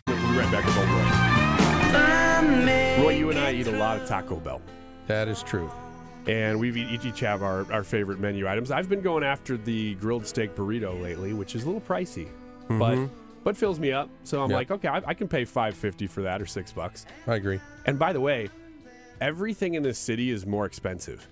We'll 0.08 0.18
be 0.18 0.38
right 0.38 0.52
back 0.52 0.66
with 0.66 0.78
Old 0.78 0.90
Roy. 0.90 1.04
Roy, 3.04 3.18
you 3.18 3.30
and 3.30 3.40
I 3.40 3.54
eat 3.54 3.68
a 3.68 3.72
lot 3.72 4.02
of 4.02 4.08
Taco 4.08 4.38
Bell. 4.38 4.62
That 5.08 5.28
is 5.28 5.44
true. 5.44 5.70
And 6.28 6.60
we 6.60 6.72
each, 6.72 7.20
have 7.20 7.44
our, 7.44 7.72
our 7.72 7.84
favorite 7.84 8.20
menu 8.20 8.48
items. 8.48 8.72
I've 8.72 8.90
been 8.90 9.02
going 9.02 9.24
after 9.24 9.58
the 9.58 9.94
grilled 9.96 10.26
steak 10.26 10.56
burrito 10.56 11.00
lately, 11.02 11.34
which 11.34 11.56
is 11.56 11.64
a 11.64 11.66
little 11.68 11.82
pricey, 11.82 12.28
but 12.68 12.96
Mhm. 12.96 13.10
but 13.44 13.56
fills 13.56 13.80
me 13.80 13.92
up. 13.92 14.10
So 14.24 14.42
I'm 14.42 14.50
Yeah. 14.50 14.56
like, 14.56 14.72
okay, 14.72 14.88
I, 14.88 15.02
I 15.06 15.14
can 15.14 15.28
pay 15.28 15.46
five 15.46 15.76
fifty 15.76 16.08
for 16.08 16.24
that 16.24 16.42
or 16.42 16.48
six 16.48 16.72
bucks. 16.72 17.06
I 17.28 17.36
agree. 17.36 17.60
And 17.86 18.00
by 18.00 18.12
the 18.12 18.22
way, 18.22 18.50
everything 19.22 19.76
in 19.76 19.84
this 19.84 20.00
city 20.00 20.32
is 20.32 20.46
more 20.48 20.66
expensive. 20.66 21.28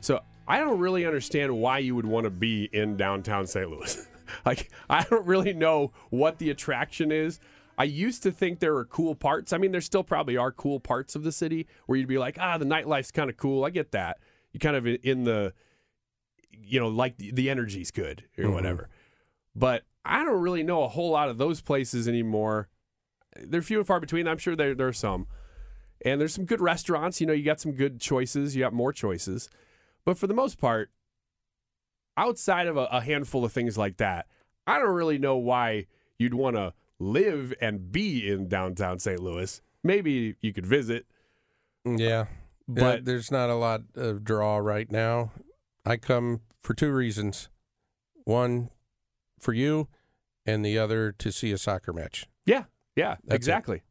So 0.00 0.20
I 0.48 0.58
don't 0.58 0.78
really 0.80 1.06
understand 1.06 1.56
why 1.56 1.78
you 1.78 1.94
would 1.94 2.06
want 2.06 2.24
to 2.24 2.30
be 2.30 2.68
in 2.72 2.96
downtown 2.96 3.46
St. 3.46 3.70
Louis. 3.70 4.06
like 4.44 4.70
I 4.90 5.04
don't 5.04 5.26
really 5.26 5.52
know 5.52 5.92
what 6.10 6.38
the 6.38 6.50
attraction 6.50 7.12
is. 7.12 7.38
I 7.76 7.84
used 7.84 8.22
to 8.22 8.30
think 8.32 8.60
there 8.60 8.74
were 8.74 8.84
cool 8.84 9.14
parts. 9.14 9.52
I 9.52 9.58
mean, 9.58 9.72
there 9.72 9.80
still 9.80 10.04
probably 10.04 10.36
are 10.36 10.52
cool 10.52 10.78
parts 10.80 11.14
of 11.16 11.24
the 11.24 11.32
city 11.32 11.66
where 11.86 11.98
you'd 11.98 12.08
be 12.08 12.18
like, 12.18 12.36
ah, 12.40 12.56
the 12.58 12.64
nightlife's 12.64 13.10
kind 13.10 13.28
of 13.28 13.36
cool. 13.36 13.64
I 13.64 13.70
get 13.70 13.90
that. 13.92 14.18
You 14.52 14.60
kind 14.60 14.76
of 14.76 14.86
in- 14.86 15.24
the, 15.24 15.52
you 16.50 16.78
know, 16.78 16.88
like 16.88 17.16
the, 17.18 17.32
the 17.32 17.50
energy's 17.50 17.90
good 17.90 18.24
or 18.38 18.44
Mhm. 18.44 18.52
whatever. 18.54 18.88
But 19.56 19.84
I 20.04 20.24
don't 20.24 20.40
really 20.40 20.62
know 20.62 20.84
a 20.84 20.88
whole 20.88 21.10
lot 21.10 21.28
of 21.28 21.38
those 21.38 21.60
places 21.60 22.06
anymore. 22.06 22.68
They're 23.36 23.62
few 23.62 23.78
and 23.78 23.86
far 23.86 23.98
between. 23.98 24.28
I'm 24.28 24.38
sure 24.38 24.54
there, 24.54 24.74
there 24.74 24.88
are 24.88 24.92
some. 24.92 25.26
And 26.04 26.20
there's 26.20 26.34
some 26.34 26.44
good 26.44 26.60
restaurants. 26.60 27.20
You 27.20 27.26
know, 27.26 27.32
you 27.32 27.44
got 27.44 27.60
some 27.60 27.72
good 27.72 28.00
choices. 28.00 28.54
You 28.54 28.62
got 28.62 28.72
more 28.72 28.92
choices. 28.92 29.48
But 30.04 30.18
for 30.18 30.26
the 30.26 30.34
most 30.34 30.58
part, 30.58 30.90
outside 32.16 32.66
of 32.66 32.76
a, 32.76 32.84
a 32.92 33.00
handful 33.00 33.44
of 33.44 33.52
things 33.52 33.76
like 33.76 33.96
that, 33.96 34.26
I 34.66 34.78
don't 34.78 34.94
really 34.94 35.18
know 35.18 35.36
why 35.36 35.86
you'd 36.18 36.34
want 36.34 36.56
to 36.56 36.72
live 36.98 37.52
and 37.60 37.90
be 37.92 38.28
in 38.30 38.48
downtown 38.48 38.98
St. 38.98 39.20
Louis. 39.20 39.60
Maybe 39.82 40.36
you 40.40 40.52
could 40.52 40.66
visit. 40.66 41.06
Yeah. 41.84 42.26
But- 42.66 42.80
But 42.80 43.04
there's 43.04 43.30
not 43.30 43.50
a 43.50 43.54
lot 43.54 43.82
of 43.94 44.24
draw 44.24 44.56
right 44.58 44.90
now. 44.90 45.32
I 45.84 45.96
come 45.98 46.40
for 46.62 46.72
two 46.74 46.92
reasons. 46.92 47.50
One 48.24 48.70
for 49.38 49.52
you 49.52 49.88
and 50.46 50.64
the 50.64 50.78
other 50.78 51.12
to 51.12 51.30
see 51.30 51.52
a 51.52 51.58
soccer 51.58 51.92
match. 51.92 52.26
Yeah, 52.46 52.64
yeah, 52.96 53.16
That's 53.24 53.36
exactly. 53.36 53.82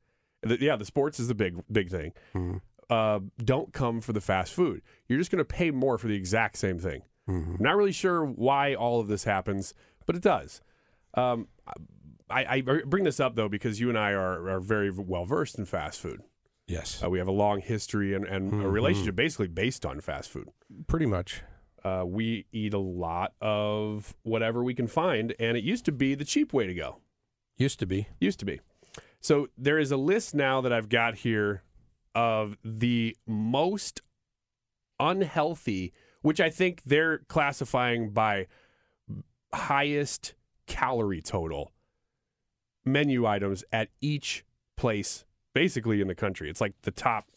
The- 0.41 0.59
yeah, 0.59 0.75
the 0.75 0.85
sports 0.85 1.19
is 1.19 1.27
the 1.27 1.35
big 1.35 1.61
big 1.71 1.89
thing. 1.91 2.13
Mhm. 2.33 2.61
Uh, 2.89 3.19
don't 3.37 3.71
come 3.73 4.01
for 4.01 4.11
the 4.13 4.21
fast 4.21 4.53
food. 4.53 4.81
You're 5.07 5.19
just 5.19 5.29
going 5.31 5.39
to 5.39 5.45
pay 5.45 5.71
more 5.71 5.97
for 5.97 6.07
the 6.07 6.15
exact 6.15 6.57
same 6.57 6.79
thing. 6.79 7.03
Mhm. 7.29 7.57
I'm 7.59 7.63
not 7.63 7.75
really 7.77 7.91
sure 7.91 8.25
why 8.25 8.73
all 8.75 8.99
of 8.99 9.07
this 9.07 9.23
happens, 9.23 9.73
but 10.05 10.15
it 10.15 10.21
does. 10.21 10.61
Um, 11.13 11.47
I, 12.33 12.45
I 12.55 12.61
bring 12.61 13.03
this 13.03 13.19
up 13.19 13.35
though 13.35 13.49
because 13.49 13.79
you 13.79 13.89
and 13.89 13.97
I 13.97 14.11
are, 14.11 14.49
are 14.49 14.59
very 14.59 14.89
well 14.91 15.25
versed 15.25 15.57
in 15.59 15.65
fast 15.65 15.99
food. 16.01 16.21
Yes. 16.67 17.01
Uh, 17.03 17.09
we 17.09 17.19
have 17.19 17.27
a 17.27 17.31
long 17.33 17.59
history 17.61 18.13
and, 18.13 18.25
and 18.25 18.53
a 18.53 18.55
Mhm. 18.57 18.71
relationship 18.71 19.15
basically 19.15 19.47
based 19.47 19.85
on 19.85 19.99
fast 20.01 20.29
food. 20.29 20.47
Pretty 20.87 21.05
much. 21.05 21.41
Uh, 21.83 22.03
we 22.07 22.45
eat 22.53 22.73
a 22.73 22.79
lot 22.79 23.33
of 23.41 24.15
whatever 24.23 24.63
we 24.63 24.73
can 24.73 24.87
find, 24.87 25.35
and 25.39 25.57
it 25.57 25.63
used 25.65 25.83
to 25.85 25.91
be 25.91 26.15
the 26.15 26.23
cheap 26.23 26.53
way 26.53 26.65
to 26.65 26.73
go. 26.73 26.99
Used 27.57 27.79
to 27.79 27.85
be. 27.85 28.07
Used 28.21 28.39
to 28.39 28.45
be. 28.45 28.61
So 29.19 29.49
there 29.57 29.77
is 29.77 29.91
a 29.91 29.97
list 29.97 30.33
now 30.33 30.61
that 30.61 30.71
I've 30.71 30.87
got 30.87 31.15
here 31.15 31.63
of 32.15 32.57
the 32.63 33.17
most 33.27 34.01
unhealthy, 34.99 35.91
which 36.21 36.39
I 36.39 36.49
think 36.49 36.83
they're 36.85 37.17
classifying 37.27 38.11
by 38.11 38.47
highest 39.53 40.33
calorie 40.67 41.21
total 41.21 41.72
menu 42.85 43.25
items 43.25 43.63
at 43.71 43.89
each 44.01 44.45
place, 44.77 45.25
basically 45.53 46.01
in 46.01 46.07
the 46.07 46.15
country. 46.15 46.49
It's 46.49 46.61
like 46.61 46.73
the 46.83 46.91
top 46.91 47.27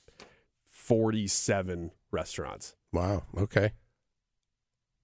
47 0.64 1.90
restaurants. 2.10 2.76
Wow. 2.92 3.24
Okay. 3.36 3.72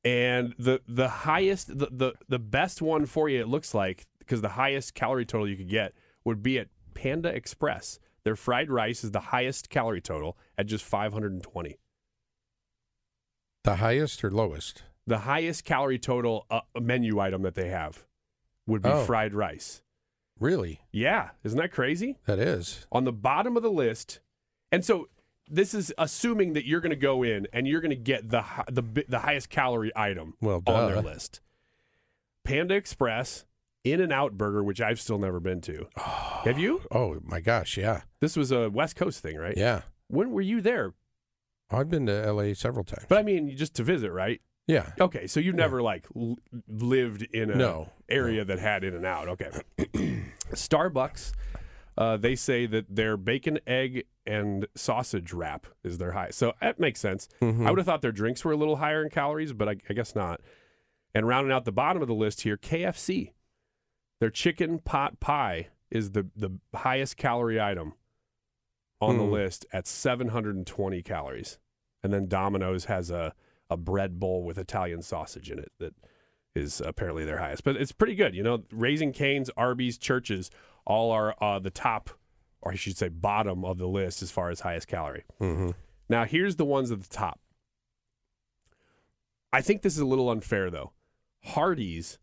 And 0.04 0.54
the 0.58 0.80
the 0.88 1.08
highest 1.08 1.68
the, 1.78 1.88
the 1.90 2.12
the 2.28 2.38
best 2.38 2.82
one 2.82 3.06
for 3.06 3.28
you 3.28 3.40
it 3.40 3.46
looks 3.48 3.72
like 3.72 4.06
because 4.18 4.40
the 4.40 4.48
highest 4.50 4.94
calorie 4.94 5.24
total 5.26 5.48
you 5.48 5.56
could 5.56 5.68
get 5.68 5.94
would 6.24 6.42
be 6.42 6.58
at 6.58 6.68
Panda 6.94 7.28
Express. 7.28 8.00
Their 8.24 8.36
fried 8.36 8.70
rice 8.70 9.04
is 9.04 9.10
the 9.12 9.20
highest 9.20 9.68
calorie 9.70 10.00
total 10.00 10.36
at 10.58 10.66
just 10.66 10.84
520. 10.84 11.78
The 13.64 13.76
highest 13.76 14.24
or 14.24 14.30
lowest? 14.30 14.82
The 15.06 15.18
highest 15.18 15.64
calorie 15.64 15.98
total 15.98 16.46
uh, 16.50 16.60
menu 16.80 17.18
item 17.20 17.42
that 17.42 17.54
they 17.54 17.68
have 17.68 18.04
would 18.66 18.82
be 18.82 18.88
Oh. 18.90 19.04
fried 19.04 19.34
rice. 19.34 19.82
Really? 20.38 20.80
Yeah, 20.90 21.30
isn't 21.44 21.58
that 21.58 21.72
crazy? 21.72 22.18
That 22.26 22.38
is. 22.38 22.86
On 22.90 23.04
the 23.04 23.12
bottom 23.12 23.56
of 23.56 23.62
the 23.62 23.70
list, 23.70 24.20
and 24.70 24.84
so 24.84 25.08
this 25.48 25.74
is 25.74 25.92
assuming 25.98 26.54
that 26.54 26.66
you're 26.66 26.80
going 26.80 26.90
to 26.90 26.96
go 26.96 27.22
in 27.22 27.46
and 27.52 27.66
you're 27.68 27.80
going 27.80 27.90
to 27.90 27.96
get 27.96 28.30
the 28.30 28.44
the 28.70 29.04
the 29.08 29.18
highest 29.20 29.50
calorie 29.50 29.92
item 29.94 30.34
Well, 30.40 30.62
on 30.66 30.90
their 30.92 31.02
list. 31.02 31.40
Panda 32.44 32.74
Express, 32.74 33.44
In 33.84 34.00
and 34.00 34.12
Out 34.12 34.36
Burger, 34.36 34.64
which 34.64 34.80
I've 34.80 35.00
still 35.00 35.18
never 35.18 35.38
been 35.40 35.60
to. 35.62 35.86
Have 35.96 36.58
you? 36.58 36.82
Oh 36.90 37.18
my 37.22 37.40
gosh, 37.40 37.76
yeah. 37.76 38.02
This 38.20 38.36
was 38.36 38.50
a 38.50 38.68
West 38.70 38.96
Coast 38.96 39.20
thing, 39.20 39.36
right? 39.36 39.56
Yeah. 39.56 39.82
When 40.08 40.30
were 40.32 40.40
you 40.40 40.60
there? 40.60 40.94
I've 41.70 41.88
been 41.88 42.06
to 42.06 42.32
LA 42.32 42.54
several 42.54 42.84
times. 42.84 43.06
But 43.08 43.18
I 43.18 43.22
mean, 43.22 43.56
just 43.56 43.74
to 43.76 43.82
visit, 43.82 44.10
right? 44.10 44.40
Yeah. 44.66 44.92
Okay, 45.00 45.26
so 45.26 45.40
you've 45.40 45.54
never 45.56 45.82
like 45.82 46.06
l- 46.14 46.38
lived 46.68 47.22
in 47.22 47.50
a 47.50 47.54
No. 47.56 47.90
area 48.08 48.44
that 48.44 48.58
had 48.58 48.84
In 48.84 48.94
and 48.94 49.04
Out. 49.04 49.28
Okay. 49.28 49.50
Starbucks, 50.52 51.32
uh, 51.98 52.16
they 52.16 52.34
say 52.36 52.66
that 52.66 52.86
their 52.94 53.16
bacon, 53.16 53.58
egg, 53.66 54.04
and 54.24 54.66
sausage 54.74 55.32
wrap 55.32 55.66
is 55.82 55.98
their 55.98 56.12
high. 56.12 56.30
So 56.30 56.52
that 56.60 56.78
makes 56.78 57.00
sense. 57.00 57.28
Mhm. 57.40 57.66
I 57.66 57.70
would 57.70 57.78
have 57.78 57.86
thought 57.86 58.02
their 58.02 58.12
drinks 58.12 58.44
were 58.44 58.52
a 58.52 58.56
little 58.56 58.76
higher 58.76 59.02
in 59.02 59.10
calories, 59.10 59.52
but 59.52 59.68
I, 59.68 59.76
I 59.90 59.92
guess 59.94 60.14
not. 60.14 60.40
And 61.14 61.26
rounding 61.26 61.52
out 61.52 61.64
the 61.64 61.72
bottom 61.72 62.00
of 62.00 62.08
the 62.08 62.14
list 62.14 62.42
here, 62.42 62.56
KFC, 62.56 63.32
their 64.20 64.30
chicken 64.30 64.78
pot 64.78 65.18
pie 65.20 65.68
is 65.90 66.12
the 66.12 66.28
the 66.36 66.50
highest 66.74 67.16
calorie 67.16 67.60
item 67.60 67.94
on 69.00 69.18
the 69.18 69.24
Hmm. 69.24 69.32
list 69.32 69.66
at 69.72 69.86
720 69.86 71.02
calories. 71.02 71.58
And 72.02 72.12
then 72.12 72.28
Domino's 72.28 72.84
has 72.86 73.10
a 73.10 73.34
a 73.72 73.76
bread 73.76 74.20
bowl 74.20 74.44
with 74.44 74.58
Italian 74.58 75.02
sausage 75.02 75.50
in 75.50 75.58
it 75.58 75.72
that 75.78 75.94
is 76.54 76.80
apparently 76.84 77.24
their 77.24 77.38
highest. 77.38 77.64
But 77.64 77.76
it's 77.76 77.92
pretty 77.92 78.14
good. 78.14 78.34
You 78.34 78.42
know, 78.42 78.62
Raising 78.70 79.12
Cane's, 79.12 79.50
Arby's, 79.56 79.98
Church's 79.98 80.50
all 80.84 81.10
are 81.10 81.34
uh, 81.42 81.58
the 81.58 81.70
top, 81.70 82.10
or 82.60 82.72
I 82.72 82.74
should 82.74 82.96
say 82.96 83.08
bottom 83.08 83.64
of 83.64 83.78
the 83.78 83.88
list 83.88 84.22
as 84.22 84.30
far 84.30 84.50
as 84.50 84.60
highest 84.60 84.88
calorie. 84.88 85.24
Mm-hmm. 85.40 85.70
Now, 86.08 86.24
here's 86.24 86.56
the 86.56 86.64
ones 86.64 86.90
at 86.90 87.02
the 87.02 87.08
top. 87.08 87.40
I 89.52 89.60
think 89.62 89.82
this 89.82 89.94
is 89.94 90.00
a 90.00 90.06
little 90.06 90.30
unfair, 90.30 90.70
though. 90.70 90.92
Hardee's 91.46 92.18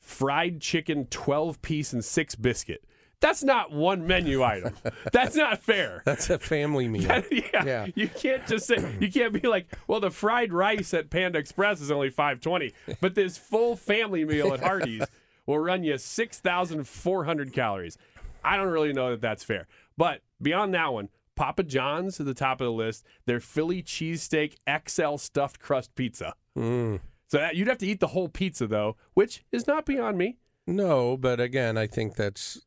fried 0.00 0.60
chicken 0.60 1.06
12 1.06 1.62
piece 1.62 1.92
and 1.92 2.04
six 2.04 2.34
biscuit. 2.34 2.84
That's 3.20 3.42
not 3.42 3.72
one 3.72 4.06
menu 4.06 4.42
item. 4.42 4.74
That's 5.12 5.34
not 5.34 5.60
fair. 5.60 6.02
That's 6.04 6.30
a 6.30 6.38
family 6.38 6.86
meal. 6.86 7.22
yeah, 7.30 7.64
Yeah. 7.64 7.86
You 7.94 8.08
can't 8.08 8.46
just 8.46 8.66
say 8.66 8.96
you 9.00 9.10
can't 9.10 9.32
be 9.32 9.48
like, 9.48 9.76
well, 9.86 10.00
the 10.00 10.10
fried 10.10 10.52
rice 10.52 10.94
at 10.94 11.10
Panda 11.10 11.38
Express 11.38 11.80
is 11.80 11.90
only 11.90 12.10
five 12.10 12.40
twenty, 12.40 12.74
but 13.00 13.14
this 13.14 13.36
full 13.36 13.76
family 13.76 14.24
meal 14.24 14.52
at 14.52 14.60
Hardee's 14.62 15.06
will 15.46 15.58
run 15.58 15.82
you 15.82 15.98
six 15.98 16.38
thousand 16.38 16.86
four 16.86 17.24
hundred 17.24 17.52
calories. 17.52 17.98
I 18.44 18.56
don't 18.56 18.68
really 18.68 18.92
know 18.92 19.10
that 19.10 19.20
that's 19.20 19.42
fair, 19.42 19.66
but 19.96 20.20
beyond 20.40 20.72
that 20.74 20.92
one, 20.92 21.08
Papa 21.34 21.64
John's 21.64 22.20
at 22.20 22.26
the 22.26 22.34
top 22.34 22.60
of 22.60 22.66
the 22.66 22.72
list. 22.72 23.04
Their 23.26 23.40
Philly 23.40 23.82
cheesesteak 23.82 24.54
XL 24.88 25.16
stuffed 25.16 25.58
crust 25.60 25.94
pizza. 25.96 26.34
Mm. 26.56 27.00
So 27.28 27.38
that, 27.38 27.56
you'd 27.56 27.68
have 27.68 27.78
to 27.78 27.86
eat 27.86 28.00
the 28.00 28.08
whole 28.08 28.28
pizza 28.28 28.66
though, 28.66 28.96
which 29.14 29.44
is 29.52 29.66
not 29.66 29.86
beyond 29.86 30.16
me. 30.18 30.38
No, 30.66 31.16
but 31.16 31.40
again, 31.40 31.76
I 31.78 31.86
think 31.86 32.14
that's 32.16 32.60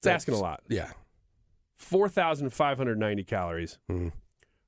It's 0.00 0.06
asking 0.06 0.34
a 0.34 0.38
lot. 0.38 0.62
Yeah. 0.68 0.90
4,590 1.76 3.24
calories. 3.24 3.78
Mm. 3.90 4.12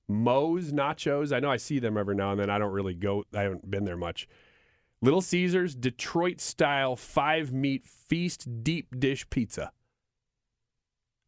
Moe's 0.09 0.73
Nachos. 0.73 1.35
I 1.35 1.41
know 1.41 1.51
I 1.51 1.57
see 1.57 1.79
them 1.79 1.97
every 1.97 2.15
now 2.15 2.33
and 2.33 2.41
then. 2.41 2.51
I 2.51 2.59
don't 2.59 2.73
really 2.73 2.95
go, 2.95 3.25
I 3.35 3.43
haven't 3.43 3.71
been 3.71 3.85
there 3.85 3.97
much. 3.97 4.29
Little 5.01 5.23
Caesars 5.23 5.75
Detroit 5.75 6.41
style 6.41 6.97
five 6.97 7.53
meat 7.53 7.87
feast 7.87 8.63
deep 8.63 8.99
dish 8.99 9.29
pizza. 9.31 9.73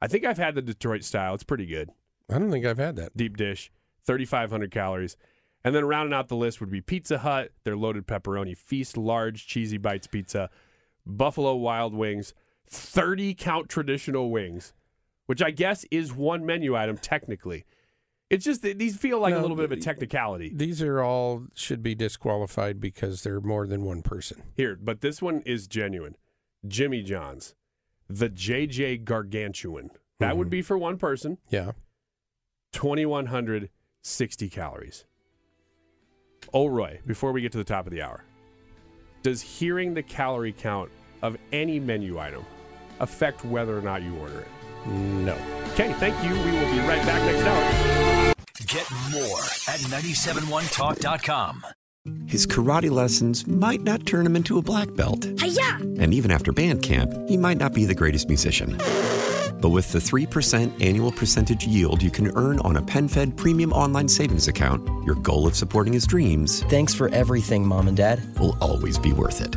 I 0.00 0.06
think 0.06 0.24
I've 0.24 0.38
had 0.38 0.54
the 0.54 0.62
Detroit 0.62 1.02
style. 1.02 1.34
It's 1.34 1.44
pretty 1.44 1.66
good. 1.66 1.90
I 2.30 2.38
don't 2.38 2.50
think 2.50 2.66
I've 2.66 2.78
had 2.78 2.96
that. 2.96 3.16
Deep 3.16 3.36
dish, 3.36 3.72
3,500 4.06 4.70
calories. 4.70 5.16
And 5.64 5.74
then 5.74 5.86
rounding 5.86 6.12
out 6.12 6.28
the 6.28 6.36
list 6.36 6.60
would 6.60 6.70
be 6.70 6.82
Pizza 6.82 7.18
Hut, 7.18 7.52
their 7.64 7.76
loaded 7.76 8.06
pepperoni 8.06 8.56
feast, 8.56 8.98
large 8.98 9.46
cheesy 9.46 9.78
bites 9.78 10.06
pizza, 10.06 10.50
Buffalo 11.06 11.54
Wild 11.54 11.94
Wings, 11.94 12.34
30 12.68 13.34
count 13.34 13.68
traditional 13.68 14.30
wings, 14.30 14.72
which 15.26 15.42
I 15.42 15.50
guess 15.50 15.84
is 15.90 16.12
one 16.12 16.44
menu 16.44 16.76
item 16.76 16.98
technically. 16.98 17.64
It's 18.30 18.44
just 18.44 18.62
that 18.62 18.78
these 18.78 18.96
feel 18.96 19.20
like 19.20 19.34
a 19.34 19.38
little 19.38 19.56
bit 19.56 19.66
of 19.66 19.72
a 19.72 19.76
technicality. 19.76 20.50
These 20.52 20.82
are 20.82 21.02
all 21.02 21.44
should 21.54 21.82
be 21.82 21.94
disqualified 21.94 22.80
because 22.80 23.22
they're 23.22 23.40
more 23.40 23.66
than 23.66 23.84
one 23.84 24.02
person. 24.02 24.42
Here, 24.56 24.78
but 24.80 25.02
this 25.02 25.20
one 25.20 25.42
is 25.44 25.68
genuine. 25.68 26.16
Jimmy 26.66 27.02
John's, 27.02 27.54
the 28.08 28.30
JJ 28.30 29.04
Gargantuan. 29.04 29.90
That 30.20 30.36
would 30.36 30.46
mm-hmm. 30.46 30.50
be 30.50 30.62
for 30.62 30.78
one 30.78 30.96
person. 30.96 31.38
Yeah. 31.50 31.72
2,160 32.72 34.48
calories. 34.48 35.04
Oh, 36.52 36.66
Roy, 36.66 37.00
before 37.06 37.32
we 37.32 37.40
get 37.40 37.52
to 37.52 37.58
the 37.58 37.64
top 37.64 37.86
of 37.86 37.92
the 37.92 38.02
hour, 38.02 38.24
does 39.22 39.40
hearing 39.40 39.94
the 39.94 40.02
calorie 40.02 40.52
count 40.52 40.90
of 41.24 41.36
any 41.52 41.80
menu 41.80 42.18
item 42.20 42.44
affect 43.00 43.44
whether 43.44 43.76
or 43.76 43.80
not 43.80 44.02
you 44.02 44.14
order 44.18 44.40
it? 44.40 44.48
No. 44.86 45.36
Okay, 45.72 45.92
thank 45.94 46.22
you. 46.22 46.30
We 46.30 46.52
will 46.52 46.70
be 46.70 46.78
right 46.80 47.04
back 47.06 47.22
next 47.24 47.44
hour. 47.46 48.34
Get 48.66 48.88
more 49.10 49.40
at 49.68 49.80
971talk.com. 49.80 51.64
His 52.26 52.46
karate 52.46 52.90
lessons 52.90 53.46
might 53.46 53.80
not 53.80 54.04
turn 54.04 54.26
him 54.26 54.36
into 54.36 54.58
a 54.58 54.62
black 54.62 54.94
belt. 54.94 55.24
Hiya! 55.40 55.78
And 55.98 56.12
even 56.12 56.30
after 56.30 56.52
band 56.52 56.82
camp, 56.82 57.10
he 57.26 57.38
might 57.38 57.56
not 57.56 57.72
be 57.72 57.86
the 57.86 57.94
greatest 57.94 58.28
musician. 58.28 58.76
But 59.62 59.70
with 59.70 59.90
the 59.92 59.98
3% 60.00 60.84
annual 60.84 61.10
percentage 61.12 61.66
yield 61.66 62.02
you 62.02 62.10
can 62.10 62.30
earn 62.36 62.60
on 62.60 62.76
a 62.76 62.82
PenFed 62.82 63.38
premium 63.38 63.72
online 63.72 64.08
savings 64.08 64.48
account, 64.48 64.86
your 65.06 65.14
goal 65.14 65.46
of 65.46 65.56
supporting 65.56 65.94
his 65.94 66.06
dreams 66.06 66.62
Thanks 66.64 66.92
for 66.92 67.08
everything, 67.14 67.66
Mom 67.66 67.88
and 67.88 67.96
Dad. 67.96 68.20
will 68.38 68.58
always 68.60 68.98
be 68.98 69.14
worth 69.14 69.40
it. 69.40 69.56